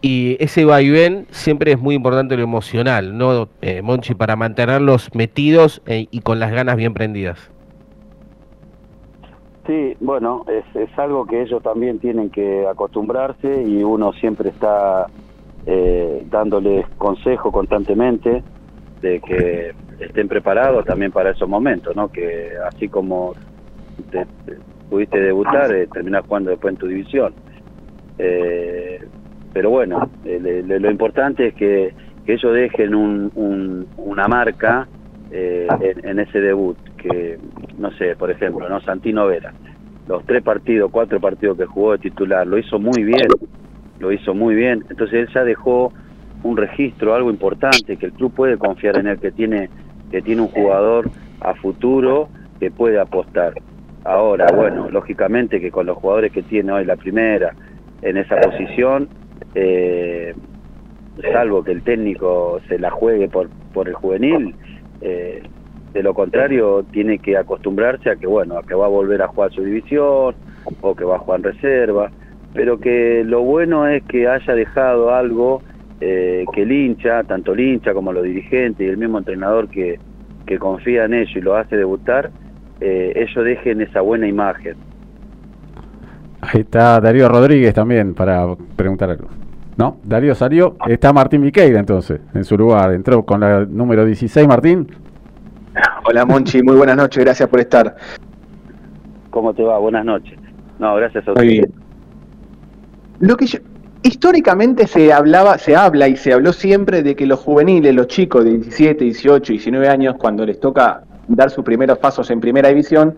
Y 0.00 0.36
ese 0.40 0.64
vaivén 0.64 1.26
siempre 1.30 1.72
es 1.72 1.80
muy 1.80 1.94
importante 1.94 2.36
lo 2.36 2.42
emocional, 2.42 3.16
¿no, 3.16 3.48
eh, 3.62 3.82
Monchi? 3.82 4.14
Para 4.14 4.36
mantenerlos 4.36 5.12
metidos 5.14 5.82
eh, 5.86 6.06
y 6.10 6.20
con 6.20 6.38
las 6.38 6.52
ganas 6.52 6.76
bien 6.76 6.94
prendidas. 6.94 7.50
Sí, 9.66 9.96
bueno, 10.00 10.44
es, 10.48 10.64
es 10.76 10.98
algo 10.98 11.26
que 11.26 11.42
ellos 11.42 11.62
también 11.62 11.98
tienen 11.98 12.30
que 12.30 12.66
acostumbrarse 12.66 13.64
y 13.64 13.82
uno 13.82 14.12
siempre 14.14 14.50
está 14.50 15.06
eh, 15.66 16.24
dándoles 16.30 16.86
consejo 16.96 17.52
constantemente 17.52 18.42
de 19.00 19.20
que 19.20 19.72
estén 19.98 20.28
preparados 20.28 20.84
también 20.84 21.12
para 21.12 21.30
esos 21.30 21.48
momentos, 21.48 21.94
¿no? 21.94 22.08
Que 22.08 22.50
así 22.68 22.88
como 22.88 23.34
te- 24.10 24.26
te 24.44 24.58
pudiste 24.88 25.20
debutar, 25.20 25.70
eh, 25.74 25.88
terminar 25.92 26.22
jugando 26.26 26.50
después 26.50 26.72
en 26.72 26.78
tu 26.78 26.86
división. 26.86 27.34
Eh, 28.16 28.98
pero 29.52 29.70
bueno, 29.70 30.12
eh, 30.24 30.62
lo 30.64 30.90
importante 30.90 31.48
es 31.48 31.54
que, 31.54 31.94
que 32.24 32.34
ellos 32.34 32.52
dejen 32.54 32.94
un- 32.94 33.30
un- 33.34 33.88
una 33.96 34.28
marca 34.28 34.88
eh, 35.30 35.68
en, 35.80 36.08
en 36.10 36.18
ese 36.20 36.40
debut, 36.40 36.78
que 36.96 37.38
no 37.76 37.90
sé, 37.92 38.16
por 38.16 38.30
ejemplo, 38.30 38.66
no 38.68 38.80
Santino 38.80 39.26
Vera, 39.26 39.54
los 40.06 40.24
tres 40.24 40.42
partidos, 40.42 40.90
cuatro 40.90 41.20
partidos 41.20 41.58
que 41.58 41.66
jugó 41.66 41.92
de 41.92 41.98
titular, 41.98 42.46
lo 42.46 42.56
hizo 42.56 42.78
muy 42.78 43.04
bien, 43.04 43.28
lo 43.98 44.10
hizo 44.10 44.32
muy 44.34 44.54
bien, 44.54 44.82
entonces 44.88 45.20
él 45.20 45.28
ya 45.34 45.44
dejó 45.44 45.92
un 46.42 46.56
registro, 46.56 47.14
algo 47.14 47.30
importante, 47.30 47.96
que 47.96 48.06
el 48.06 48.12
club 48.12 48.32
puede 48.32 48.56
confiar 48.56 48.98
en 48.98 49.08
él, 49.08 49.18
que 49.18 49.32
tiene, 49.32 49.68
que 50.10 50.22
tiene 50.22 50.42
un 50.42 50.48
jugador 50.48 51.10
a 51.40 51.54
futuro 51.54 52.28
que 52.60 52.70
puede 52.70 52.98
apostar. 52.98 53.54
Ahora, 54.04 54.46
bueno, 54.54 54.88
lógicamente 54.90 55.60
que 55.60 55.70
con 55.70 55.86
los 55.86 55.98
jugadores 55.98 56.32
que 56.32 56.42
tiene 56.42 56.72
hoy 56.72 56.84
la 56.84 56.96
primera 56.96 57.54
en 58.02 58.16
esa 58.16 58.36
posición, 58.40 59.08
eh, 59.54 60.34
salvo 61.32 61.62
que 61.64 61.72
el 61.72 61.82
técnico 61.82 62.60
se 62.68 62.78
la 62.78 62.90
juegue 62.90 63.28
por, 63.28 63.48
por 63.72 63.88
el 63.88 63.94
juvenil, 63.94 64.54
eh, 65.00 65.42
de 65.92 66.02
lo 66.02 66.14
contrario 66.14 66.84
tiene 66.92 67.18
que 67.18 67.36
acostumbrarse 67.36 68.10
a 68.10 68.16
que 68.16 68.26
bueno 68.26 68.58
a 68.58 68.62
que 68.62 68.74
va 68.74 68.86
a 68.86 68.90
volver 68.90 69.22
a 69.22 69.28
jugar 69.28 69.50
su 69.52 69.62
división 69.62 70.34
o 70.80 70.94
que 70.94 71.04
va 71.04 71.16
a 71.16 71.18
jugar 71.18 71.40
en 71.40 71.44
reserva 71.44 72.10
pero 72.52 72.78
que 72.78 73.24
lo 73.24 73.42
bueno 73.42 73.86
es 73.86 74.02
que 74.04 74.28
haya 74.28 74.54
dejado 74.54 75.14
algo 75.14 75.62
eh, 76.00 76.44
que 76.52 76.62
el 76.62 76.72
hincha 76.72 77.24
tanto 77.24 77.52
el 77.54 77.60
hincha 77.60 77.92
como 77.94 78.12
los 78.12 78.22
dirigentes 78.24 78.86
y 78.86 78.88
el 78.90 78.96
mismo 78.96 79.18
entrenador 79.18 79.68
que, 79.68 79.98
que 80.46 80.58
confía 80.58 81.04
en 81.04 81.14
ellos 81.14 81.34
y 81.36 81.40
lo 81.40 81.56
hace 81.56 81.76
debutar 81.76 82.30
eh, 82.80 83.12
ellos 83.16 83.44
dejen 83.44 83.80
esa 83.80 84.00
buena 84.00 84.26
imagen 84.28 84.76
Ahí 86.40 86.60
está 86.60 87.00
Darío 87.00 87.28
Rodríguez 87.28 87.74
también 87.74 88.14
para 88.14 88.46
preguntar 88.76 89.10
algo. 89.10 89.26
¿No? 89.76 89.98
Darío 90.04 90.34
salió. 90.34 90.76
Está 90.86 91.12
Martín 91.12 91.40
Miqueira 91.40 91.78
entonces, 91.80 92.20
en 92.34 92.44
su 92.44 92.56
lugar. 92.56 92.92
Entró 92.92 93.24
con 93.24 93.40
la 93.40 93.64
número 93.64 94.04
16, 94.04 94.46
Martín. 94.46 94.86
Hola 96.04 96.24
Monchi, 96.24 96.62
muy 96.62 96.76
buenas 96.76 96.96
noches, 96.96 97.24
gracias 97.24 97.48
por 97.48 97.60
estar. 97.60 97.94
¿Cómo 99.30 99.52
te 99.52 99.62
va? 99.62 99.78
Buenas 99.78 100.04
noches. 100.04 100.38
No, 100.78 100.94
gracias 100.96 101.26
a 101.28 101.32
Muy 101.32 101.36
usted. 101.36 101.48
bien. 101.48 101.72
Lo 103.20 103.36
que 103.36 103.46
yo- 103.46 103.58
históricamente 104.08 104.86
se 104.86 105.12
hablaba, 105.12 105.58
se 105.58 105.76
habla 105.76 106.08
y 106.08 106.16
se 106.16 106.32
habló 106.32 106.54
siempre 106.54 107.02
de 107.02 107.14
que 107.14 107.26
los 107.26 107.40
juveniles, 107.40 107.94
los 107.94 108.06
chicos 108.06 108.42
de 108.42 108.52
17, 108.52 109.04
18, 109.04 109.52
19 109.52 109.86
años, 109.88 110.16
cuando 110.18 110.46
les 110.46 110.58
toca 110.58 111.02
dar 111.28 111.50
sus 111.50 111.62
primeros 111.62 111.98
pasos 111.98 112.30
en 112.30 112.40
primera 112.40 112.70
división, 112.70 113.16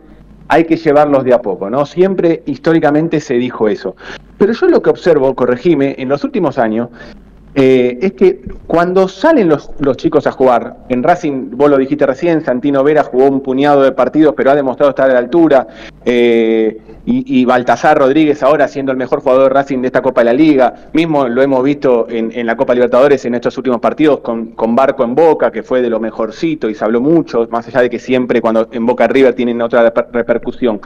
hay 0.48 0.64
que 0.64 0.76
llevarlos 0.76 1.22
de 1.22 1.32
a 1.32 1.40
poco, 1.40 1.70
¿no? 1.70 1.86
Siempre 1.86 2.42
históricamente 2.46 3.20
se 3.20 3.34
dijo 3.34 3.68
eso. 3.68 3.94
Pero 4.36 4.52
yo 4.52 4.66
lo 4.66 4.82
que 4.82 4.90
observo, 4.90 5.32
corregime, 5.36 5.94
en 5.96 6.08
los 6.08 6.24
últimos 6.24 6.58
años, 6.58 6.88
eh, 7.54 7.98
es 8.00 8.12
que 8.12 8.40
cuando 8.66 9.08
salen 9.08 9.48
los, 9.48 9.70
los 9.80 9.96
chicos 9.96 10.26
a 10.26 10.32
jugar, 10.32 10.76
en 10.88 11.02
Racing, 11.02 11.50
vos 11.52 11.68
lo 11.68 11.78
dijiste 11.78 12.06
recién, 12.06 12.44
Santino 12.44 12.84
Vera 12.84 13.02
jugó 13.02 13.26
un 13.26 13.40
puñado 13.40 13.82
de 13.82 13.92
partidos, 13.92 14.34
pero 14.36 14.50
ha 14.50 14.54
demostrado 14.54 14.90
estar 14.90 15.10
a 15.10 15.12
la 15.14 15.18
altura, 15.18 15.66
eh, 16.04 16.80
y, 17.06 17.44
Baltasar 17.44 17.98
Rodríguez 17.98 18.40
ahora 18.44 18.68
siendo 18.68 18.92
el 18.92 18.98
mejor 18.98 19.20
jugador 19.20 19.44
de 19.44 19.48
Racing 19.48 19.78
de 19.80 19.88
esta 19.88 20.00
Copa 20.00 20.20
de 20.20 20.26
la 20.26 20.32
Liga, 20.32 20.74
mismo 20.92 21.26
lo 21.26 21.42
hemos 21.42 21.64
visto 21.64 22.06
en, 22.08 22.30
en 22.32 22.46
la 22.46 22.56
Copa 22.56 22.72
Libertadores 22.72 23.24
en 23.24 23.34
estos 23.34 23.56
últimos 23.58 23.80
partidos 23.80 24.20
con, 24.20 24.52
con 24.52 24.76
Barco 24.76 25.02
en 25.02 25.16
Boca, 25.16 25.50
que 25.50 25.64
fue 25.64 25.82
de 25.82 25.90
lo 25.90 25.98
mejorcito 25.98 26.68
y 26.70 26.74
se 26.76 26.84
habló 26.84 27.00
mucho, 27.00 27.48
más 27.50 27.66
allá 27.66 27.80
de 27.80 27.90
que 27.90 27.98
siempre 27.98 28.40
cuando 28.40 28.68
en 28.70 28.86
Boca 28.86 29.08
River 29.08 29.34
tienen 29.34 29.60
otra 29.60 29.92
reper- 29.92 30.06
repercusión. 30.12 30.80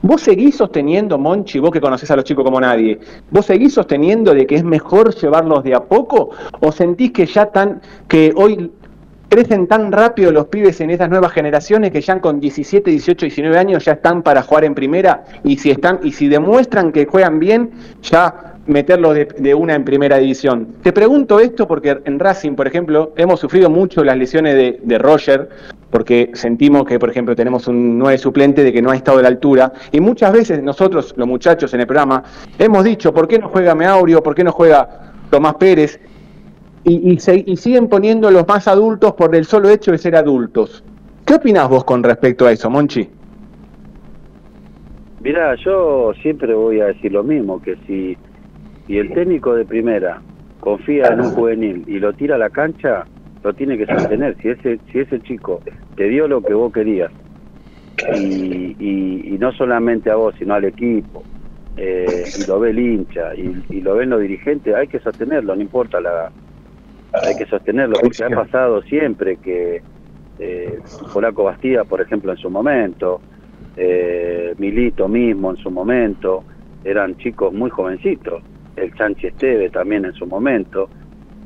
¿Vos 0.00 0.22
seguís 0.22 0.56
sosteniendo, 0.56 1.18
Monchi, 1.18 1.58
vos 1.58 1.72
que 1.72 1.80
conocés 1.80 2.10
a 2.10 2.16
los 2.16 2.24
chicos 2.24 2.44
como 2.44 2.60
nadie, 2.60 3.00
vos 3.30 3.46
seguís 3.46 3.74
sosteniendo 3.74 4.32
de 4.32 4.46
que 4.46 4.54
es 4.54 4.64
mejor 4.64 5.12
llevarlos 5.14 5.64
de 5.64 5.74
a 5.74 5.80
poco? 5.80 6.30
¿O 6.60 6.70
sentís 6.70 7.10
que 7.10 7.26
ya 7.26 7.46
tan, 7.46 7.80
que 8.06 8.32
hoy 8.36 8.70
crecen 9.28 9.66
tan 9.66 9.90
rápido 9.90 10.30
los 10.30 10.46
pibes 10.46 10.80
en 10.80 10.90
estas 10.90 11.10
nuevas 11.10 11.32
generaciones 11.32 11.90
que 11.90 12.00
ya 12.00 12.20
con 12.20 12.40
17, 12.40 12.90
18, 12.90 13.26
19 13.26 13.58
años 13.58 13.84
ya 13.84 13.92
están 13.92 14.22
para 14.22 14.42
jugar 14.42 14.64
en 14.64 14.74
primera 14.74 15.24
y 15.44 15.58
si 15.58 15.70
están 15.70 16.00
y 16.02 16.12
si 16.12 16.28
demuestran 16.28 16.92
que 16.92 17.04
juegan 17.04 17.38
bien, 17.38 17.70
ya 18.02 18.54
meterlos 18.66 19.14
de, 19.14 19.24
de 19.24 19.54
una 19.54 19.74
en 19.74 19.84
primera 19.84 20.18
división. 20.18 20.74
Te 20.82 20.92
pregunto 20.92 21.40
esto 21.40 21.66
porque 21.66 21.98
en 22.04 22.18
Racing, 22.18 22.54
por 22.54 22.66
ejemplo, 22.66 23.12
hemos 23.16 23.40
sufrido 23.40 23.68
mucho 23.68 24.04
las 24.04 24.16
lesiones 24.16 24.54
de, 24.54 24.80
de 24.82 24.98
Roger, 24.98 25.48
porque 25.90 26.30
sentimos 26.34 26.84
que, 26.84 26.98
por 26.98 27.10
ejemplo, 27.10 27.34
tenemos 27.34 27.66
un 27.68 27.98
9 27.98 28.18
suplente 28.18 28.62
de 28.62 28.72
que 28.72 28.82
no 28.82 28.90
ha 28.90 28.96
estado 28.96 29.18
a 29.18 29.22
la 29.22 29.28
altura, 29.28 29.72
y 29.92 30.00
muchas 30.00 30.32
veces 30.32 30.62
nosotros, 30.62 31.14
los 31.16 31.26
muchachos 31.26 31.72
en 31.74 31.80
el 31.80 31.86
programa, 31.86 32.22
hemos 32.58 32.84
dicho, 32.84 33.12
¿por 33.14 33.26
qué 33.26 33.38
no 33.38 33.48
juega 33.48 33.74
Meaurio? 33.74 34.22
¿Por 34.22 34.34
qué 34.34 34.44
no 34.44 34.52
juega 34.52 34.88
Tomás 35.30 35.54
Pérez? 35.54 36.00
y, 36.84 37.12
y 37.12 37.18
se- 37.18 37.44
y 37.46 37.56
siguen 37.58 37.88
poniendo 37.88 38.30
los 38.30 38.46
más 38.48 38.66
adultos 38.66 39.12
por 39.12 39.34
el 39.34 39.44
solo 39.44 39.68
hecho 39.68 39.90
de 39.90 39.98
ser 39.98 40.16
adultos. 40.16 40.82
¿Qué 41.26 41.34
opinás 41.34 41.68
vos 41.68 41.84
con 41.84 42.02
respecto 42.02 42.46
a 42.46 42.52
eso, 42.52 42.70
Monchi? 42.70 43.06
Mirá, 45.20 45.54
yo 45.56 46.12
siempre 46.22 46.54
voy 46.54 46.80
a 46.80 46.86
decir 46.86 47.12
lo 47.12 47.24
mismo, 47.24 47.60
que 47.60 47.76
si, 47.86 48.16
si 48.86 48.96
el 48.96 49.12
técnico 49.12 49.54
de 49.54 49.64
primera 49.66 50.22
confía 50.60 51.08
en 51.08 51.20
un 51.20 51.30
juvenil 51.32 51.84
y 51.88 51.98
lo 51.98 52.12
tira 52.14 52.36
a 52.36 52.38
la 52.38 52.48
cancha, 52.50 53.06
lo 53.42 53.54
tiene 53.54 53.78
que 53.78 53.86
sostener. 53.86 54.36
Si 54.42 54.48
ese, 54.48 54.80
si 54.90 54.98
ese 55.00 55.20
chico 55.22 55.62
te 55.94 56.04
dio 56.08 56.28
lo 56.28 56.42
que 56.42 56.54
vos 56.54 56.72
querías, 56.72 57.12
y, 58.14 58.76
y- 58.78 59.34
y 59.34 59.38
no 59.38 59.52
solamente 59.52 60.10
a 60.10 60.16
vos, 60.16 60.34
sino 60.38 60.54
al 60.54 60.64
equipo, 60.64 61.24
eh, 61.76 62.24
y 62.36 62.46
lo 62.46 62.60
ve 62.60 62.70
el 62.70 62.78
hincha, 62.78 63.34
y, 63.36 63.52
y 63.70 63.80
lo 63.80 63.94
ven 63.96 64.10
los 64.10 64.20
dirigentes, 64.20 64.74
hay 64.74 64.88
que 64.88 65.00
sostenerlo, 65.00 65.54
no 65.54 65.62
importa 65.62 66.00
la... 66.00 66.32
Hay 67.12 67.36
que 67.36 67.46
sostenerlo, 67.46 67.96
porque 68.00 68.22
ha 68.24 68.28
pasado 68.44 68.82
siempre 68.82 69.38
que 69.38 69.82
eh, 70.38 70.78
Polaco 71.12 71.44
Bastida, 71.44 71.84
por 71.84 72.00
ejemplo, 72.00 72.30
en 72.30 72.36
su 72.38 72.50
momento, 72.50 73.22
eh, 73.76 74.54
Milito 74.58 75.08
mismo 75.08 75.50
en 75.50 75.56
su 75.56 75.70
momento, 75.70 76.44
eran 76.84 77.16
chicos 77.16 77.52
muy 77.52 77.70
jovencitos, 77.70 78.42
el 78.76 78.92
Chanchi 78.94 79.28
Esteve 79.28 79.70
también 79.70 80.04
en 80.04 80.12
su 80.12 80.26
momento, 80.26 80.90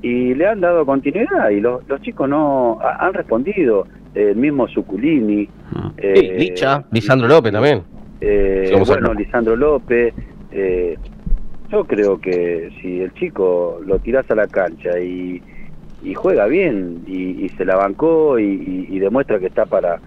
y 0.03 0.35
le 0.35 0.47
han 0.49 0.61
dado 0.61 0.85
continuidad 0.85 1.51
y 1.51 1.61
los, 1.61 1.87
los 1.87 2.01
chicos 2.03 2.29
no 2.29 2.79
ha- 2.83 3.07
han 3.07 3.15
respondido, 3.15 3.87
el 4.13 4.37
mismo 4.37 4.67
Suculini, 4.69 5.49
eh, 5.97 6.15
Sí, 6.17 6.31
Licha, 6.37 6.85
Lisandro 6.91 7.29
López 7.29 7.53
también. 7.53 7.85
eh, 8.21 8.71
a 8.75 8.79
bueno. 8.85 9.15
Lisandro 9.15 9.57
López, 9.57 10.15
eh, 10.51 10.99
yo 11.71 11.85
creo 11.87 12.19
que 12.19 12.71
si 12.81 13.01
el 13.01 13.13
chico 13.15 13.79
lo 13.85 13.99
tirás 14.01 14.31
a 14.31 14.35
la 14.35 14.49
cancha 14.49 14.99
y, 15.01 15.43
y 16.03 16.15
juega 16.15 16.47
bien 16.47 17.05
y, 17.07 17.45
y 17.45 17.49
se 17.51 17.65
la 17.65 17.77
bancó 17.77 18.39
y, 18.39 18.45
y- 18.45 18.87
demuestra 18.99 19.39
que 19.39 19.47
está 19.47 19.65
para 19.67 20.03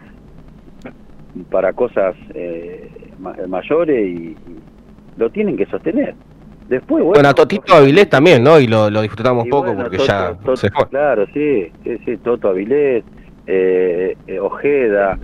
para 1.50 1.74
cosas 1.74 2.16
eh, 2.34 3.12
ma- 3.18 3.36
mayores 3.48 4.08
y 4.08 4.38
lo 5.16 5.30
tienen 5.30 5.58
que 5.58 5.66
sostener. 5.66 6.16
Después, 6.68 7.04
bueno, 7.04 7.14
Bueno, 7.14 7.30
a 7.30 7.34
Totito 7.34 7.76
Avilés 7.76 8.10
también, 8.10 8.44
¿no? 8.44 8.60
Y 8.60 8.68
lo, 8.68 8.90
lo 8.90 9.02
disfrutamos 9.02 9.46
y 9.46 9.50
poco 9.50 9.68
bueno, 9.68 9.84
porque 9.84 9.98
Toto- 9.98 10.08
ya 10.08 10.34
Toto- 10.44 10.58
se 10.58 10.70
fue. 10.72 10.88
Claro, 10.90 11.26
sí, 11.34 11.72
sí, 11.84 11.98
sí, 12.04 12.18
Toto 12.18 12.50
Avilés, 12.50 13.06
eh, 13.46 14.18
eh, 14.26 14.40
Ojeda, 14.40 15.20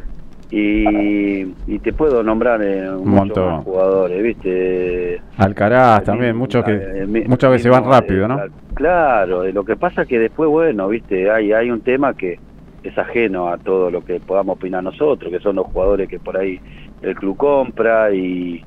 y, 0.51 1.41
y 1.65 1.79
te 1.79 1.93
puedo 1.93 2.21
nombrar 2.23 2.61
eh, 2.61 2.89
muchos 2.91 3.05
montón. 3.05 3.51
más 3.51 3.63
jugadores, 3.63 4.21
¿viste? 4.21 5.21
Alcaraz 5.37 5.99
El 5.99 6.05
también, 6.05 6.31
mismo- 6.31 6.39
muchos 6.39 6.63
que 6.65 7.05
mi- 7.07 7.21
muchas 7.23 7.51
veces 7.51 7.67
mismo, 7.71 7.81
van 7.81 7.91
rápido, 7.91 8.25
eh, 8.25 8.27
¿no? 8.27 8.41
Claro, 8.75 9.43
eh, 9.45 9.53
lo 9.53 9.63
que 9.63 9.77
pasa 9.77 10.05
que 10.05 10.19
después, 10.19 10.49
bueno, 10.49 10.87
¿viste? 10.89 11.31
Hay, 11.31 11.53
hay 11.53 11.71
un 11.71 11.81
tema 11.81 12.13
que 12.13 12.39
es 12.83 12.97
ajeno 12.97 13.49
a 13.49 13.57
todo 13.57 13.89
lo 13.91 14.01
que 14.01 14.19
podamos 14.19 14.55
opinar 14.55 14.83
nosotros, 14.83 15.31
que 15.31 15.39
son 15.39 15.55
los 15.55 15.67
jugadores 15.67 16.07
que 16.09 16.19
por 16.19 16.37
ahí 16.37 16.59
el 17.01 17.15
club 17.15 17.37
compra 17.37 18.13
y, 18.13 18.63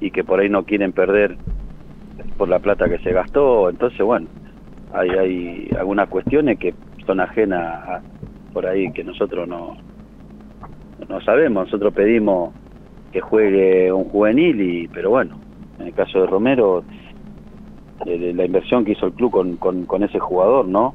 y 0.00 0.10
que 0.10 0.22
por 0.24 0.40
ahí 0.40 0.48
no 0.48 0.64
quieren 0.64 0.92
perder 0.92 1.38
por 2.36 2.48
la 2.48 2.58
plata 2.60 2.88
que 2.88 2.98
se 2.98 3.12
gastó. 3.12 3.68
Entonces, 3.70 4.04
bueno, 4.04 4.28
hay, 4.90 5.10
hay 5.10 5.68
algunas 5.78 6.08
cuestiones 6.08 6.58
que 6.58 6.74
son 7.06 7.20
ajenas 7.20 7.60
a- 7.88 8.02
por 8.52 8.66
ahí 8.66 8.92
que 8.92 9.02
nosotros 9.04 9.48
no, 9.48 9.76
no 11.08 11.20
sabemos. 11.22 11.64
Nosotros 11.66 11.92
pedimos 11.92 12.54
que 13.10 13.20
juegue 13.20 13.92
un 13.92 14.04
juvenil, 14.04 14.60
y 14.60 14.88
pero 14.88 15.10
bueno, 15.10 15.40
en 15.78 15.88
el 15.88 15.94
caso 15.94 16.20
de 16.20 16.26
Romero, 16.26 16.84
eh, 18.06 18.32
la 18.34 18.44
inversión 18.44 18.84
que 18.84 18.92
hizo 18.92 19.06
el 19.06 19.14
club 19.14 19.30
con, 19.32 19.56
con, 19.56 19.86
con 19.86 20.02
ese 20.02 20.18
jugador, 20.18 20.66
¿no? 20.66 20.94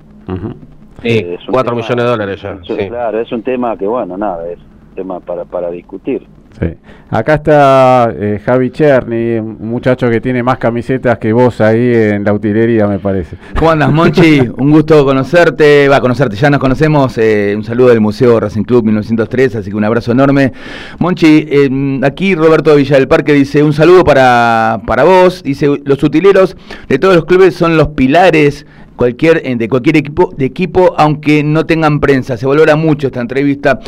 Sí, 1.02 1.10
Eh, 1.10 1.36
es 1.40 1.48
un 1.48 1.54
4 1.54 1.72
tema- 1.72 1.82
millones 1.82 2.04
de 2.06 2.10
dólares 2.12 2.42
ya. 2.42 2.52
es 2.62 2.68
sí. 2.68 2.88
Claro, 2.88 3.20
es 3.20 3.32
un 3.32 3.44
tema 3.44 3.78
que, 3.78 3.88
bueno, 3.88 4.18
nada, 4.18 4.50
es 4.50 4.60
un 4.60 4.94
tema 4.96 5.20
para, 5.22 5.46
para 5.46 5.70
discutir. 5.72 6.28
Sí. 6.60 6.68
Acá 7.10 7.36
está 7.36 8.14
eh, 8.16 8.40
Javi 8.46 8.70
Cherny, 8.70 9.40
un 9.40 9.70
muchacho 9.70 10.10
que 10.10 10.22
tiene 10.22 10.44
más 10.44 10.58
camisetas 10.58 11.18
que 11.18 11.34
vos 11.34 11.60
ahí 11.62 11.92
en 11.96 12.24
la 12.24 12.34
utilería, 12.34 12.86
me 12.86 13.00
parece. 13.00 13.38
¿Cómo 13.58 13.72
andas, 13.72 13.92
Monchi? 13.92 14.42
Un 14.58 14.70
gusto 14.70 15.04
conocerte, 15.06 15.88
va 15.88 15.96
a 15.96 16.02
conocerte, 16.02 16.36
ya 16.36 16.50
nos 16.50 16.60
conocemos. 16.60 17.18
eh, 17.18 17.54
un 17.56 17.64
saludo 17.64 17.90
del 17.90 18.02
Museo 18.02 18.40
Racing 18.40 18.64
Club 18.64 18.84
1903, 18.84 19.56
así 19.56 19.72
que 19.72 19.76
un 19.76 19.86
abrazo 19.86 20.12
enorme. 20.12 20.52
Monchi, 21.00 21.48
eh, 21.50 22.00
aquí 22.04 22.36
Roberto 22.36 22.76
Villa 22.76 22.98
del 22.98 23.08
Parque 23.08 23.34
dice: 23.34 23.64
Un 23.64 23.74
saludo 23.74 24.04
para, 24.04 24.82
para 24.86 25.04
vos. 25.04 25.42
Dice: 25.42 25.68
Los 25.86 26.04
utileros 26.04 26.58
de 26.90 27.00
todos 27.00 27.16
los 27.16 27.26
clubes 27.26 27.56
son 27.56 27.78
los 27.78 27.90
pilares 27.90 28.66
cualquier 29.00 29.42
eh, 29.46 29.56
de 29.56 29.70
cualquier 29.70 29.96
equipo 29.96 30.34
de 30.38 30.44
equipo 30.46 30.94
aunque 30.98 31.42
no 31.42 31.66
tengan 31.66 32.02
prensa. 32.02 32.36
Se 32.36 32.46
valora 32.46 32.76
mucho 32.76 33.08
esta 33.08 33.22
entrevista. 33.22 33.80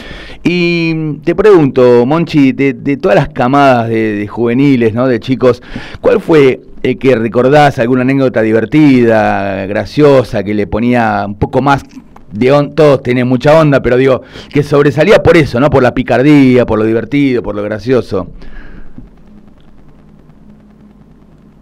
Y 0.41 1.17
te 1.25 1.35
pregunto 1.35 2.05
Monchi 2.05 2.53
de, 2.53 2.73
de 2.73 2.95
todas 2.95 3.15
las 3.17 3.27
camadas 3.29 3.89
de, 3.89 4.25
juveniles 4.29 4.93
no 4.93 5.07
de 5.07 5.19
chicos 5.19 5.61
cuál 5.99 6.21
fue 6.21 6.61
el 6.81 6.97
que 6.97 7.15
recordás 7.15 7.77
alguna 7.77 8.03
anécdota 8.03 8.41
divertida 8.41 9.65
graciosa 9.65 10.43
que 10.43 10.53
le 10.53 10.65
ponía 10.65 11.25
un 11.27 11.35
poco 11.35 11.61
más 11.61 11.83
de 12.31 12.51
on- 12.53 12.73
todos 12.73 13.03
tienen 13.03 13.27
mucha 13.27 13.59
onda 13.59 13.81
pero 13.81 13.97
digo 13.97 14.21
que 14.53 14.63
sobresalía 14.63 15.21
por 15.21 15.35
eso 15.35 15.59
no 15.59 15.69
por 15.69 15.83
la 15.83 15.93
picardía 15.93 16.65
por 16.65 16.79
lo 16.79 16.85
divertido 16.85 17.43
por 17.43 17.53
lo 17.55 17.63
gracioso. 17.63 18.29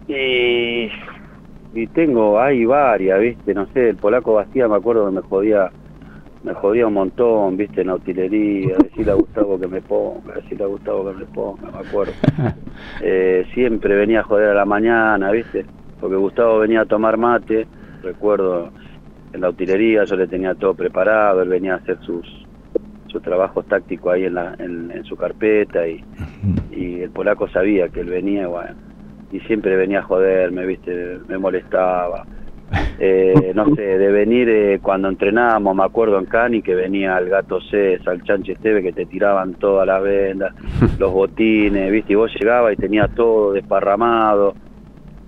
Y, 0.08 0.88
y 1.72 1.86
tengo, 1.88 2.40
hay 2.40 2.64
varias, 2.64 3.20
viste, 3.20 3.54
no 3.54 3.66
sé, 3.72 3.90
el 3.90 3.96
polaco 3.96 4.34
Bastía 4.34 4.68
me 4.68 4.76
acuerdo 4.76 5.06
que 5.06 5.14
me 5.14 5.20
jodía, 5.22 5.70
me 6.42 6.54
jodía 6.54 6.86
un 6.86 6.94
montón, 6.94 7.56
viste, 7.56 7.82
en 7.82 7.88
la 7.88 7.94
utilería, 7.94 8.76
decirle 8.82 9.12
a 9.12 9.14
Gustavo 9.14 9.58
que 9.58 9.68
me 9.68 9.80
ponga, 9.80 10.34
decirle 10.34 10.64
a 10.64 10.68
Gustavo 10.68 11.10
que 11.10 11.18
me 11.18 11.26
ponga, 11.26 11.70
me 11.70 11.88
acuerdo. 11.88 12.12
Eh, 13.02 13.46
siempre 13.54 13.94
venía 13.94 14.20
a 14.20 14.24
joder 14.24 14.50
a 14.50 14.54
la 14.54 14.64
mañana, 14.64 15.30
viste, 15.30 15.64
porque 16.00 16.16
Gustavo 16.16 16.58
venía 16.58 16.82
a 16.82 16.86
tomar 16.86 17.16
mate, 17.16 17.66
recuerdo 18.02 18.70
en 19.32 19.40
la 19.40 19.50
utilería, 19.50 20.04
yo 20.04 20.16
le 20.16 20.26
tenía 20.26 20.54
todo 20.54 20.74
preparado, 20.74 21.42
él 21.42 21.48
venía 21.48 21.74
a 21.74 21.76
hacer 21.76 21.98
sus 22.00 22.26
sus 23.06 23.22
trabajos 23.22 23.66
tácticos 23.66 24.12
ahí 24.12 24.24
en, 24.24 24.34
la, 24.34 24.54
en, 24.58 24.90
en 24.92 25.04
su 25.04 25.16
carpeta 25.16 25.86
y, 25.88 26.02
y 26.70 27.00
el 27.00 27.10
polaco 27.10 27.48
sabía 27.48 27.88
que 27.88 28.00
él 28.00 28.08
venía, 28.08 28.46
bueno, 28.46 28.76
y 29.32 29.40
siempre 29.40 29.76
venía 29.76 30.00
a 30.00 30.02
joderme, 30.02 30.66
viste, 30.66 31.18
me 31.28 31.38
molestaba. 31.38 32.24
eh, 32.98 33.52
no 33.54 33.74
sé, 33.74 33.82
de 33.82 34.12
venir 34.12 34.48
eh, 34.48 34.78
cuando 34.82 35.08
entrenábamos, 35.08 35.74
me 35.74 35.84
acuerdo 35.84 36.18
en 36.18 36.26
Cani 36.26 36.62
que 36.62 36.74
venía 36.74 37.16
el 37.18 37.28
gato 37.28 37.60
César, 37.60 38.14
el 38.14 38.22
chanche 38.24 38.52
Esteve 38.52 38.82
que 38.82 38.92
te 38.92 39.06
tiraban 39.06 39.54
todas 39.54 39.86
las 39.86 40.02
vendas, 40.02 40.54
los 40.98 41.12
botines, 41.12 41.90
viste, 41.90 42.12
y 42.12 42.16
vos 42.16 42.32
llegabas 42.38 42.72
y 42.74 42.76
tenías 42.76 43.10
todo 43.14 43.52
desparramado. 43.52 44.54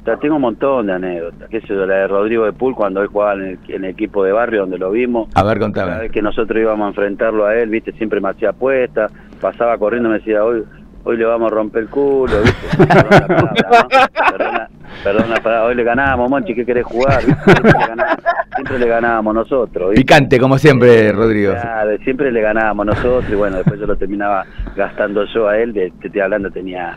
O 0.00 0.04
sea, 0.04 0.16
tengo 0.16 0.34
un 0.34 0.42
montón 0.42 0.88
de 0.88 0.94
anécdotas, 0.94 1.48
qué 1.48 1.60
yo, 1.60 1.86
la 1.86 1.94
de 1.94 2.08
Rodrigo 2.08 2.44
de 2.44 2.52
Pool 2.52 2.74
cuando 2.74 3.00
él 3.02 3.06
jugaba 3.06 3.34
en 3.34 3.40
el, 3.42 3.58
en 3.68 3.84
el 3.84 3.90
equipo 3.92 4.24
de 4.24 4.32
barrio 4.32 4.62
donde 4.62 4.76
lo 4.76 4.90
vimos. 4.90 5.28
A 5.36 5.44
ver, 5.44 5.58
Cada 5.60 5.66
contame. 5.66 5.98
vez 6.00 6.10
que 6.10 6.20
nosotros 6.20 6.60
íbamos 6.60 6.86
a 6.86 6.88
enfrentarlo 6.88 7.46
a 7.46 7.54
él, 7.54 7.70
viste, 7.70 7.92
siempre 7.92 8.20
me 8.20 8.30
hacía 8.30 8.50
apuesta, 8.50 9.06
pasaba 9.40 9.78
corriendo 9.78 10.08
me 10.08 10.16
decía, 10.18 10.44
hoy 10.44 10.64
hoy 11.04 11.16
le 11.16 11.24
vamos 11.24 11.50
a 11.50 11.54
romper 11.54 11.82
el 11.82 11.88
culo, 11.88 12.32
viste. 12.42 12.76
Perdón 12.86 13.10
la 13.10 13.26
palabra, 13.26 13.42
¿no? 13.42 13.88
Perdona, 14.30 14.68
perdón 15.04 15.30
la 15.30 15.36
palabra, 15.36 15.64
hoy 15.66 15.74
le 15.74 15.84
ganábamos, 15.84 16.30
Monchi, 16.30 16.54
¿qué 16.54 16.64
querés 16.64 16.84
jugar? 16.84 17.20
¿Viste? 17.24 17.42
Siempre, 17.52 17.72
le 17.72 17.86
ganábamos, 17.86 18.24
siempre 18.54 18.78
le 18.78 18.86
ganábamos 18.88 19.34
nosotros. 19.34 19.90
¿viste? 19.90 20.00
Picante, 20.02 20.38
como 20.40 20.58
siempre, 20.58 21.12
Rodrigo. 21.12 21.52
Claro, 21.52 21.96
siempre 22.04 22.30
le 22.32 22.40
ganábamos 22.40 22.86
nosotros 22.86 23.24
y 23.30 23.34
bueno, 23.34 23.56
después 23.58 23.80
yo 23.80 23.86
lo 23.86 23.96
terminaba 23.96 24.44
gastando 24.76 25.24
yo 25.26 25.48
a 25.48 25.58
él, 25.58 25.72
de, 25.72 25.92
te 26.00 26.06
estoy 26.08 26.20
hablando, 26.20 26.50
tenía 26.50 26.96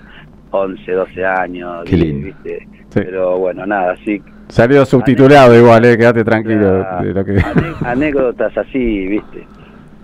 11, 0.52 0.92
12 0.92 1.26
años, 1.26 1.84
Qué 1.86 1.96
10, 1.96 2.08
lindo. 2.08 2.26
¿viste? 2.28 2.60
Sí. 2.90 3.02
Pero 3.04 3.38
bueno, 3.40 3.66
nada, 3.66 3.96
sí, 4.06 4.22
Salió 4.48 4.86
subtitulado 4.86 5.56
igual, 5.58 5.84
eh, 5.86 5.98
quédate 5.98 6.24
tranquilo 6.24 6.82
Claro. 6.82 7.04
de 7.04 7.14
lo 7.14 7.26
que... 7.26 7.42
Anécdotas 7.84 8.56
así, 8.56 9.08
viste. 9.08 9.48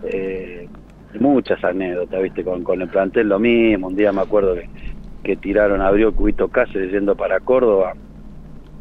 Eh, 0.03 0.60
muchas 1.19 1.63
anécdotas, 1.63 2.21
viste, 2.21 2.43
con, 2.43 2.63
con 2.63 2.81
el 2.81 2.87
plantel 2.87 3.27
lo 3.29 3.39
mismo. 3.39 3.87
Un 3.87 3.95
día 3.95 4.11
me 4.11 4.21
acuerdo 4.21 4.55
que, 4.55 4.69
que 5.23 5.35
tiraron, 5.37 5.81
abrió 5.81 6.13
Cubito 6.13 6.47
Cáceres 6.47 6.91
yendo 6.91 7.15
para 7.15 7.39
Córdoba 7.39 7.93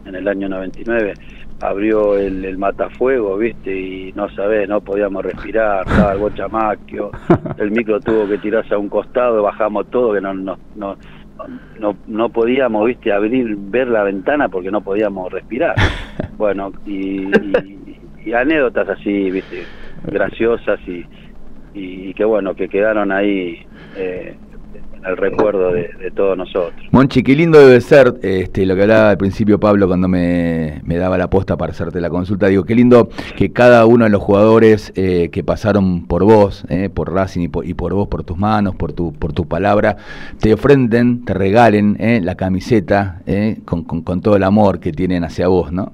en 0.06 0.14
el 0.14 0.26
año 0.28 0.48
99. 0.48 1.14
Abrió 1.62 2.16
el, 2.16 2.42
el 2.44 2.56
matafuego, 2.56 3.36
viste, 3.36 3.78
y 3.78 4.12
no 4.14 4.30
sabés, 4.30 4.66
no 4.68 4.80
podíamos 4.80 5.22
respirar, 5.22 5.86
estaba 5.86 6.12
el 6.14 6.18
bochamaquio, 6.18 7.10
el 7.58 7.70
micro 7.70 8.00
tuvo 8.00 8.26
que 8.26 8.38
tirarse 8.38 8.72
a 8.74 8.78
un 8.78 8.88
costado, 8.88 9.42
bajamos 9.42 9.90
todo, 9.90 10.14
que 10.14 10.22
no, 10.22 10.32
no, 10.32 10.56
no, 10.76 10.96
no, 11.78 11.96
no 12.06 12.28
podíamos, 12.30 12.86
viste, 12.86 13.12
abrir, 13.12 13.54
ver 13.58 13.88
la 13.88 14.04
ventana 14.04 14.48
porque 14.48 14.70
no 14.70 14.80
podíamos 14.80 15.30
respirar. 15.32 15.74
Bueno, 16.38 16.72
y, 16.86 17.26
y- 17.26 17.98
y 18.24 18.32
anécdotas 18.32 18.88
así, 18.88 19.30
viste, 19.30 19.66
graciosas 20.04 20.80
y, 20.88 21.04
y, 21.74 22.08
y 22.10 22.14
que 22.14 22.24
bueno, 22.24 22.54
que 22.54 22.68
quedaron 22.68 23.12
ahí 23.12 23.66
eh, 23.96 24.36
el 25.06 25.16
recuerdo 25.16 25.72
de, 25.72 25.88
todos 26.14 26.36
nosotros. 26.36 26.74
Monchi, 26.90 27.22
qué 27.22 27.34
lindo 27.34 27.58
debe 27.58 27.80
ser 27.80 28.16
este, 28.22 28.66
lo 28.66 28.76
que 28.76 28.82
hablaba 28.82 29.10
al 29.10 29.16
principio 29.16 29.58
Pablo 29.58 29.86
cuando 29.86 30.08
me, 30.08 30.82
daba 30.84 31.16
la 31.16 31.30
posta 31.30 31.56
para 31.56 31.72
hacerte 31.72 32.00
la 32.02 32.10
consulta. 32.10 32.48
Digo, 32.48 32.64
qué 32.64 32.74
lindo 32.74 33.08
que 33.36 33.50
cada 33.50 33.86
uno 33.86 34.04
de 34.04 34.10
los 34.10 34.20
jugadores 34.20 34.92
eh, 34.96 35.30
que 35.32 35.42
pasaron 35.42 36.06
por 36.06 36.24
vos, 36.24 36.66
eh, 36.68 36.90
por 36.92 37.14
Racing 37.14 37.40
y 37.42 37.48
por, 37.48 37.64
y 37.66 37.72
por 37.72 37.94
vos, 37.94 38.08
por 38.08 38.24
tus 38.24 38.36
manos, 38.36 38.74
por 38.74 38.92
tu, 38.92 39.14
por 39.14 39.32
tu 39.32 39.46
palabra, 39.48 39.96
te 40.38 40.52
ofrenden, 40.52 41.24
te 41.24 41.32
regalen 41.32 41.96
eh, 41.98 42.20
la 42.22 42.34
camiseta 42.34 43.22
eh, 43.26 43.60
con- 43.64 43.84
con 43.84 44.20
todo 44.20 44.36
el 44.36 44.42
amor 44.42 44.80
que 44.80 44.92
tienen 44.92 45.24
hacia 45.24 45.48
vos, 45.48 45.72
¿no? 45.72 45.92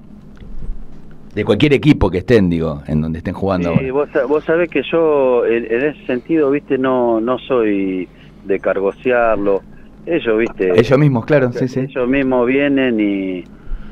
De 1.37 1.45
cualquier 1.45 1.73
equipo 1.73 2.09
que 2.09 2.17
estén, 2.17 2.49
digo, 2.49 2.81
en 2.87 2.99
donde 2.99 3.19
estén 3.19 3.35
jugando 3.35 3.77
Sí, 3.77 3.91
vos, 3.91 4.09
vos 4.27 4.43
sabés 4.43 4.71
que 4.71 4.81
yo 4.91 5.45
en, 5.45 5.71
en 5.71 5.83
ese 5.89 6.03
sentido, 6.07 6.49
viste, 6.49 6.79
no, 6.79 7.21
no 7.21 7.37
soy 7.37 8.09
de 8.43 8.59
cargosearlo. 8.59 9.61
Ellos, 10.07 10.39
viste, 10.39 10.71
Ellos 10.79 10.97
mismos, 10.97 11.25
claro, 11.27 11.51
sí, 11.51 11.67
sí. 11.67 11.81
ellos 11.81 12.09
mismos 12.09 12.47
vienen 12.47 12.99
y, 12.99 13.43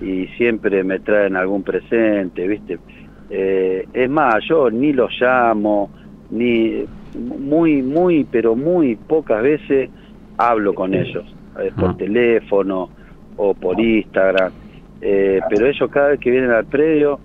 y 0.04 0.26
siempre 0.38 0.84
me 0.84 0.98
traen 1.02 1.36
algún 1.36 1.62
presente, 1.62 2.48
¿viste? 2.48 2.80
Eh, 3.30 3.86
es 3.94 4.10
más, 4.10 4.44
yo 4.50 4.72
ni 4.72 4.92
los 4.92 5.12
llamo, 5.22 5.92
ni 6.32 6.84
muy, 7.14 7.84
muy, 7.84 8.24
pero 8.24 8.56
muy 8.56 8.96
pocas 8.96 9.44
veces 9.44 9.92
hablo 10.40 10.74
con 10.74 10.96
ellos, 10.96 11.24
eh, 11.62 11.72
por 11.76 11.92
Ah. 11.92 11.96
teléfono 11.96 12.90
o 13.38 13.54
por 13.54 13.80
Instagram, 13.80 14.52
eh, 15.00 15.42
pero 15.48 15.68
ellos 15.68 15.92
cada 15.92 16.08
vez 16.08 16.20
que 16.20 16.32
vienen 16.32 16.50
al 16.50 16.66
predio 16.66 17.20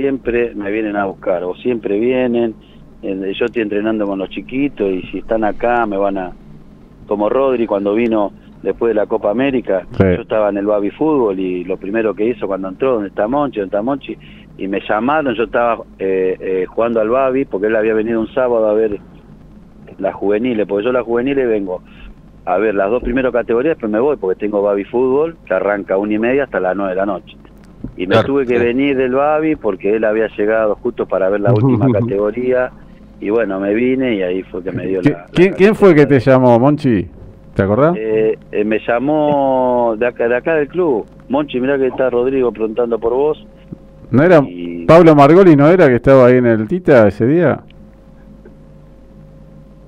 siempre 0.00 0.54
me 0.54 0.70
vienen 0.70 0.96
a 0.96 1.06
buscar, 1.06 1.42
o 1.44 1.54
siempre 1.56 1.98
vienen, 1.98 2.54
yo 3.02 3.46
estoy 3.46 3.62
entrenando 3.62 4.06
con 4.06 4.18
los 4.18 4.28
chiquitos 4.30 4.88
y 4.90 5.02
si 5.10 5.18
están 5.18 5.44
acá 5.44 5.86
me 5.86 5.96
van 5.96 6.18
a, 6.18 6.32
como 7.06 7.28
Rodri 7.28 7.66
cuando 7.66 7.94
vino 7.94 8.32
después 8.62 8.90
de 8.90 8.94
la 8.94 9.06
Copa 9.06 9.30
América, 9.30 9.86
Sí. 9.92 10.04
yo 10.16 10.22
estaba 10.22 10.48
en 10.48 10.56
el 10.58 10.66
Babi 10.66 10.90
Fútbol 10.90 11.38
y 11.38 11.64
lo 11.64 11.76
primero 11.76 12.14
que 12.14 12.26
hizo 12.26 12.46
cuando 12.46 12.68
entró, 12.68 12.94
donde 12.94 13.08
está 13.08 13.26
Monchi, 13.28 13.60
donde 13.60 13.76
está 13.76 13.82
Monchi, 13.82 14.16
y 14.56 14.66
me 14.68 14.80
llamaron, 14.88 15.34
yo 15.34 15.44
estaba 15.44 15.82
eh, 15.98 16.36
eh, 16.40 16.66
jugando 16.66 17.00
al 17.00 17.08
Babi 17.08 17.44
porque 17.44 17.68
él 17.68 17.76
había 17.76 17.94
venido 17.94 18.20
un 18.20 18.28
sábado 18.34 18.68
a 18.68 18.74
ver 18.74 18.98
las 19.98 20.14
juveniles, 20.14 20.66
porque 20.66 20.84
yo 20.84 20.92
las 20.92 21.04
juveniles 21.04 21.48
vengo 21.48 21.82
a 22.44 22.56
ver 22.58 22.74
las 22.74 22.90
dos 22.90 23.02
primeras 23.02 23.32
categorías, 23.32 23.76
después 23.76 23.92
me 23.92 24.00
voy 24.00 24.16
porque 24.16 24.38
tengo 24.40 24.62
Babi 24.62 24.84
Fútbol, 24.84 25.36
que 25.46 25.54
arranca 25.54 25.94
a 25.94 25.98
una 25.98 26.14
y 26.14 26.18
media 26.18 26.44
hasta 26.44 26.60
las 26.60 26.74
nueve 26.76 26.92
de 26.92 26.96
la 26.96 27.06
noche. 27.06 27.36
Y 27.98 28.06
me 28.06 28.12
Claro, 28.14 28.28
tuve 28.28 28.46
que 28.46 28.58
venir 28.58 28.96
del 28.96 29.12
Babi 29.12 29.56
porque 29.56 29.96
él 29.96 30.04
había 30.04 30.28
llegado 30.28 30.76
justo 30.76 31.04
para 31.06 31.28
ver 31.28 31.40
la 31.40 31.52
última 31.52 31.90
categoría. 31.90 32.70
Y 33.20 33.28
bueno, 33.30 33.58
me 33.58 33.74
vine 33.74 34.14
y 34.14 34.22
ahí 34.22 34.42
fue 34.44 34.62
que 34.62 34.70
me 34.70 34.86
dio 34.86 35.02
¿Qui- 35.02 35.10
la... 35.12 35.18
la 35.18 35.26
¿Quién, 35.32 35.52
quién 35.54 35.74
fue 35.74 35.94
que 35.96 36.06
te 36.06 36.20
llamó, 36.20 36.56
Monchi? 36.60 37.08
¿Te 37.54 37.62
acordás? 37.64 37.96
Eh, 37.98 38.38
eh, 38.52 38.64
me 38.64 38.78
llamó 38.86 39.96
de 39.98 40.06
acá, 40.06 40.28
de 40.28 40.36
acá 40.36 40.54
del 40.54 40.68
club. 40.68 41.04
Monchi, 41.28 41.60
mirá 41.60 41.76
que 41.76 41.88
está 41.88 42.08
Rodrigo 42.08 42.52
preguntando 42.52 42.96
por 43.00 43.12
vos. 43.14 43.44
¿No 44.12 44.22
era 44.22 44.38
y- 44.46 44.84
Pablo 44.86 45.16
Margoli, 45.16 45.56
no 45.56 45.66
era 45.68 45.88
que 45.88 45.96
estaba 45.96 46.26
ahí 46.26 46.36
en 46.36 46.46
el 46.46 46.68
Tita 46.68 47.08
ese 47.08 47.26
día? 47.26 47.58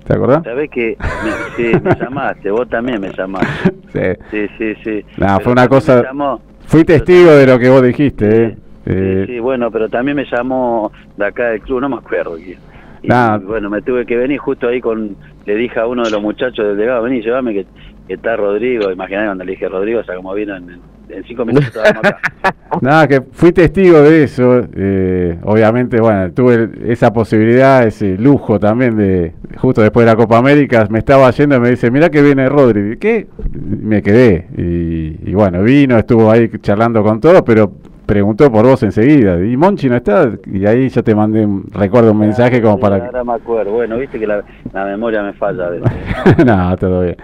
¿Te 0.04 0.14
acordás? 0.14 0.42
Sabés 0.42 0.68
que 0.70 0.96
me, 0.98 1.30
sí, 1.56 1.80
me 1.82 1.94
llamaste, 2.00 2.50
vos 2.50 2.68
también 2.68 3.00
me 3.00 3.12
llamaste. 3.12 3.72
Sí. 3.92 4.20
Sí, 4.30 4.46
sí, 4.58 4.74
sí. 4.82 5.04
Nah, 5.16 5.38
fue 5.38 5.52
una 5.52 5.68
cosa- 5.68 5.96
me 6.02 6.08
llamó- 6.08 6.40
Fui 6.70 6.84
testigo 6.84 7.32
de 7.32 7.46
lo 7.48 7.58
que 7.58 7.68
vos 7.68 7.82
dijiste, 7.82 8.44
¿eh? 8.44 8.54
Sí, 8.54 8.92
Eh, 8.92 9.24
sí, 9.26 9.38
bueno, 9.40 9.72
pero 9.72 9.88
también 9.88 10.16
me 10.16 10.24
llamó 10.24 10.92
de 11.16 11.26
acá 11.26 11.48
del 11.48 11.60
club, 11.62 11.80
no 11.80 11.88
me 11.88 11.96
acuerdo 11.96 12.36
quién. 12.36 12.58
Y, 13.02 13.44
bueno, 13.44 13.68
me 13.68 13.82
tuve 13.82 14.06
que 14.06 14.16
venir 14.16 14.38
justo 14.38 14.68
ahí 14.68 14.80
con, 14.80 15.16
le 15.46 15.56
dije 15.56 15.80
a 15.80 15.88
uno 15.88 16.04
de 16.04 16.12
los 16.12 16.22
muchachos 16.22 16.64
del 16.64 16.76
legado, 16.76 17.02
vení, 17.02 17.22
llévame 17.22 17.54
que 17.54 17.66
está 18.14 18.36
Rodrigo, 18.36 18.90
imaginá 18.90 19.26
cuando 19.26 19.44
le 19.44 19.52
dije 19.52 19.68
Rodrigo, 19.68 20.00
o 20.00 20.04
sea, 20.04 20.16
como 20.16 20.34
vino 20.34 20.56
en, 20.56 20.80
en 21.08 21.24
cinco 21.24 21.44
minutos 21.44 21.68
estábamos 21.74 22.04
acá. 22.04 22.20
Nada, 22.80 23.08
que 23.08 23.20
fui 23.32 23.52
testigo 23.52 24.00
de 24.02 24.24
eso. 24.24 24.62
eh, 24.74 25.38
obviamente, 25.42 26.00
bueno, 26.00 26.32
tuve 26.32 26.70
esa 26.86 27.12
posibilidad, 27.12 27.86
ese 27.86 28.16
lujo 28.16 28.58
también 28.58 28.96
de, 28.96 29.32
justo 29.56 29.82
después 29.82 30.06
de 30.06 30.12
la 30.12 30.16
Copa 30.16 30.38
América, 30.38 30.86
me 30.90 30.98
estaba 31.00 31.30
yendo 31.30 31.56
y 31.56 31.60
me 31.60 31.70
dice, 31.70 31.90
mirá 31.90 32.10
que 32.10 32.22
viene 32.22 32.48
Rodri. 32.48 32.96
¿Qué? 32.98 33.26
Me 33.52 34.02
quedé. 34.02 34.46
Y, 34.56 35.30
y 35.30 35.34
bueno, 35.34 35.62
vino, 35.62 35.98
estuvo 35.98 36.30
ahí 36.30 36.48
charlando 36.60 37.02
con 37.02 37.20
todo, 37.20 37.44
pero 37.44 37.72
preguntó 38.10 38.50
por 38.50 38.66
vos 38.66 38.82
enseguida. 38.82 39.38
Y 39.44 39.56
Monchi 39.56 39.88
no 39.88 39.96
está. 39.96 40.30
Y 40.52 40.66
ahí 40.66 40.88
yo 40.88 41.02
te 41.04 41.14
mandé, 41.14 41.46
un, 41.46 41.64
recuerdo 41.72 42.10
un 42.12 42.18
mensaje 42.18 42.60
como 42.60 42.74
Sí, 42.76 42.80
para... 42.82 42.96
Ahora 43.06 43.22
me 43.24 43.34
acuerdo, 43.34 43.72
bueno, 43.72 43.96
viste 43.98 44.18
que 44.18 44.26
la, 44.26 44.42
la 44.72 44.84
memoria 44.84 45.22
me 45.22 45.32
falla 45.32 45.66
a 45.66 45.70
veces. 45.70 45.90
no, 46.44 46.76
todo 46.76 47.02
bien. 47.02 47.16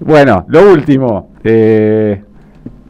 Bueno, 0.00 0.44
lo 0.48 0.72
último. 0.72 1.30
eh, 1.44 2.22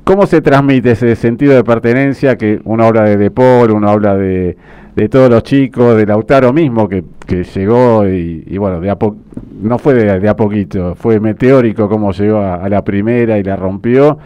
¿Cómo 0.05 0.26
se 0.26 0.40
transmite 0.42 0.90
ese 0.92 1.16
sentido 1.16 1.55
de 1.55 1.64
pertenencia 1.64 2.36
que 2.36 2.61
uno 2.64 2.84
habla 2.84 3.05
de 3.05 3.16
De 3.16 3.30
Paul, 3.30 3.70
uno 3.70 3.88
habla 3.88 4.14
de, 4.16 4.55
de 4.95 5.09
todos 5.09 5.30
los 5.30 5.42
chicos, 5.42 5.97
de 5.97 6.05
Lautaro 6.07 6.53
mismo 6.53 6.88
que, 6.88 7.05
que 7.26 7.42
llegó 7.45 8.07
y, 8.07 8.45
y 8.47 8.59
bueno, 8.59 8.80
de 8.80 8.90
a 8.90 8.97
po- 8.99 9.16
no 9.62 9.78
fue 9.78 9.95
de, 9.95 10.20
de 10.20 10.28
a 10.28 10.36
poquito, 10.36 10.95
fue 10.95 11.20
meteórico 11.20 11.88
como 11.88 12.12
llegó 12.12 12.36
a, 12.38 12.57
a 12.57 12.68
la 12.68 12.82
primera 12.84 13.38
y 13.38 13.42
la 13.45 13.57
rompió. 13.57 14.18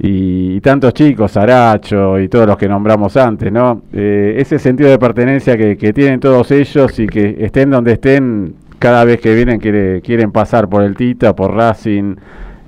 Y, 0.00 0.54
y 0.56 0.60
tantos 0.60 0.94
chicos, 0.94 1.36
Aracho 1.36 2.20
y 2.20 2.28
todos 2.28 2.46
los 2.46 2.56
que 2.56 2.68
nombramos 2.68 3.16
antes, 3.16 3.50
¿no? 3.50 3.82
Eh, 3.92 4.36
ese 4.38 4.58
sentido 4.60 4.90
de 4.90 4.98
pertenencia 4.98 5.56
que, 5.56 5.76
que 5.76 5.92
tienen 5.92 6.20
todos 6.20 6.50
ellos 6.52 6.98
y 7.00 7.06
que 7.08 7.36
estén 7.40 7.70
donde 7.70 7.92
estén, 7.94 8.54
cada 8.78 9.04
vez 9.04 9.20
que 9.20 9.34
vienen 9.34 9.58
quiere- 9.58 10.00
quieren 10.02 10.30
pasar 10.30 10.68
por 10.68 10.82
el 10.84 10.94
Tita, 10.96 11.34
por 11.34 11.52
Racing. 11.52 12.14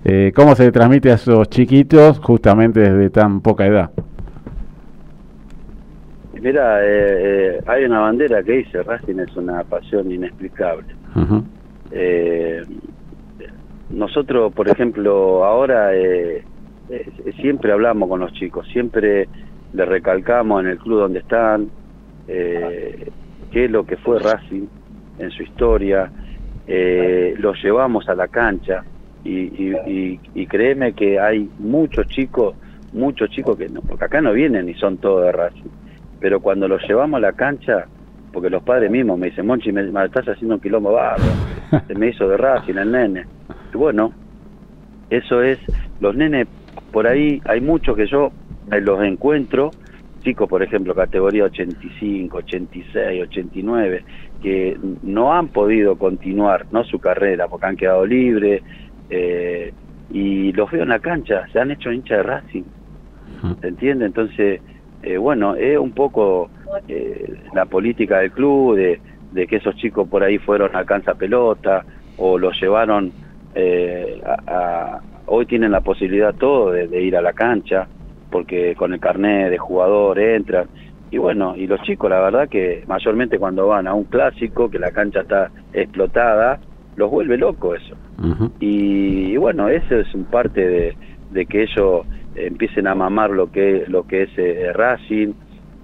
Eh, 0.05 0.33
¿Cómo 0.35 0.57
se 0.57 0.65
le 0.65 0.73
transmite 0.73 1.13
a 1.13 1.15
esos 1.15 1.49
chiquitos 1.51 2.19
justamente 2.19 2.81
desde 2.81 3.11
tan 3.11 3.41
poca 3.43 3.65
edad? 3.67 3.91
Mira, 6.41 6.83
eh, 6.83 6.87
eh, 6.89 7.61
hay 7.67 7.85
una 7.85 8.01
bandera 8.01 8.43
que 8.43 8.53
dice, 8.53 8.83
Racing 8.83 9.19
es 9.21 9.37
una 9.37 9.63
pasión 9.63 10.11
inexplicable. 10.11 10.87
Eh, 11.93 12.63
nosotros, 13.91 14.53
por 14.55 14.69
ejemplo, 14.69 15.45
ahora 15.45 15.95
eh, 15.95 16.43
siempre 17.41 17.73
hablamos 17.73 18.09
con 18.09 18.21
los 18.21 18.33
chicos, 18.33 18.67
siempre 18.73 19.29
les 19.73 19.89
recalcamos 19.89 20.63
en 20.63 20.71
el 20.71 20.79
club 20.79 21.01
donde 21.01 21.21
están 21.21 21.71
eh, 22.29 23.11
qué 23.51 23.65
es 23.65 23.71
lo 23.71 23.85
que 23.85 23.97
fue 23.97 24.19
Racing 24.19 24.67
en 25.19 25.31
su 25.31 25.43
historia, 25.43 26.11
eh, 26.67 27.35
los 27.39 27.63
llevamos 27.63 28.09
a 28.09 28.15
la 28.15 28.29
cancha 28.29 28.85
y, 29.25 29.75
y, 30.35 30.47
créeme 30.47 30.95
que 30.95 31.21
hay 31.21 31.49
muchos 31.59 32.07
chicos, 32.09 32.55
muchos 32.93 33.29
chicos 33.31 33.57
que 33.59 33.69
no, 33.69 33.83
porque 33.83 34.05
acá 34.05 34.21
no 34.21 34.33
vienen 34.33 34.69
y 34.69 34.75
son 34.75 34.97
todos 34.97 35.25
de 35.25 35.33
Racing. 35.33 35.71
pero 36.21 36.41
cuando 36.41 36.67
los 36.69 36.83
llevamos 36.89 37.19
a 37.19 37.21
la 37.21 37.33
cancha, 37.33 37.87
porque 38.33 38.49
los 38.49 38.63
padres 38.63 38.91
mismos 38.91 39.19
me 39.19 39.27
dicen, 39.27 39.47
Monchi, 39.47 39.73
me, 39.73 39.83
me 39.83 40.05
estás 40.05 40.27
haciendo 40.27 40.55
un 40.55 40.61
quilombo 40.61 40.93
barro, 40.93 41.25
se 41.87 41.95
me 41.95 42.09
hizo 42.09 42.29
de 42.29 42.37
Racing 42.37 42.77
el 42.77 42.93
nene. 42.93 43.25
Bueno, 43.75 44.13
eso 45.11 45.43
es, 45.43 45.59
los 46.01 46.15
nenes, 46.15 46.47
por 46.91 47.07
ahí 47.07 47.41
hay 47.45 47.61
muchos 47.61 47.97
que 47.97 48.07
yo 48.07 48.33
los 48.67 49.03
encuentro, 49.03 49.75
chicos, 50.23 50.49
por 50.49 50.63
ejemplo, 50.63 50.95
categoría 50.95 51.45
85, 51.45 52.39
86, 52.39 53.23
89, 53.23 54.05
que 54.41 54.77
no 55.03 55.33
han 55.33 55.49
podido 55.49 55.97
continuar 55.97 56.67
no 56.71 56.85
su 56.85 56.99
carrera 56.99 57.49
porque 57.49 57.67
han 57.67 57.77
quedado 57.77 58.05
libres, 58.07 58.63
eh, 59.09 59.73
y 60.09 60.53
los 60.53 60.71
veo 60.71 60.83
en 60.83 60.89
la 60.89 60.99
cancha, 61.01 61.47
se 61.53 61.61
han 61.61 61.71
hecho 61.71 61.93
hincha 61.93 62.17
de 62.17 62.23
Racing, 62.23 62.65
¿se 63.61 63.69
entiende? 63.69 64.07
Entonces, 64.07 64.63
eh, 65.03 65.17
bueno, 65.17 65.55
es 65.57 65.79
un 65.79 65.93
poco 65.93 66.51
eh, 66.89 67.25
la 67.55 67.67
política 67.67 68.19
del 68.19 68.33
club, 68.33 68.77
de, 68.77 69.01
de 69.31 69.47
que 69.47 69.57
esos 69.57 69.75
chicos 69.77 70.09
por 70.09 70.23
ahí 70.23 70.39
fueron 70.39 70.75
a 70.75 70.85
cansa 70.85 71.15
pelota, 71.15 71.85
o 72.17 72.39
los 72.39 72.61
llevaron 72.61 73.13
eh, 73.55 74.21
a, 74.25 74.37
a- 74.47 75.01
hoy 75.31 75.47
tienen 75.47 75.71
la 75.71 75.81
posibilidad 75.81 76.35
todo 76.35 76.73
de, 76.73 76.89
de 76.89 77.03
ir 77.03 77.17
a 77.17 77.23
la 77.23 77.33
cancha 77.33 77.87
porque 78.31 78.75
con 78.77 78.93
el 78.93 79.01
carnet 79.01 79.51
de 79.51 79.59
jugador 79.59 80.19
entran. 80.19 80.67
Y 81.11 81.19
bueno 81.19 81.55
y 81.57 81.67
los 81.67 81.81
chicos 81.83 82.11
la 82.11 82.21
verdad 82.21 82.49
que 82.49 82.85
mayormente 82.87 83.39
cuando 83.39 83.67
van 83.69 83.87
a 83.87 83.95
un 83.95 84.05
clásico 84.05 84.71
que 84.71 84.79
la 84.79 84.91
cancha 84.91 85.21
está 85.21 85.51
explotada 85.73 86.61
los 86.97 87.11
vuelve 87.11 87.37
loco 87.39 87.75
eso. 87.75 87.97
Y, 88.61 89.33
y 89.33 89.37
bueno 89.37 89.69
eso 89.69 89.97
es 89.97 90.13
un 90.15 90.25
parte 90.25 90.69
de, 90.69 90.97
de 91.31 91.47
que 91.47 91.63
ellos 91.63 92.07
empiecen 92.35 92.87
a 92.87 92.95
mamar 92.95 93.31
lo 93.31 93.51
que 93.51 93.85
lo 93.87 94.07
que 94.07 94.23
es 94.25 94.31
eh, 94.37 94.73
Racing. 94.73 95.33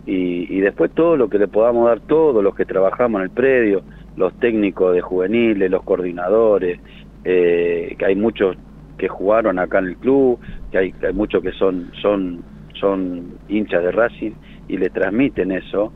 Y, 0.06 0.56
y 0.56 0.60
después 0.60 0.92
todo 0.92 1.16
lo 1.16 1.28
que 1.28 1.38
le 1.38 1.48
podamos 1.48 1.88
dar 1.88 1.98
todos 2.00 2.42
los 2.42 2.54
que 2.54 2.64
trabajamos 2.64 3.20
en 3.20 3.24
el 3.24 3.30
predio 3.30 3.82
los 4.16 4.32
técnicos 4.38 4.94
de 4.94 5.00
juveniles 5.00 5.68
los 5.68 5.82
coordinadores 5.82 6.78
eh, 7.24 7.96
que 7.98 8.04
hay 8.04 8.14
muchos 8.14 8.56
que 8.98 9.08
jugaron 9.08 9.58
acá 9.58 9.78
en 9.78 9.86
el 9.86 9.96
club 9.96 10.38
que 10.70 10.78
hay, 10.78 10.94
hay 11.06 11.12
muchos 11.12 11.42
que 11.42 11.52
son 11.52 11.90
son 12.00 12.42
son 12.74 13.34
hinchas 13.48 13.82
de 13.82 13.92
Racing 13.92 14.32
y 14.68 14.76
le 14.76 14.90
transmiten 14.90 15.52
eso 15.52 15.92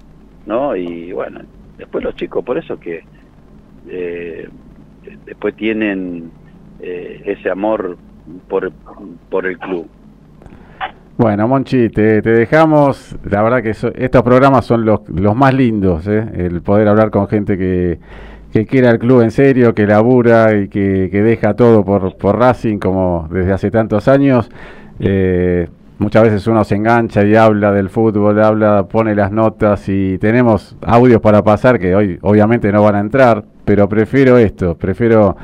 no 0.46 0.74
y 0.76 1.12
bueno 1.12 1.40
después 1.78 2.04
los 2.04 2.14
chicos 2.14 2.44
por 2.44 2.58
eso 2.58 2.78
que 2.78 3.04
eh, 3.88 4.48
después 5.26 5.54
tienen 5.56 6.30
eh, 6.80 7.22
ese 7.24 7.50
amor 7.50 7.96
por, 8.48 8.70
por 9.30 9.46
el 9.46 9.58
club. 9.58 9.88
Bueno, 11.16 11.46
Monchi, 11.48 11.90
te, 11.90 12.22
te 12.22 12.30
dejamos. 12.30 13.16
La 13.28 13.42
verdad 13.42 13.62
que 13.62 13.74
so- 13.74 13.92
estos 13.94 14.22
programas 14.22 14.64
son 14.64 14.84
los, 14.84 15.00
los 15.08 15.36
más 15.36 15.52
lindos, 15.52 16.06
¿eh? 16.06 16.24
el 16.34 16.62
poder 16.62 16.88
hablar 16.88 17.10
con 17.10 17.28
gente 17.28 17.58
que, 17.58 17.98
que 18.52 18.66
quiere 18.66 18.88
al 18.88 18.98
club 18.98 19.22
en 19.22 19.30
serio, 19.30 19.74
que 19.74 19.86
labura 19.86 20.56
y 20.56 20.68
que, 20.68 21.08
que 21.10 21.22
deja 21.22 21.54
todo 21.54 21.84
por, 21.84 22.16
por 22.16 22.38
Racing 22.38 22.78
como 22.78 23.28
desde 23.30 23.52
hace 23.52 23.70
tantos 23.70 24.08
años. 24.08 24.50
Eh, 24.98 25.68
muchas 25.98 26.24
veces 26.24 26.46
uno 26.46 26.64
se 26.64 26.74
engancha 26.74 27.24
y 27.24 27.36
habla 27.36 27.72
del 27.72 27.90
fútbol, 27.90 28.42
habla, 28.42 28.86
pone 28.88 29.14
las 29.14 29.30
notas 29.30 29.88
y 29.88 30.18
tenemos 30.18 30.76
audios 30.82 31.20
para 31.20 31.42
pasar 31.42 31.78
que 31.78 31.94
hoy 31.94 32.18
obviamente 32.22 32.72
no 32.72 32.82
van 32.82 32.96
a 32.96 33.00
entrar, 33.00 33.44
pero 33.64 33.88
prefiero 33.88 34.36
esto, 34.36 34.76
prefiero 34.76 35.36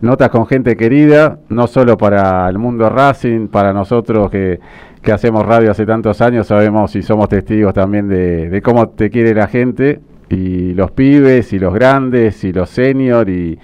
notas 0.00 0.28
con 0.30 0.46
gente 0.46 0.76
querida, 0.76 1.38
no 1.48 1.66
solo 1.66 1.96
para 1.96 2.48
el 2.48 2.58
mundo 2.58 2.88
Racing, 2.88 3.48
para 3.48 3.72
nosotros 3.72 4.30
que, 4.30 4.58
que 5.00 5.12
hacemos 5.12 5.46
radio 5.46 5.70
hace 5.70 5.86
tantos 5.86 6.20
años, 6.20 6.48
sabemos 6.48 6.94
y 6.96 7.02
somos 7.02 7.28
testigos 7.28 7.72
también 7.72 8.08
de, 8.08 8.48
de 8.48 8.62
cómo 8.62 8.88
te 8.88 9.10
quiere 9.10 9.34
la 9.34 9.46
gente, 9.46 10.00
y 10.28 10.74
los 10.74 10.90
pibes, 10.90 11.52
y 11.52 11.58
los 11.58 11.72
grandes, 11.74 12.44
y 12.44 12.52
los 12.52 12.68
senior, 12.70 13.28
y, 13.28 13.58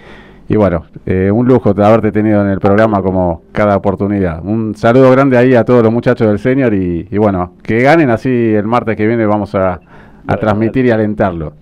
y 0.49 0.57
bueno, 0.57 0.85
eh, 1.07 1.31
un 1.31 1.47
lujo 1.47 1.75
de 1.75 1.85
haberte 1.85 2.13
tenido 2.13 2.43
en 2.43 2.49
el 2.49 2.61
programa 2.61 3.03
como 3.03 3.43
cada 3.53 3.77
oportunidad. 3.77 4.45
Un 4.45 4.75
saludo 4.75 5.11
grande 5.11 5.37
ahí 5.37 5.55
a 5.55 5.65
todos 5.65 5.83
los 5.83 5.93
muchachos 5.93 6.29
del 6.29 6.39
senior, 6.39 6.73
y, 6.75 7.09
y 7.11 7.19
bueno, 7.19 7.55
que 7.63 7.81
ganen 7.81 8.11
así 8.11 8.29
el 8.29 8.67
martes 8.67 8.97
que 8.97 9.07
viene, 9.07 9.27
vamos 9.27 9.55
a, 9.55 9.81
a 10.27 10.37
transmitir 10.37 10.87
y 10.87 10.91
alentarlo. 10.91 11.53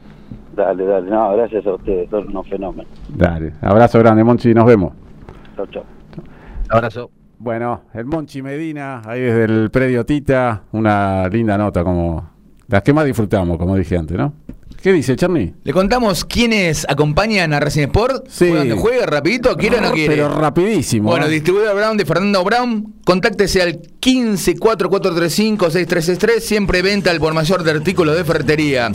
Dale, 0.54 0.84
dale, 0.84 1.10
no, 1.10 1.32
gracias 1.34 1.66
a 1.66 1.74
ustedes, 1.74 2.10
son 2.10 2.28
unos 2.28 2.48
fenómenos. 2.48 2.92
Dale, 3.08 3.52
abrazo 3.60 3.98
grande, 3.98 4.22
Monchi, 4.22 4.52
nos 4.52 4.66
vemos. 4.66 4.92
Chau, 5.56 5.66
chau. 5.66 5.82
Abrazo. 6.68 7.10
Bueno, 7.38 7.82
el 7.92 8.04
Monchi 8.04 8.40
Medina, 8.40 9.02
ahí 9.04 9.20
desde 9.20 9.44
el 9.46 9.70
predio 9.70 10.06
Tita, 10.06 10.62
una 10.72 11.26
linda 11.28 11.58
nota 11.58 11.82
como 11.82 12.30
las 12.68 12.82
que 12.82 12.92
más 12.92 13.04
disfrutamos, 13.04 13.58
como 13.58 13.74
dije 13.76 13.96
antes, 13.96 14.16
¿no? 14.16 14.32
¿Qué 14.80 14.92
dice 14.92 15.16
Charny? 15.16 15.52
¿Le 15.64 15.72
contamos 15.72 16.24
quiénes 16.24 16.86
acompañan 16.88 17.52
a 17.52 17.60
Racing 17.60 17.82
Sport? 17.82 18.26
Sí. 18.28 18.48
¿Juegan 18.48 18.68
que 18.68 18.74
juegue 18.74 19.06
rapidito? 19.06 19.56
¿Quiere 19.56 19.78
o 19.78 19.80
no 19.80 19.92
quiere? 19.92 20.14
Pero 20.14 20.28
rapidísimo. 20.28 21.10
Bueno, 21.10 21.26
¿eh? 21.26 21.30
distribuidor 21.30 21.74
Brown 21.76 21.96
de 21.96 22.06
Fernando 22.06 22.44
Brown, 22.44 22.94
contáctese 23.04 23.62
al 23.62 23.80
15 24.00 24.56
4435 24.56 25.70
6363, 25.70 26.44
siempre 26.44 26.82
venta 26.82 27.10
al 27.10 27.18
por 27.18 27.34
mayor 27.34 27.62
de 27.62 27.72
artículos 27.72 28.16
de 28.16 28.24
ferretería. 28.24 28.92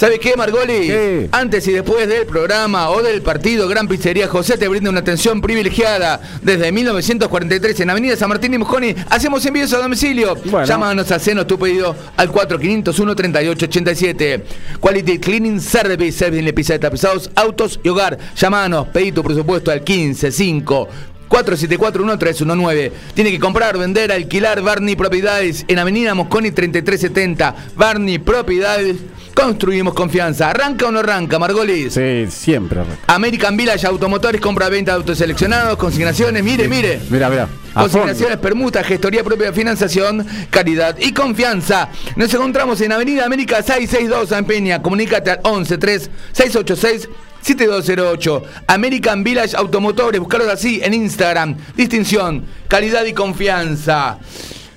¿Sabes 0.00 0.18
qué, 0.18 0.34
Margoli? 0.34 0.86
¿Qué? 0.86 1.28
Antes 1.30 1.68
y 1.68 1.72
después 1.72 2.08
del 2.08 2.24
programa 2.24 2.88
o 2.88 3.02
del 3.02 3.20
partido, 3.20 3.68
Gran 3.68 3.86
Pizzería 3.86 4.28
José 4.28 4.56
te 4.56 4.66
brinda 4.66 4.88
una 4.88 5.00
atención 5.00 5.42
privilegiada. 5.42 6.22
Desde 6.40 6.72
1943 6.72 7.80
en 7.80 7.90
Avenida 7.90 8.16
San 8.16 8.30
Martín 8.30 8.54
y 8.54 8.56
Mosconi 8.56 8.94
hacemos 9.10 9.44
envíos 9.44 9.74
a 9.74 9.78
domicilio. 9.78 10.36
Bueno. 10.46 10.66
Llámanos, 10.66 11.10
hacenos 11.10 11.46
tu 11.46 11.58
pedido 11.58 11.94
al 12.16 12.30
4501 12.30 13.14
3887. 13.14 14.44
Quality 14.80 15.18
Cleaning 15.18 15.60
Service, 15.60 16.12
servicio 16.12 16.36
de 16.36 16.42
limpieza 16.44 16.72
de 16.72 16.78
tapizados, 16.78 17.30
autos 17.34 17.78
y 17.82 17.90
hogar. 17.90 18.16
Llámanos, 18.36 18.88
pedí 18.88 19.12
tu 19.12 19.22
presupuesto 19.22 19.70
al 19.70 19.82
155 19.84 20.88
474-1319. 21.30 22.90
Tiene 23.14 23.30
que 23.30 23.38
comprar, 23.38 23.78
vender, 23.78 24.12
alquilar 24.12 24.60
Barney 24.62 24.96
Propiedades 24.96 25.64
en 25.68 25.78
Avenida 25.78 26.14
Mosconi 26.14 26.50
3370. 26.50 27.54
Barney 27.76 28.18
Propiedades. 28.18 28.96
Construimos 29.32 29.94
confianza. 29.94 30.50
¿Arranca 30.50 30.86
o 30.86 30.90
no 30.90 30.98
arranca, 30.98 31.38
Margolis? 31.38 31.94
Sí, 31.94 32.26
siempre. 32.28 32.80
arranca. 32.80 33.00
American 33.06 33.56
Village 33.56 33.86
Automotores, 33.86 34.40
compra-venta 34.40 34.90
de 34.90 34.96
autos 34.98 35.18
seleccionados, 35.18 35.78
consignaciones. 35.78 36.42
Mire, 36.42 36.68
mire. 36.68 37.00
Mira, 37.08 37.30
mira. 37.30 37.48
Consignaciones, 37.72 38.34
fondo. 38.34 38.42
permuta, 38.42 38.82
gestoría 38.82 39.22
propia, 39.22 39.52
financiación, 39.52 40.26
calidad 40.50 40.96
y 40.98 41.12
confianza. 41.12 41.88
Nos 42.16 42.34
encontramos 42.34 42.80
en 42.80 42.90
Avenida 42.90 43.24
América 43.24 43.62
662 43.62 44.32
en 44.32 44.44
Peña. 44.44 44.82
Comunícate 44.82 45.30
al 45.30 45.40
113 45.42 46.10
686 46.32 47.08
7208. 47.42 48.42
American 48.66 49.24
Village 49.24 49.56
Automotores, 49.56 50.20
buscarlos 50.20 50.48
así 50.48 50.80
en 50.82 50.94
Instagram. 50.94 51.56
Distinción, 51.76 52.44
calidad 52.68 53.04
y 53.04 53.12
confianza. 53.12 54.18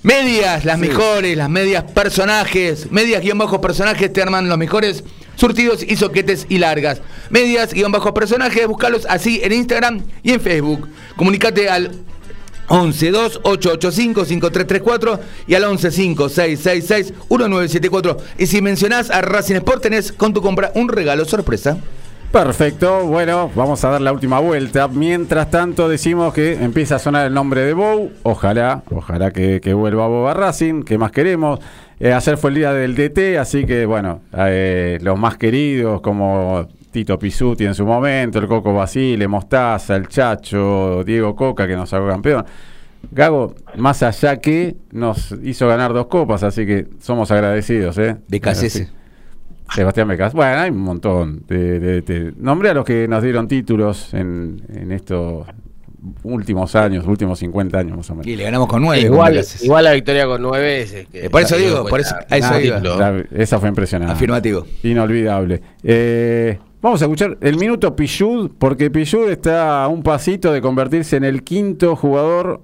Medias, 0.03 0.65
las 0.65 0.77
mejores, 0.77 1.37
las 1.37 1.49
medias 1.49 1.83
personajes, 1.83 2.91
medias 2.91 3.21
guion 3.21 3.37
bajo 3.37 3.61
personajes 3.61 4.11
te 4.11 4.21
arman 4.21 4.49
los 4.49 4.57
mejores 4.57 5.05
surtidos 5.35 5.81
y 5.81 5.95
soquetes 5.95 6.45
y 6.49 6.57
largas. 6.57 7.01
Medias 7.29 7.73
guion 7.73 7.91
bajo 7.91 8.13
personajes, 8.13 8.67
buscarlos 8.67 9.05
así 9.09 9.39
en 9.41 9.53
Instagram 9.53 10.01
y 10.21 10.33
en 10.33 10.41
Facebook. 10.41 10.89
Comunicate 11.15 11.69
al 11.69 11.91
11 12.67 13.11
2 13.11 13.39
885 13.43 14.25
5334 14.25 15.19
y 15.47 15.55
al 15.55 15.63
11 15.63 15.91
5 15.91 16.29
666 16.29 17.13
1974. 17.29 18.17
Y 18.39 18.47
si 18.47 18.61
mencionás 18.61 19.09
a 19.09 19.21
Racing 19.21 19.55
Sport 19.55 19.83
tenés 19.83 20.11
con 20.11 20.33
tu 20.33 20.41
compra 20.41 20.71
un 20.75 20.89
regalo 20.89 21.23
sorpresa. 21.23 21.77
Perfecto, 22.33 23.05
bueno, 23.05 23.51
vamos 23.53 23.85
a 23.85 23.91
dar 23.91 24.01
la 24.01 24.11
última 24.11 24.39
vuelta. 24.39 24.87
Mientras 24.87 25.51
tanto, 25.51 25.87
decimos 25.87 26.33
que 26.33 26.53
empieza 26.63 26.95
a 26.95 26.99
sonar 26.99 27.27
el 27.27 27.33
nombre 27.35 27.61
de 27.61 27.73
Bow. 27.73 28.11
Ojalá, 28.23 28.81
ojalá 28.89 29.29
que, 29.29 29.61
que 29.61 29.71
vuelva 29.75 30.07
Bob 30.07 30.27
a 30.27 30.33
Racing, 30.33 30.81
que 30.81 30.97
más 30.97 31.11
queremos. 31.11 31.59
Eh, 31.99 32.11
ayer 32.11 32.35
fue 32.37 32.49
el 32.49 32.55
día 32.55 32.73
del 32.73 32.95
DT, 32.95 33.37
así 33.37 33.67
que 33.67 33.85
bueno, 33.85 34.21
eh, 34.35 34.97
los 35.03 35.17
más 35.19 35.37
queridos 35.37 36.01
como 36.01 36.67
Tito 36.89 37.19
Pisuti 37.19 37.65
en 37.67 37.75
su 37.75 37.85
momento, 37.85 38.39
el 38.39 38.47
Coco 38.47 38.73
Basile, 38.73 39.27
Mostaza, 39.27 39.95
el 39.95 40.07
Chacho, 40.07 41.03
Diego 41.03 41.35
Coca, 41.35 41.67
que 41.67 41.75
nos 41.75 41.91
sacó 41.91 42.07
campeón. 42.07 42.43
Gago, 43.11 43.53
más 43.77 44.01
allá 44.01 44.37
que 44.37 44.75
nos 44.91 45.35
hizo 45.43 45.67
ganar 45.67 45.93
dos 45.93 46.07
copas, 46.07 46.41
así 46.41 46.65
que 46.65 46.87
somos 46.99 47.29
agradecidos. 47.29 47.95
¿eh? 47.99 48.15
BKSS. 48.27 48.65
Así- 48.65 48.87
Sebastián 49.73 50.07
Becas. 50.07 50.33
Bueno, 50.33 50.59
hay 50.59 50.69
un 50.69 50.77
montón 50.79 51.43
de, 51.47 51.79
de- 51.79 52.01
de- 52.01 52.33
Nombré 52.37 52.69
a 52.69 52.73
los 52.73 52.85
que 52.85 53.07
nos 53.07 53.23
dieron 53.23 53.47
títulos 53.47 54.13
en, 54.13 54.61
en 54.69 54.91
estos 54.91 55.47
últimos 56.23 56.75
años, 56.75 57.07
últimos 57.07 57.39
50 57.39 57.79
años 57.79 57.97
más 57.97 58.09
o 58.09 58.13
menos. 58.15 58.27
Y 58.27 58.35
le 58.35 58.43
ganamos 58.43 58.67
con 58.67 58.81
9. 58.81 59.01
Igual, 59.01 59.41
igual 59.61 59.83
la 59.85 59.93
victoria 59.93 60.25
con 60.25 60.41
nueve 60.41 60.81
es. 60.81 60.93
es 60.93 61.07
que- 61.07 61.25
Eh, 61.25 61.29
por 61.29 61.41
eso 61.41 61.55
digo, 61.57 61.85
por 61.85 61.99
eso- 61.99 62.15
a 62.29 62.37
eso 62.37 62.59
iba. 62.59 62.79
La- 62.79 63.23
esa 63.35 63.59
fue 63.59 63.69
impresionante. 63.69 64.13
Afirmativo. 64.13 64.65
Inolvidable. 64.83 65.61
Eh, 65.81 66.59
vamos 66.81 67.01
a 67.01 67.05
escuchar 67.05 67.37
el 67.39 67.57
minuto 67.57 67.95
Pichud, 67.95 68.51
porque 68.59 68.91
Pichud 68.91 69.29
está 69.29 69.83
a 69.85 69.87
un 69.87 70.03
pasito 70.03 70.51
de 70.51 70.61
convertirse 70.61 71.15
en 71.15 71.23
el 71.23 71.43
quinto 71.43 71.95
jugador 71.95 72.61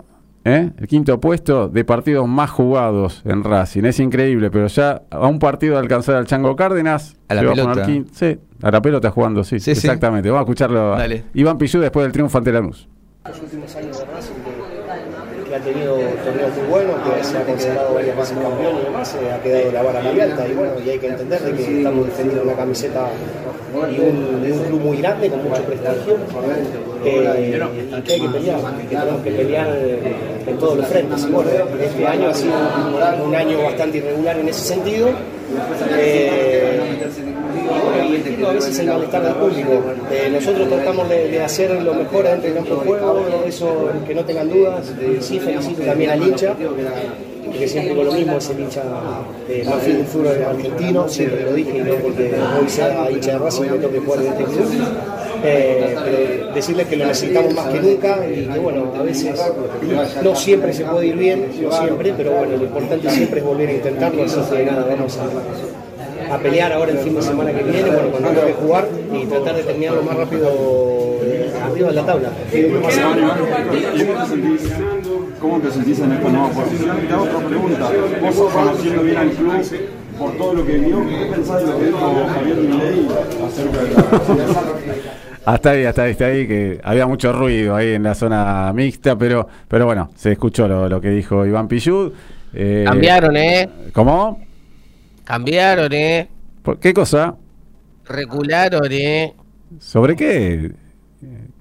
¿eh? 0.49 0.71
El 0.77 0.87
quinto 0.87 1.19
puesto 1.19 1.69
de 1.69 1.85
partidos 1.85 2.27
más 2.27 2.49
jugados 2.49 3.21
en 3.25 3.43
Racing. 3.43 3.83
Es 3.85 3.99
increíble, 3.99 4.49
pero 4.51 4.67
ya 4.67 5.03
a 5.09 5.27
un 5.27 5.39
partido 5.39 5.75
de 5.75 5.79
alcanzar 5.79 6.15
al 6.15 6.25
Chango 6.25 6.55
Cárdenas. 6.55 7.15
A 7.27 7.35
la 7.35 7.41
pelota. 7.41 7.85
sí, 8.11 8.37
a 8.61 8.71
la 8.71 8.81
pelota 8.81 9.11
jugando, 9.11 9.43
sí, 9.43 9.59
Sí, 9.59 9.65
sí. 9.65 9.71
exactamente. 9.87 10.29
Vamos 10.29 10.41
a 10.41 10.43
escucharlo. 10.43 10.93
a 10.95 10.99
Dale. 10.99 11.23
Iván 11.33 11.57
Pillú 11.57 11.79
después 11.79 12.03
del 12.03 12.11
triunfo 12.11 12.37
ante 12.37 12.51
Lanús. 12.51 12.87
los 13.27 13.41
últimos 13.41 13.75
años 13.75 13.99
de 13.99 14.05
Racing 14.05 14.33
que, 14.33 14.41
que 14.43 14.48
tenido 15.59 15.95
torneos 16.23 16.55
muy 16.55 16.67
buenos, 16.69 16.95
que 17.01 17.23
se 17.23 17.37
ha 17.37 17.43
considerado 17.43 17.93
varias 17.93 18.17
veces 18.17 18.37
campeón 18.37 18.75
y 18.81 18.85
demás, 18.85 19.15
eh, 19.15 19.31
ha 19.31 19.41
quedado 19.41 19.71
la 19.71 19.83
vara 19.83 20.01
muy 20.01 20.19
alta 20.19 20.47
y 20.47 20.53
bueno, 20.53 20.73
y 20.85 20.89
hay 20.89 20.99
que 20.99 21.07
entender 21.07 21.41
de 21.41 21.53
que 21.53 21.77
estamos 21.77 22.05
defendiendo 22.05 22.43
una 22.43 22.55
camiseta 22.55 23.07
y 23.91 23.99
un, 23.99 24.51
un 24.51 24.63
club 24.65 24.81
muy 24.81 24.97
grande 24.97 25.29
con 25.29 25.43
mucho 25.43 25.61
prestigio 25.63 26.17
eh, 27.05 27.59
y 27.97 28.01
que 28.01 28.13
hay 28.13 28.21
que 28.21 28.29
pelear, 28.29 28.59
que 28.77 28.95
tenemos 28.95 29.21
que 29.21 29.31
pelear 29.31 29.67
eh, 29.75 30.15
en 30.47 30.57
todos 30.57 30.77
los 30.77 30.87
frentes. 30.87 31.27
Y 31.27 31.83
este 31.83 32.07
año 32.07 32.29
ha 32.29 32.33
sido 32.33 32.53
un, 33.25 33.35
año 33.35 33.63
bastante 33.63 33.97
irregular 33.99 34.37
en 34.37 34.49
ese 34.49 34.61
sentido. 34.61 35.09
Y 38.09 38.15
entiendo 38.15 38.49
a 38.49 38.53
veces 38.53 38.79
el 38.79 38.87
malestar 38.87 39.23
del 39.23 39.33
público. 39.35 39.83
Eh, 40.11 40.29
nosotros 40.31 40.69
tratamos 40.69 41.09
de, 41.09 41.27
de 41.29 41.41
hacer 41.41 41.81
lo 41.81 41.93
mejor 41.93 42.25
campo 42.25 42.75
de 42.75 42.87
juego, 42.87 43.25
eso 43.45 43.89
que 44.07 44.15
no 44.15 44.23
tengan 44.25 44.49
dudas. 44.49 44.91
Sí, 45.21 45.39
felicito 45.39 45.81
también 45.83 46.11
al 46.11 46.21
hincha, 46.21 46.55
porque 47.45 47.67
siempre 47.67 47.93
digo 47.93 48.03
lo 48.03 48.13
mismo, 48.13 48.37
es 48.37 48.49
el 48.49 48.59
hincha 48.59 48.83
eh, 49.47 49.63
más 49.65 49.85
del 49.85 50.05
fútbol 50.05 50.43
argentino, 50.43 51.07
siempre 51.09 51.43
lo 51.43 51.53
dije, 51.53 51.77
y 51.77 51.81
no 51.81 51.95
porque 51.95 52.33
hoy 52.59 52.69
sea 52.69 53.09
hincha 53.11 53.31
de 53.33 53.39
Racing 53.39 53.63
me 53.63 53.77
toque 53.77 53.99
jugar 53.99 54.21
en 54.21 54.27
este 54.27 54.43
club. 54.43 54.67
Eh, 55.41 55.95
pero 56.03 56.53
decirles 56.53 56.87
que 56.87 56.97
lo 56.97 57.05
necesitamos 57.05 57.53
más 57.53 57.67
que 57.67 57.79
nunca 57.79 58.27
y 58.27 58.45
que 58.45 58.59
bueno, 58.59 58.91
a 58.97 59.03
veces 59.03 59.33
no 60.21 60.35
siempre 60.35 60.73
se 60.73 60.83
puede 60.83 61.07
ir 61.07 61.15
bien, 61.15 61.47
no 61.61 61.71
siempre, 61.71 62.13
pero 62.17 62.31
bueno, 62.33 62.57
lo 62.57 62.63
importante 62.65 63.09
siempre 63.09 63.39
es 63.39 63.45
volver 63.45 63.69
a 63.69 63.73
intentarlo, 63.73 64.23
así 64.23 64.39
que 64.51 64.65
nada, 64.65 64.85
vamos 64.89 65.17
a, 65.17 65.29
a 66.31 66.37
pelear 66.37 66.71
ahora 66.71 66.91
el 66.91 66.99
fin 66.99 67.15
de 67.15 67.21
semana 67.21 67.51
que 67.51 67.63
viene, 67.63 67.89
bueno, 67.89 68.09
cuando 68.11 68.29
toque 68.29 68.53
jugar 68.53 68.87
y 69.13 69.25
tratar 69.25 69.55
de 69.55 69.63
terminar 69.63 69.95
lo 69.95 70.03
más 70.03 70.15
rápido 70.15 70.49
eh, 71.23 71.51
arriba 71.63 71.87
de 71.89 71.93
la 71.93 72.05
tabla. 72.05 72.29
¿Cómo 75.39 75.59
te 75.59 75.71
sentís 75.71 75.99
en 75.99 76.11
esta 76.11 76.29
nueva 76.29 76.49
posición? 76.49 76.97
Y 77.03 77.07
te 77.07 77.13
hago 77.13 77.23
otra 77.23 77.47
pregunta. 77.47 77.89
Vos 78.21 78.53
conociendo 78.53 79.03
bien 79.03 79.17
al 79.17 79.29
club, 79.31 79.53
por 80.17 80.37
todo 80.37 80.53
lo 80.53 80.65
que 80.65 80.77
vio, 80.77 81.07
¿qué 81.07 81.25
pensás 81.33 81.61
de 81.61 81.67
lo 81.67 81.79
que 81.79 81.85
dijo 81.85 82.25
Javier 82.33 82.57
Milei 82.57 83.07
acerca 83.45 83.83
de 83.83 83.93
la 83.93 84.63
Hasta 85.53 85.71
ahí, 85.71 85.85
hasta 85.85 86.03
ahí, 86.03 86.11
hasta 86.11 86.25
ahí, 86.25 86.47
que 86.47 86.79
había 86.83 87.07
mucho 87.07 87.31
ruido 87.31 87.75
ahí 87.75 87.93
en 87.93 88.03
la 88.03 88.13
zona 88.13 88.71
mixta, 88.73 89.17
pero, 89.17 89.47
pero 89.67 89.85
bueno, 89.85 90.11
se 90.15 90.33
escuchó 90.33 90.67
lo, 90.67 90.87
lo 90.89 91.01
que 91.01 91.09
dijo 91.09 91.45
Iván 91.45 91.67
Pillud. 91.67 92.11
Eh, 92.53 92.83
Cambiaron, 92.85 93.35
¿eh? 93.37 93.69
¿Cómo? 93.93 94.48
Cambiaron, 95.29 95.93
¿eh? 95.93 96.27
¿Por 96.63 96.79
qué 96.79 96.91
cosa? 96.91 97.35
Recularon, 98.03 98.91
¿eh? 98.91 99.35
¿Sobre 99.77 100.15
qué? 100.15 100.71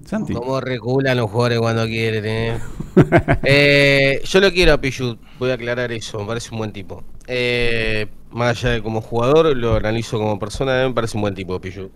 Santi. 0.06 0.32
¿Cómo 0.32 0.58
reculan 0.58 1.18
los 1.18 1.30
jugadores 1.30 1.58
cuando 1.58 1.84
quieren, 1.84 2.24
eh? 2.24 2.58
Eh, 3.44 4.22
yo 4.24 4.40
lo 4.40 4.50
quiero 4.52 4.72
a 4.72 4.80
Pichut, 4.80 5.20
voy 5.38 5.50
a 5.50 5.54
aclarar 5.54 5.92
eso, 5.92 6.18
me 6.18 6.24
parece 6.24 6.48
un 6.50 6.56
buen 6.56 6.72
tipo. 6.72 7.04
Eh, 7.26 8.06
más 8.30 8.56
allá 8.56 8.72
de 8.72 8.82
como 8.82 9.02
jugador, 9.02 9.54
lo 9.54 9.76
analizo 9.76 10.16
como 10.18 10.38
persona, 10.38 10.88
me 10.88 10.94
parece 10.94 11.18
un 11.18 11.20
buen 11.20 11.34
tipo 11.34 11.60
Pichut. 11.60 11.92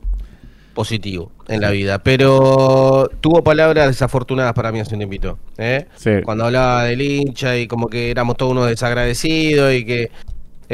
Positivo 0.75 1.33
en 1.49 1.61
la 1.61 1.71
vida, 1.71 2.03
pero 2.03 3.11
tuvo 3.21 3.45
palabras 3.45 3.89
desafortunadas 3.89 4.55
para 4.55 4.73
mí 4.73 4.81
hace 4.81 4.95
un 4.95 5.01
tiempito. 5.01 5.39
¿eh? 5.57 5.87
Sí. 5.97 6.11
Cuando 6.25 6.45
hablaba 6.47 6.85
del 6.85 7.01
hincha 7.01 7.59
y 7.59 7.67
como 7.67 7.89
que 7.89 8.11
éramos 8.11 8.39
todos 8.39 8.53
unos 8.53 8.69
desagradecidos 8.69 9.75
y 9.75 9.85
que 9.85 10.11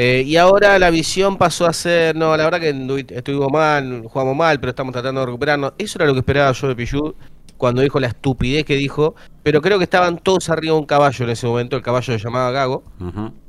eh, 0.01 0.23
y 0.25 0.37
ahora 0.37 0.79
la 0.79 0.89
visión 0.91 1.37
pasó 1.37 1.65
a 1.65 1.73
ser, 1.73 2.15
no, 2.15 2.37
la 2.37 2.45
verdad 2.45 2.61
que 2.61 3.05
estuvimos 3.15 3.51
mal, 3.51 4.03
jugamos 4.07 4.33
mal, 4.33 4.57
pero 4.57 4.69
estamos 4.69 4.93
tratando 4.93 5.19
de 5.19 5.25
recuperarnos. 5.25 5.73
Eso 5.77 5.97
era 5.97 6.05
lo 6.05 6.13
que 6.13 6.19
esperaba 6.19 6.53
yo 6.53 6.69
de 6.69 6.75
Pichud 6.77 7.13
cuando 7.57 7.81
dijo 7.81 7.99
la 7.99 8.07
estupidez 8.07 8.63
que 8.63 8.77
dijo, 8.77 9.15
pero 9.43 9.61
creo 9.61 9.77
que 9.77 9.83
estaban 9.83 10.17
todos 10.19 10.49
arriba 10.49 10.75
de 10.75 10.79
un 10.79 10.85
caballo 10.85 11.25
en 11.25 11.31
ese 11.31 11.45
momento, 11.47 11.75
el 11.75 11.81
caballo 11.81 12.17
se 12.17 12.23
llamaba 12.23 12.51
Gago, 12.51 12.83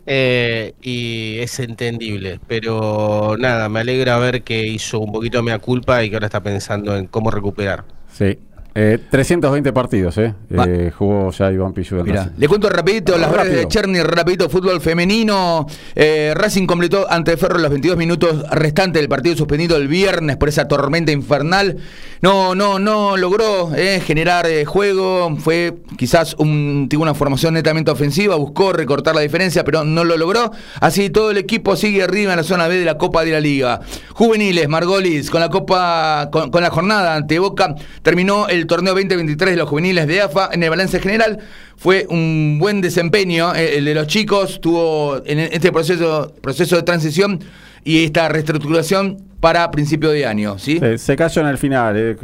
eh, 0.06 0.74
y 0.82 1.38
es 1.38 1.60
entendible, 1.60 2.40
pero 2.48 3.36
nada, 3.38 3.68
me 3.68 3.78
alegra 3.78 4.18
ver 4.18 4.42
que 4.42 4.66
hizo 4.66 4.98
un 4.98 5.12
poquito 5.12 5.38
de 5.38 5.44
mea 5.44 5.60
culpa 5.60 6.02
y 6.02 6.10
que 6.10 6.16
ahora 6.16 6.26
está 6.26 6.42
pensando 6.42 6.96
en 6.96 7.06
cómo 7.06 7.30
recuperar. 7.30 7.84
Sí. 8.12 8.36
Eh, 8.74 8.98
320 9.10 9.72
partidos, 9.72 10.16
¿eh? 10.18 10.34
Eh, 10.50 10.92
jugó 10.96 11.30
ya 11.32 11.50
Iván 11.50 11.74
en 11.76 12.04
Mira, 12.04 12.30
le 12.36 12.48
cuento 12.48 12.68
rapidito 12.68 13.18
las 13.18 13.32
breves 13.32 13.52
de 13.52 13.68
Cherny, 13.68 14.00
rapidito 14.00 14.48
fútbol 14.48 14.80
femenino. 14.80 15.66
Eh, 15.94 16.32
Racing 16.36 16.66
completó 16.66 17.10
ante 17.10 17.36
Ferro 17.36 17.58
los 17.58 17.70
22 17.70 17.98
minutos 17.98 18.48
restantes 18.50 19.00
del 19.00 19.08
partido 19.08 19.34
suspendido 19.34 19.76
el 19.76 19.88
viernes 19.88 20.36
por 20.36 20.48
esa 20.48 20.68
tormenta 20.68 21.10
infernal. 21.10 21.78
No, 22.22 22.54
no, 22.54 22.78
no 22.78 23.16
logró 23.16 23.74
eh, 23.74 23.98
generar 24.04 24.46
eh, 24.46 24.66
juego. 24.66 25.34
Fue 25.38 25.74
quizás 25.96 26.34
un, 26.38 26.86
tuvo 26.90 27.02
una 27.02 27.14
formación 27.14 27.54
netamente 27.54 27.90
ofensiva, 27.90 28.36
buscó 28.36 28.74
recortar 28.74 29.14
la 29.14 29.22
diferencia, 29.22 29.64
pero 29.64 29.84
no 29.84 30.04
lo 30.04 30.18
logró. 30.18 30.50
Así 30.80 31.08
todo 31.08 31.30
el 31.30 31.38
equipo 31.38 31.76
sigue 31.76 32.02
arriba 32.02 32.32
en 32.32 32.36
la 32.36 32.42
zona 32.42 32.68
B 32.68 32.78
de 32.78 32.84
la 32.84 32.98
Copa 32.98 33.24
de 33.24 33.32
la 33.32 33.40
Liga. 33.40 33.80
Juveniles, 34.12 34.68
Margolis, 34.68 35.30
con 35.30 35.40
la 35.40 35.48
Copa, 35.48 36.28
con, 36.30 36.50
con 36.50 36.62
la 36.62 36.68
jornada 36.68 37.14
ante 37.14 37.38
Boca, 37.38 37.74
terminó 38.02 38.48
el 38.48 38.66
torneo 38.66 38.92
2023 38.92 39.52
de 39.52 39.56
los 39.56 39.68
juveniles 39.68 40.06
de 40.06 40.20
AFA. 40.20 40.50
En 40.52 40.62
el 40.62 40.68
balance 40.68 41.00
general 41.00 41.38
fue 41.80 42.06
un 42.10 42.58
buen 42.60 42.82
desempeño 42.82 43.54
eh, 43.54 43.78
el 43.78 43.86
de 43.86 43.94
los 43.94 44.06
chicos. 44.06 44.60
Tuvo 44.60 45.22
en 45.24 45.38
este 45.38 45.72
proceso, 45.72 46.30
proceso 46.42 46.76
de 46.76 46.82
transición 46.82 47.40
y 47.84 48.04
esta 48.04 48.28
reestructuración 48.28 49.16
para 49.40 49.70
principio 49.70 50.10
de 50.10 50.26
año. 50.26 50.58
¿sí? 50.58 50.78
Se, 50.78 50.98
se 50.98 51.16
cayó 51.16 51.40
en 51.40 51.48
el 51.48 51.56
final, 51.56 51.96
¿eh? 51.96 52.16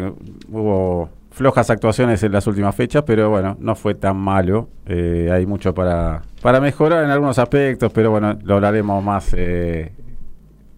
Hubo 0.50 1.08
flojas 1.30 1.70
actuaciones 1.70 2.22
en 2.22 2.32
las 2.32 2.46
últimas 2.46 2.74
fechas, 2.74 3.02
pero 3.06 3.30
bueno, 3.30 3.56
no 3.58 3.74
fue 3.74 3.94
tan 3.94 4.18
malo. 4.18 4.68
Eh, 4.86 5.30
hay 5.32 5.46
mucho 5.46 5.72
para, 5.72 6.20
para 6.42 6.60
mejorar 6.60 7.04
en 7.04 7.10
algunos 7.10 7.38
aspectos, 7.38 7.90
pero 7.94 8.10
bueno, 8.10 8.38
lo 8.44 8.56
hablaremos 8.56 9.02
más. 9.02 9.32
eh, 9.34 9.90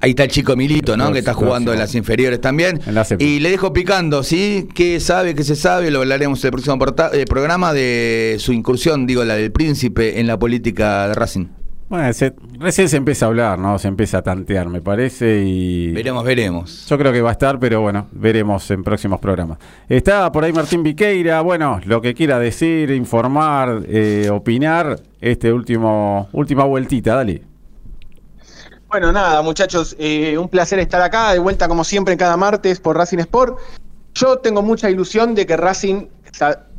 Ahí 0.00 0.10
está 0.10 0.24
el 0.24 0.30
chico 0.30 0.54
Milito, 0.54 0.92
¿no? 0.96 1.04
Próximo, 1.04 1.12
que 1.14 1.18
está 1.18 1.34
jugando 1.34 1.72
en 1.72 1.78
las 1.80 1.94
inferiores 1.96 2.40
también. 2.40 2.80
En 2.86 2.94
la. 2.94 3.04
Y 3.18 3.40
le 3.40 3.50
dejo 3.50 3.72
picando, 3.72 4.22
¿sí? 4.22 4.68
¿Qué 4.74 5.00
sabe, 5.00 5.34
qué 5.34 5.42
se 5.42 5.56
sabe? 5.56 5.90
Lo 5.90 5.98
hablaremos 6.00 6.42
en 6.44 6.48
el 6.48 6.52
próximo 6.52 6.78
eh, 7.12 7.24
programa 7.28 7.72
de 7.72 8.36
su 8.38 8.52
incursión, 8.52 9.06
digo, 9.06 9.24
la 9.24 9.34
del 9.34 9.50
príncipe 9.50 10.20
en 10.20 10.28
la 10.28 10.38
política 10.38 11.08
de 11.08 11.14
Racing. 11.14 11.46
bueno, 11.88 12.12
se- 12.12 12.32
recién 12.60 12.88
se 12.88 12.96
empieza 12.96 13.24
a 13.26 13.28
hablar, 13.28 13.58
¿no? 13.58 13.76
Se 13.80 13.88
empieza 13.88 14.18
a 14.18 14.22
tantear, 14.22 14.68
me 14.68 14.80
parece, 14.80 15.42
y... 15.44 15.90
Veremos, 15.92 16.22
veremos. 16.24 16.86
Yo 16.88 16.96
creo 16.96 17.12
que 17.12 17.20
va 17.20 17.30
a 17.30 17.32
estar, 17.32 17.58
pero 17.58 17.80
bueno, 17.80 18.06
veremos 18.12 18.70
en 18.70 18.84
próximos 18.84 19.18
programas. 19.18 19.58
Está 19.88 20.30
por 20.30 20.44
ahí 20.44 20.52
Martín 20.52 20.84
Viqueira, 20.84 21.40
bueno, 21.40 21.80
lo 21.86 22.00
que 22.00 22.14
quiera 22.14 22.38
decir, 22.38 22.90
informar, 22.92 23.82
eh, 23.88 24.28
opinar, 24.30 25.00
este 25.20 25.52
último, 25.52 26.28
última 26.32 26.62
vueltita, 26.64 27.16
dale. 27.16 27.42
Bueno, 28.88 29.12
nada, 29.12 29.42
muchachos, 29.42 29.94
eh, 29.98 30.38
un 30.38 30.48
placer 30.48 30.78
estar 30.78 31.02
acá, 31.02 31.34
de 31.34 31.38
vuelta 31.38 31.68
como 31.68 31.84
siempre 31.84 32.16
cada 32.16 32.38
martes 32.38 32.80
por 32.80 32.96
Racing 32.96 33.18
Sport. 33.18 33.58
Yo 34.14 34.38
tengo 34.38 34.62
mucha 34.62 34.88
ilusión 34.88 35.34
de 35.34 35.44
que 35.44 35.58
Racing, 35.58 36.06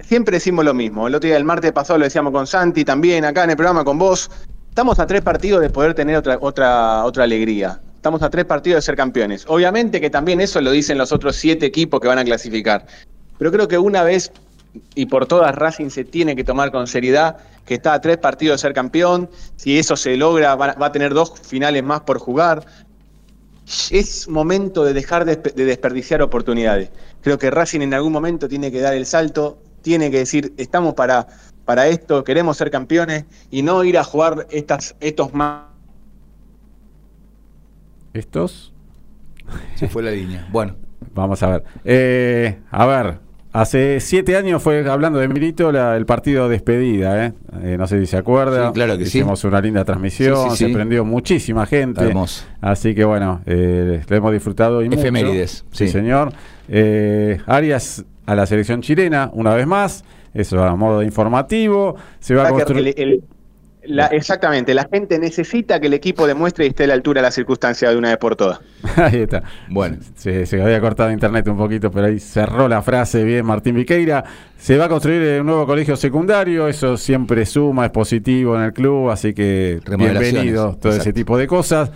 siempre 0.02 0.38
decimos 0.38 0.66
lo 0.66 0.74
mismo, 0.74 1.08
el 1.08 1.14
otro 1.14 1.28
día 1.28 1.36
del 1.36 1.46
martes 1.46 1.72
pasado 1.72 2.00
lo 2.00 2.06
decíamos 2.06 2.34
con 2.34 2.48
Santi, 2.48 2.84
también 2.84 3.26
acá 3.26 3.44
en 3.44 3.52
el 3.52 3.56
programa 3.56 3.84
con 3.84 4.00
vos, 4.00 4.32
estamos 4.70 4.98
a 4.98 5.06
tres 5.06 5.22
partidos 5.22 5.62
de 5.62 5.70
poder 5.70 5.94
tener 5.94 6.16
otra, 6.16 6.40
otra, 6.42 7.06
otra 7.06 7.26
alegría. 7.26 7.80
Estamos 7.96 8.24
a 8.24 8.32
tres 8.32 8.46
partidos 8.46 8.78
de 8.78 8.82
ser 8.88 8.96
campeones. 8.96 9.46
Obviamente 9.48 10.02
que 10.02 10.10
también 10.10 10.42
eso 10.42 10.60
lo 10.62 10.72
dicen 10.72 10.98
los 10.98 11.12
otros 11.12 11.36
siete 11.36 11.68
equipos 11.68 12.00
que 12.00 12.08
van 12.08 12.18
a 12.18 12.24
clasificar. 12.24 12.88
Pero 13.38 13.52
creo 13.52 13.68
que 13.68 13.78
una 13.78 14.02
vez 14.02 14.32
y 14.96 15.06
por 15.08 15.26
todas 15.26 15.56
Racing 15.56 15.90
se 15.90 16.04
tiene 16.04 16.36
que 16.36 16.44
tomar 16.44 16.72
con 16.72 16.88
seriedad 16.88 17.38
que 17.66 17.76
está 17.76 17.94
a 17.94 18.02
tres 18.02 18.18
partidos 18.18 18.56
de 18.56 18.68
ser 18.68 18.74
campeón. 18.74 19.30
Si 19.56 19.78
eso 19.78 19.96
se 19.96 20.18
logra, 20.18 20.56
va, 20.56 20.74
va 20.74 20.88
a 20.88 20.92
tener 20.92 21.14
dos 21.14 21.40
finales 21.40 21.84
más 21.84 22.02
por 22.02 22.20
jugar. 22.20 22.66
Es 23.92 24.28
momento 24.28 24.84
de 24.84 24.94
dejar 24.94 25.26
de, 25.26 25.36
de 25.36 25.66
desperdiciar 25.66 26.22
oportunidades. 26.22 26.90
Creo 27.22 27.38
que 27.38 27.52
Racing 27.52 27.82
en 27.82 27.94
algún 27.94 28.12
momento 28.12 28.48
tiene 28.48 28.72
que 28.72 28.80
dar 28.80 28.96
el 28.96 29.06
salto, 29.06 29.60
tiene 29.82 30.10
que 30.10 30.18
decir, 30.18 30.54
estamos 30.58 30.96
para, 30.96 31.28
para 31.66 31.88
esto, 31.88 32.24
queremos 32.24 32.58
ser 32.58 32.72
campeones 32.72 33.26
y 33.52 33.62
no 33.62 33.84
ir 33.84 33.98
a 33.98 34.04
jugar 34.04 34.48
estas, 34.50 34.96
estos 35.00 35.34
más. 35.34 35.66
¿Estos? 38.14 38.74
Se 39.76 39.88
fue 39.88 40.02
la 40.02 40.12
línea. 40.12 40.48
Bueno. 40.52 40.76
Vamos 41.14 41.42
a 41.44 41.48
ver. 41.48 41.64
Eh, 41.84 42.60
a 42.72 42.86
ver, 42.86 43.20
hace 43.54 44.00
siete 44.00 44.36
años 44.38 44.62
fue, 44.62 44.88
hablando 44.90 45.20
de 45.20 45.28
Milito, 45.28 45.72
la- 45.72 45.96
el 45.98 46.06
partido 46.06 46.48
despedida, 46.50 47.26
¿eh? 47.26 47.34
Eh, 47.64 47.76
no 47.78 47.88
sé 47.88 48.00
si 48.00 48.06
se 48.06 48.18
acuerda. 48.18 48.68
Sí, 48.68 48.74
claro 48.74 48.98
que 48.98 49.06
sí. 49.06 49.20
Hicimos 49.20 49.44
una 49.44 49.60
linda 49.62 49.84
transmisión, 49.86 50.52
Sí, 50.52 50.58
sí, 50.58 50.66
se 50.68 50.74
prendió 50.74 51.04
muchísima 51.06 51.66
gente. 51.66 52.04
Hermoso. 52.04 52.46
Así 52.62 52.94
que 52.96 53.04
bueno, 53.06 53.42
eh, 53.46 54.02
lo 54.08 54.16
hemos 54.16 54.32
disfrutado 54.34 54.82
y 54.84 54.90
mucho. 54.90 55.00
Efemérides, 55.02 55.66
Sí, 55.72 55.88
sí. 55.88 55.90
señor. 55.90 56.32
Eh, 56.68 57.40
Arias 57.48 58.06
a 58.26 58.36
la 58.36 58.46
selección 58.46 58.82
chilena, 58.82 59.30
una 59.34 59.54
vez 59.56 59.66
más. 59.68 60.04
eso 60.32 60.64
a 60.64 60.76
modo 60.76 61.02
informativo. 61.02 61.96
Se 62.20 62.36
va 62.36 62.48
a 62.48 62.52
construir. 62.52 62.94
el- 62.96 63.04
el- 63.14 63.24
la- 63.84 64.08
exactamente, 64.08 64.74
la 64.74 64.88
gente 64.92 65.18
necesita 65.20 65.80
que 65.80 65.88
el 65.88 65.94
equipo 65.94 66.28
demuestre 66.28 66.66
y 66.66 66.70
esté 66.70 66.84
a 66.84 66.88
la 66.88 66.94
altura 66.94 67.22
de 67.22 67.28
la 67.28 67.32
circunstancia 67.32 67.90
de 67.90 67.98
una 67.98 68.10
vez 68.10 68.18
por 68.18 68.36
todas. 68.36 68.60
Ahí 68.98 69.22
está. 69.22 69.44
Bueno. 69.70 69.98
Se, 70.16 70.46
se 70.46 70.62
había 70.62 70.80
cortado 70.82 71.12
internet 71.12 71.48
un 71.48 71.58
poquito, 71.58 71.90
pero 71.90 72.08
ahí 72.08 72.20
cerró 72.20 72.68
la 72.68 72.82
frase 72.82 73.24
bien 73.24 73.46
Martín 73.46 73.76
Viqueira. 73.76 74.24
Se 74.58 74.78
va 74.78 74.86
a 74.86 74.90
construir 74.90 75.22
eh, 75.22 75.40
un 75.40 75.48
nuevo 75.48 75.66
colegio 75.66 75.96
secundario, 75.96 76.68
eso 76.68 76.98
siempre 76.98 77.46
suma, 77.46 77.86
es 77.86 77.92
positivo 77.92 78.56
en 78.58 78.64
el 78.64 78.74
club, 78.74 79.10
así 79.10 79.34
que 79.34 79.80
bienvenido 79.98 80.76
todo 80.76 80.94
ese 80.94 81.14
tipo 81.14 81.38
de 81.38 81.48
cosas. 81.48 81.92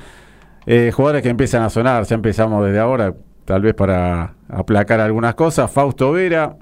Eh, 0.66 0.92
jugadores 0.94 1.22
que 1.24 1.30
empiezan 1.30 1.64
a 1.64 1.70
sonar, 1.70 2.06
ya 2.06 2.16
empezamos 2.16 2.66
desde 2.66 2.80
ahora, 2.80 3.14
tal 3.44 3.62
vez 3.62 3.74
para 3.74 4.36
aplacar 4.48 5.02
algunas 5.02 5.36
cosas. 5.36 5.70
Fausto 5.70 6.14
Vera, 6.14 6.56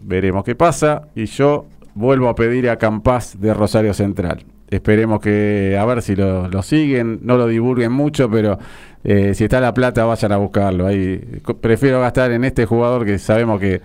veremos 0.00 0.44
qué 0.44 0.54
pasa. 0.54 1.08
Y 1.14 1.26
yo 1.26 1.66
vuelvo 1.94 2.28
a 2.30 2.34
pedir 2.34 2.70
a 2.70 2.76
Campás 2.78 3.38
de 3.38 3.52
Rosario 3.52 3.92
Central. 3.92 4.44
Esperemos 4.72 5.20
que, 5.20 5.76
a 5.78 5.84
ver 5.84 6.02
si 6.02 6.16
lo, 6.16 6.48
lo 6.48 6.62
siguen, 6.62 7.20
no 7.22 7.36
lo 7.36 7.46
divulguen 7.46 7.92
mucho, 7.92 8.30
pero 8.30 8.58
eh, 9.04 9.34
si 9.34 9.44
está 9.44 9.60
la 9.60 9.74
plata, 9.74 10.04
vayan 10.04 10.32
a 10.32 10.36
buscarlo. 10.38 10.86
Ahí, 10.86 11.18
prefiero 11.60 12.00
gastar 12.00 12.32
en 12.32 12.44
este 12.44 12.64
jugador 12.66 13.04
que 13.04 13.18
sabemos 13.18 13.60
que, 13.60 13.82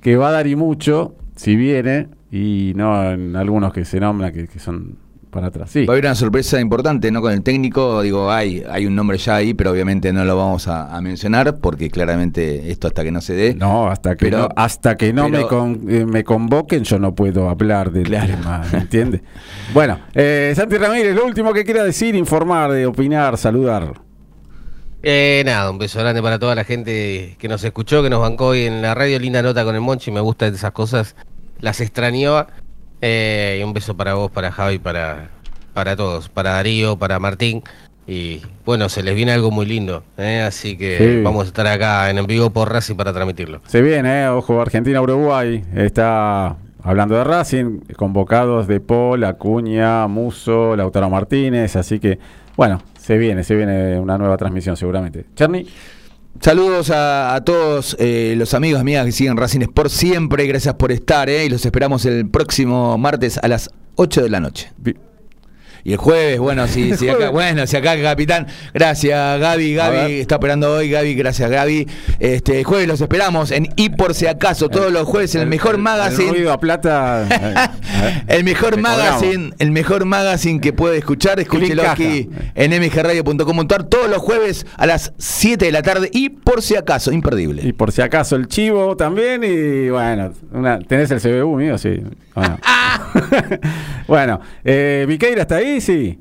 que 0.00 0.16
va 0.16 0.28
a 0.28 0.32
dar 0.32 0.46
y 0.46 0.56
mucho, 0.56 1.14
si 1.36 1.56
viene, 1.56 2.08
y 2.30 2.72
no 2.76 3.10
en 3.10 3.36
algunos 3.36 3.72
que 3.72 3.84
se 3.84 4.00
nombran 4.00 4.32
que, 4.32 4.48
que 4.48 4.58
son 4.58 4.96
para 5.32 5.48
atrás. 5.48 5.70
Sí. 5.70 5.86
Va 5.86 5.92
a 5.92 5.96
haber 5.96 6.04
una 6.04 6.14
sorpresa 6.14 6.60
importante, 6.60 7.10
¿no? 7.10 7.20
Con 7.22 7.32
el 7.32 7.42
técnico, 7.42 8.02
digo, 8.02 8.30
hay, 8.30 8.62
hay 8.70 8.86
un 8.86 8.94
nombre 8.94 9.16
ya 9.18 9.36
ahí, 9.36 9.54
pero 9.54 9.70
obviamente 9.72 10.12
no 10.12 10.24
lo 10.24 10.36
vamos 10.36 10.68
a, 10.68 10.94
a 10.94 11.00
mencionar 11.00 11.56
porque 11.58 11.90
claramente 11.90 12.70
esto 12.70 12.86
hasta 12.86 13.02
que 13.02 13.10
no 13.10 13.20
se 13.22 13.32
dé. 13.34 13.54
No, 13.54 13.88
hasta 13.88 14.14
que 14.16 14.26
Pero- 14.26 14.38
no, 14.40 14.48
hasta 14.54 14.96
que 14.96 15.12
no 15.12 15.28
me, 15.30 15.42
con- 15.46 15.80
eh, 15.88 16.04
me 16.04 16.22
convoquen, 16.22 16.84
yo 16.84 16.98
no 16.98 17.14
puedo 17.14 17.48
hablar 17.48 17.90
del 17.90 18.04
Claro. 18.04 18.34
tema, 18.36 18.62
¿me 18.70 18.78
entiende? 18.80 19.22
bueno, 19.74 19.98
eh, 20.14 20.52
Santi 20.54 20.76
Ramírez, 20.76 21.16
lo 21.16 21.24
último 21.24 21.52
que 21.52 21.64
quiera 21.64 21.82
decir, 21.82 22.14
informar, 22.14 22.70
de 22.70 22.84
opinar, 22.86 23.36
saludar. 23.38 23.94
Eh, 25.02 25.42
nada, 25.44 25.70
un 25.70 25.78
beso 25.78 25.98
grande 25.98 26.22
para 26.22 26.38
toda 26.38 26.54
la 26.54 26.64
gente 26.64 27.34
que 27.38 27.48
nos 27.48 27.64
escuchó, 27.64 28.02
que 28.02 28.10
nos 28.10 28.20
bancó 28.20 28.48
hoy 28.48 28.64
en 28.66 28.82
la 28.82 28.94
radio. 28.94 29.18
Linda 29.18 29.42
nota 29.42 29.64
con 29.64 29.74
el 29.74 29.80
Monchi, 29.80 30.10
me 30.12 30.20
gustan 30.20 30.54
esas 30.54 30.70
cosas, 30.72 31.16
las 31.58 31.80
extrañaba. 31.80 32.48
Eh, 33.02 33.58
y 33.60 33.64
un 33.64 33.72
beso 33.74 33.96
para 33.96 34.14
vos, 34.14 34.30
para 34.30 34.50
Javi, 34.52 34.78
para, 34.78 35.28
para 35.74 35.96
todos, 35.96 36.28
para 36.28 36.52
Darío, 36.52 36.96
para 36.96 37.18
Martín. 37.18 37.62
Y 38.06 38.40
bueno, 38.64 38.88
se 38.88 39.02
les 39.02 39.14
viene 39.14 39.32
algo 39.32 39.50
muy 39.50 39.66
lindo, 39.66 40.02
¿eh? 40.16 40.40
así 40.40 40.76
que 40.76 40.98
Sí. 40.98 41.22
vamos 41.22 41.44
a 41.44 41.46
estar 41.48 41.66
acá 41.66 42.10
en 42.10 42.18
en 42.18 42.26
vivo 42.26 42.50
por 42.50 42.72
Racing 42.72 42.96
para 42.96 43.12
transmitirlo. 43.12 43.60
Se 43.66 43.80
viene, 43.82 44.22
eh, 44.24 44.28
ojo, 44.28 44.60
Argentina-Uruguay, 44.60 45.62
está 45.76 46.56
hablando 46.82 47.14
de 47.16 47.22
Racing, 47.24 47.80
convocados 47.96 48.66
de 48.66 48.80
Paul, 48.80 49.22
Acuña, 49.24 50.08
Muso, 50.08 50.74
Lautaro 50.74 51.10
Martínez, 51.10 51.76
así 51.76 52.00
que, 52.00 52.18
bueno, 52.56 52.82
se 52.98 53.18
viene, 53.18 53.44
se 53.44 53.54
viene 53.54 53.98
una 54.00 54.18
nueva 54.18 54.36
transmisión 54.36 54.76
seguramente. 54.76 55.24
Charny. 55.36 55.66
Saludos 56.40 56.90
a, 56.92 57.40
todos 57.44 57.96
eh, 58.00 58.34
los 58.36 58.54
amigos, 58.54 58.80
amigas 58.80 59.06
que 59.06 59.12
siguen 59.12 59.36
Racing 59.36 59.60
Sport 59.60 59.90
siempre. 59.90 60.46
Gracias 60.46 60.74
por 60.74 60.90
estar, 60.90 61.28
¿eh? 61.30 61.44
Y 61.44 61.48
los 61.48 61.64
esperamos 61.64 62.04
el 62.04 62.28
próximo 62.28 62.98
martes 62.98 63.38
a 63.38 63.48
las 63.48 63.70
8 63.96 64.22
de 64.22 64.30
la 64.30 64.40
noche. 64.40 64.72
Y 65.84 65.92
el 65.92 65.98
jueves, 65.98 66.38
bueno, 66.38 66.66
si, 66.68 66.96
si 66.96 67.08
acá, 67.08 67.30
bueno, 67.30 67.66
si 67.66 67.76
acá 67.76 68.00
capitán, 68.00 68.46
gracias 68.72 69.40
Gaby. 69.40 69.74
Gaby 69.74 70.20
está 70.20 70.36
operando 70.36 70.72
hoy, 70.72 70.90
Gaby, 70.90 71.14
gracias 71.14 71.50
Gaby. 71.50 71.88
Este 72.20 72.58
el 72.60 72.64
jueves 72.64 72.86
los 72.88 73.00
esperamos 73.00 73.50
en 73.50 73.68
Y 73.76 73.90
por 73.90 74.14
si 74.14 74.26
acaso, 74.26 74.68
todos 74.68 74.92
los 74.92 75.06
jueves 75.06 75.34
en 75.34 75.42
el 75.42 75.46
mejor 75.48 75.74
El 75.76 75.80
magazine. 75.82 76.30
ruido 76.30 76.52
a 76.52 76.60
plata. 76.60 77.26
El 78.26 78.44
mejor 78.44 78.80
magazine, 78.80 79.52
el 79.58 79.70
mejor 79.70 80.04
magazine 80.04 80.60
que 80.60 80.72
puede 80.72 80.98
escuchar, 80.98 81.38
escúchelo 81.38 81.88
aquí 81.88 82.28
en 82.54 82.70
mgradio.com.ar 82.82 83.84
todos 83.84 84.08
los 84.08 84.18
jueves 84.18 84.66
a 84.76 84.86
las 84.86 85.12
7 85.18 85.66
de 85.66 85.72
la 85.72 85.82
tarde 85.82 86.10
y 86.12 86.30
por 86.30 86.62
si 86.62 86.74
acaso, 86.74 87.12
imperdible. 87.12 87.62
Y 87.64 87.72
por 87.72 87.92
si 87.92 88.02
acaso 88.02 88.34
el 88.36 88.48
chivo 88.48 88.96
también. 88.96 89.44
Y 89.44 89.90
bueno, 89.90 90.32
una- 90.52 90.78
¿tenés 90.80 91.10
el 91.10 91.20
CBU 91.20 91.56
mío? 91.56 91.78
Sí. 91.78 92.02
Bueno, 92.34 92.58
bueno 94.06 94.40
eh, 94.64 95.04
¿Viqueira 95.08 95.42
está 95.42 95.56
ahí? 95.56 95.71
Sí. 95.80 96.18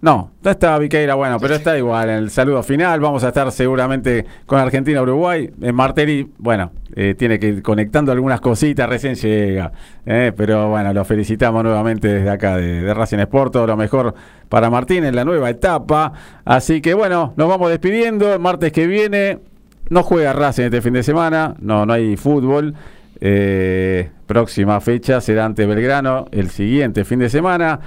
No, 0.00 0.30
no 0.44 0.50
está 0.52 0.78
Viqueira, 0.78 1.16
bueno, 1.16 1.40
pero 1.40 1.56
está 1.56 1.76
igual 1.76 2.08
en 2.08 2.16
el 2.18 2.30
saludo 2.30 2.62
final. 2.62 3.00
Vamos 3.00 3.24
a 3.24 3.28
estar 3.28 3.50
seguramente 3.50 4.24
con 4.46 4.60
Argentina-Uruguay. 4.60 5.50
En 5.60 5.74
Martelli, 5.74 6.30
bueno, 6.38 6.70
eh, 6.94 7.16
tiene 7.18 7.40
que 7.40 7.48
ir 7.48 7.62
conectando 7.62 8.12
algunas 8.12 8.40
cositas, 8.40 8.88
recién 8.88 9.16
llega. 9.16 9.72
eh, 10.06 10.32
pero 10.36 10.68
bueno, 10.68 10.92
lo 10.92 11.04
felicitamos 11.04 11.64
nuevamente 11.64 12.06
desde 12.06 12.30
acá 12.30 12.56
de, 12.56 12.82
de 12.82 12.94
Racing 12.94 13.18
Sport. 13.18 13.52
Todo 13.54 13.66
lo 13.66 13.76
mejor 13.76 14.14
para 14.48 14.70
Martín 14.70 15.04
en 15.04 15.16
la 15.16 15.24
nueva 15.24 15.50
etapa. 15.50 16.12
Así 16.44 16.80
que 16.80 16.94
bueno, 16.94 17.34
nos 17.36 17.48
vamos 17.48 17.68
despidiendo. 17.68 18.32
El 18.32 18.38
martes 18.38 18.70
que 18.70 18.86
viene 18.86 19.40
no 19.90 20.04
juega 20.04 20.32
Racing 20.32 20.64
este 20.64 20.80
fin 20.80 20.92
de 20.92 21.02
semana, 21.02 21.56
no, 21.58 21.86
no 21.86 21.92
hay 21.92 22.16
fútbol. 22.16 22.74
Eh, 23.20 24.10
próxima 24.26 24.80
fecha 24.80 25.20
será 25.20 25.44
ante 25.44 25.66
Belgrano 25.66 26.26
el 26.30 26.50
siguiente 26.50 27.04
fin 27.04 27.18
de 27.18 27.28
semana, 27.28 27.80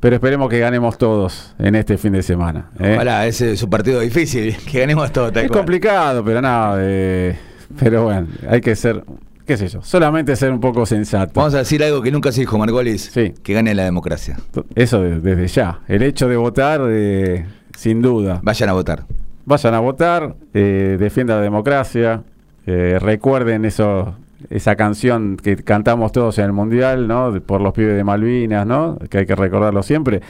pero 0.00 0.14
esperemos 0.16 0.48
que 0.48 0.58
ganemos 0.58 0.98
todos 0.98 1.54
en 1.58 1.74
este 1.74 1.96
fin 1.98 2.12
de 2.12 2.22
semana. 2.22 2.70
¿eh? 2.78 2.92
Ojalá, 2.94 3.26
ese 3.26 3.52
es 3.52 3.62
un 3.62 3.70
partido 3.70 4.00
difícil, 4.00 4.54
que 4.70 4.80
ganemos 4.80 5.10
todo. 5.12 5.32
tal 5.32 5.44
Es 5.44 5.48
cual. 5.50 5.60
complicado, 5.60 6.24
pero 6.24 6.40
nada, 6.42 6.76
eh, 6.80 7.36
pero 7.78 8.04
bueno, 8.04 8.28
hay 8.48 8.60
que 8.60 8.76
ser, 8.76 9.02
qué 9.46 9.56
sé 9.56 9.68
yo, 9.68 9.82
solamente 9.82 10.36
ser 10.36 10.52
un 10.52 10.60
poco 10.60 10.86
sensato. 10.86 11.32
Vamos 11.34 11.54
a 11.54 11.58
decir 11.58 11.82
algo 11.82 12.02
que 12.02 12.10
nunca 12.12 12.30
se 12.30 12.40
dijo 12.42 12.56
Margolis, 12.58 13.10
Sí. 13.12 13.32
que 13.42 13.54
gane 13.54 13.74
la 13.74 13.84
democracia. 13.84 14.36
Eso 14.74 15.02
de- 15.02 15.18
desde 15.20 15.46
ya, 15.48 15.80
el 15.88 16.02
hecho 16.02 16.28
de 16.28 16.36
votar, 16.36 16.80
eh, 16.88 17.46
sin 17.76 18.02
duda. 18.02 18.40
Vayan 18.42 18.68
a 18.68 18.72
votar. 18.74 19.04
Vayan 19.46 19.74
a 19.74 19.80
votar, 19.80 20.34
defiendan 20.52 21.36
la 21.38 21.42
democracia, 21.42 22.22
recuerden 22.66 23.64
eso, 23.64 24.16
esa 24.50 24.76
canción 24.76 25.36
que 25.36 25.56
cantamos 25.56 26.12
todos 26.12 26.38
en 26.38 26.44
el 26.46 26.52
Mundial, 26.52 27.08
¿no? 27.08 27.32
De- 27.32 27.40
Por 27.40 27.60
los 27.60 27.72
pibes 27.72 27.96
de 27.96 28.04
Malvinas, 28.04 28.66
¿no? 28.66 28.98
Que 29.10 29.18
hay 29.18 29.26
que 29.26 29.34
recordarlo 29.34 29.82
siempre. 29.82 30.20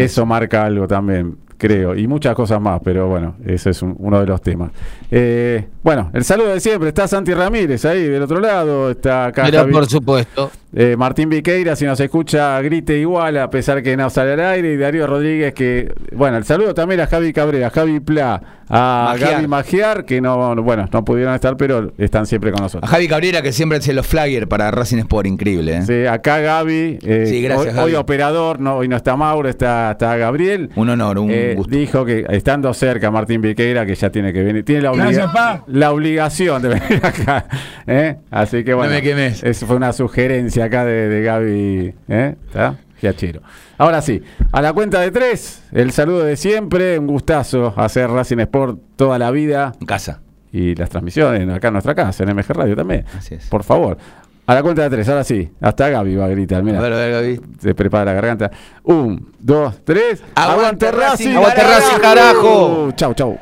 Eh, 0.00 0.04
eso 0.04 0.26
marca 0.26 0.64
algo 0.64 0.88
también, 0.88 1.36
creo, 1.58 1.94
y 1.94 2.06
muchas 2.08 2.34
cosas 2.34 2.60
más, 2.60 2.80
pero 2.82 3.06
bueno, 3.08 3.36
ese 3.44 3.70
es 3.70 3.80
un- 3.82 3.94
uno 3.98 4.18
de 4.20 4.26
los 4.26 4.40
temas. 4.42 4.70
Eh, 5.10 5.66
bueno, 5.86 6.10
el 6.14 6.24
saludo 6.24 6.48
de 6.52 6.58
siempre, 6.58 6.88
está 6.88 7.06
Santi 7.06 7.32
Ramírez 7.32 7.84
ahí 7.84 8.02
del 8.08 8.20
otro 8.20 8.40
lado, 8.40 8.90
está 8.90 9.26
acá 9.26 9.44
Pero 9.44 9.60
Javi- 9.62 9.72
por 9.72 9.86
supuesto, 9.86 10.50
eh, 10.74 10.96
Martín 10.98 11.28
Viqueira, 11.28 11.76
si 11.76 11.84
nos 11.84 12.00
escucha, 12.00 12.60
grite 12.60 12.98
igual, 12.98 13.38
a 13.38 13.48
pesar 13.50 13.84
que 13.84 13.96
no 13.96 14.10
sale 14.10 14.32
al 14.32 14.40
aire. 14.40 14.72
Y 14.72 14.76
Darío 14.76 15.06
Rodríguez, 15.06 15.54
que. 15.54 15.94
Bueno, 16.12 16.38
el 16.38 16.44
saludo 16.44 16.74
también 16.74 17.00
a 17.02 17.06
Javi 17.06 17.32
Cabrera, 17.32 17.68
a 17.68 17.70
Javi 17.70 18.00
Pla, 18.00 18.42
a 18.68 19.10
Magiar. 19.12 19.30
Gaby 19.34 19.46
Magiar, 19.46 20.04
que 20.04 20.20
no, 20.20 20.54
no- 20.56 20.62
bueno, 20.64 20.88
no 20.92 21.04
pudieron 21.04 21.32
estar, 21.34 21.56
pero 21.56 21.92
están 21.98 22.26
siempre 22.26 22.50
con 22.50 22.60
A 22.60 22.64
nosotros. 22.64 22.90
Javi 22.90 23.06
Cabrera, 23.06 23.40
que 23.40 23.52
siempre 23.52 23.78
hace 23.78 23.92
los 23.94 24.06
flyers 24.06 24.48
para 24.48 24.72
Racing 24.72 24.98
Sport, 24.98 25.28
increíble. 25.28 25.76
¿eh? 25.76 25.82
Sí, 25.86 26.04
acá 26.06 26.40
Gaby, 26.40 26.98
eh, 27.04 27.26
Sí, 27.28 27.40
gracias, 27.42 27.68
hoy, 27.68 27.74
Gaby. 27.74 27.90
hoy 27.92 27.94
operador, 27.94 28.58
no, 28.60 28.76
hoy 28.78 28.88
no 28.88 28.96
está 28.96 29.16
Mauro, 29.16 29.48
está, 29.48 29.92
está 29.92 30.16
Gabriel. 30.16 30.70
Un 30.74 30.90
honor, 30.90 31.18
un 31.20 31.30
Eh, 31.30 31.54
gusto. 31.56 31.74
dijo 31.74 32.04
que 32.04 32.26
estando 32.28 32.74
cerca 32.74 33.10
Martín 33.12 33.40
Viqueira, 33.40 33.86
que 33.86 33.94
ya 33.94 34.10
tiene 34.10 34.32
que 34.32 34.42
venir, 34.42 34.64
tiene 34.64 34.82
la, 34.82 34.90
obliga- 34.90 35.04
Gracias, 35.06 35.32
pa. 35.32 35.64
La 35.76 35.92
obligación 35.92 36.62
de 36.62 36.68
venir 36.80 37.04
acá. 37.04 37.46
¿eh? 37.86 38.16
Así 38.30 38.64
que 38.64 38.72
bueno, 38.74 38.92
me 38.92 39.02
quemes. 39.02 39.42
eso 39.42 39.66
fue 39.66 39.76
una 39.76 39.92
sugerencia 39.92 40.64
acá 40.64 40.84
de, 40.84 41.08
de 41.08 41.22
Gaby. 41.22 41.94
¿eh? 42.08 42.34
¿Está? 42.46 42.76
Giachero. 43.00 43.42
Ahora 43.76 44.00
sí, 44.00 44.22
a 44.52 44.62
la 44.62 44.72
cuenta 44.72 45.00
de 45.00 45.10
tres, 45.10 45.62
el 45.72 45.92
saludo 45.92 46.24
de 46.24 46.36
siempre, 46.36 46.98
un 46.98 47.06
gustazo 47.06 47.74
hacer 47.76 48.08
Racing 48.08 48.38
Sport 48.38 48.78
toda 48.96 49.18
la 49.18 49.30
vida 49.30 49.72
En 49.78 49.86
casa. 49.86 50.22
y 50.50 50.74
las 50.74 50.88
transmisiones 50.88 51.46
acá 51.54 51.68
en 51.68 51.74
nuestra 51.74 51.94
casa, 51.94 52.24
en 52.24 52.34
MG 52.34 52.46
Radio 52.54 52.74
también. 52.74 53.04
Así 53.16 53.34
es. 53.34 53.46
Por 53.48 53.62
favor. 53.64 53.98
A 54.46 54.54
la 54.54 54.62
cuenta 54.62 54.82
de 54.82 54.88
tres, 54.90 55.08
ahora 55.10 55.24
sí. 55.24 55.50
Hasta 55.60 55.90
Gaby 55.90 56.14
va 56.16 56.24
a 56.24 56.28
gritar. 56.28 56.62
Mira, 56.62 56.78
A 56.78 56.82
ver, 56.82 56.92
a 56.94 56.96
ver, 56.96 57.12
Gaby. 57.12 57.40
se 57.58 57.74
prepara 57.74 58.04
la 58.06 58.12
garganta. 58.14 58.50
Un, 58.84 59.30
dos, 59.40 59.74
tres. 59.84 60.22
Aguante 60.34 60.90
Racing, 60.90 61.34
Aguante 61.34 61.62
Racing, 61.64 61.98
carajo. 62.00 62.92
Chau, 62.96 63.12
chau. 63.12 63.38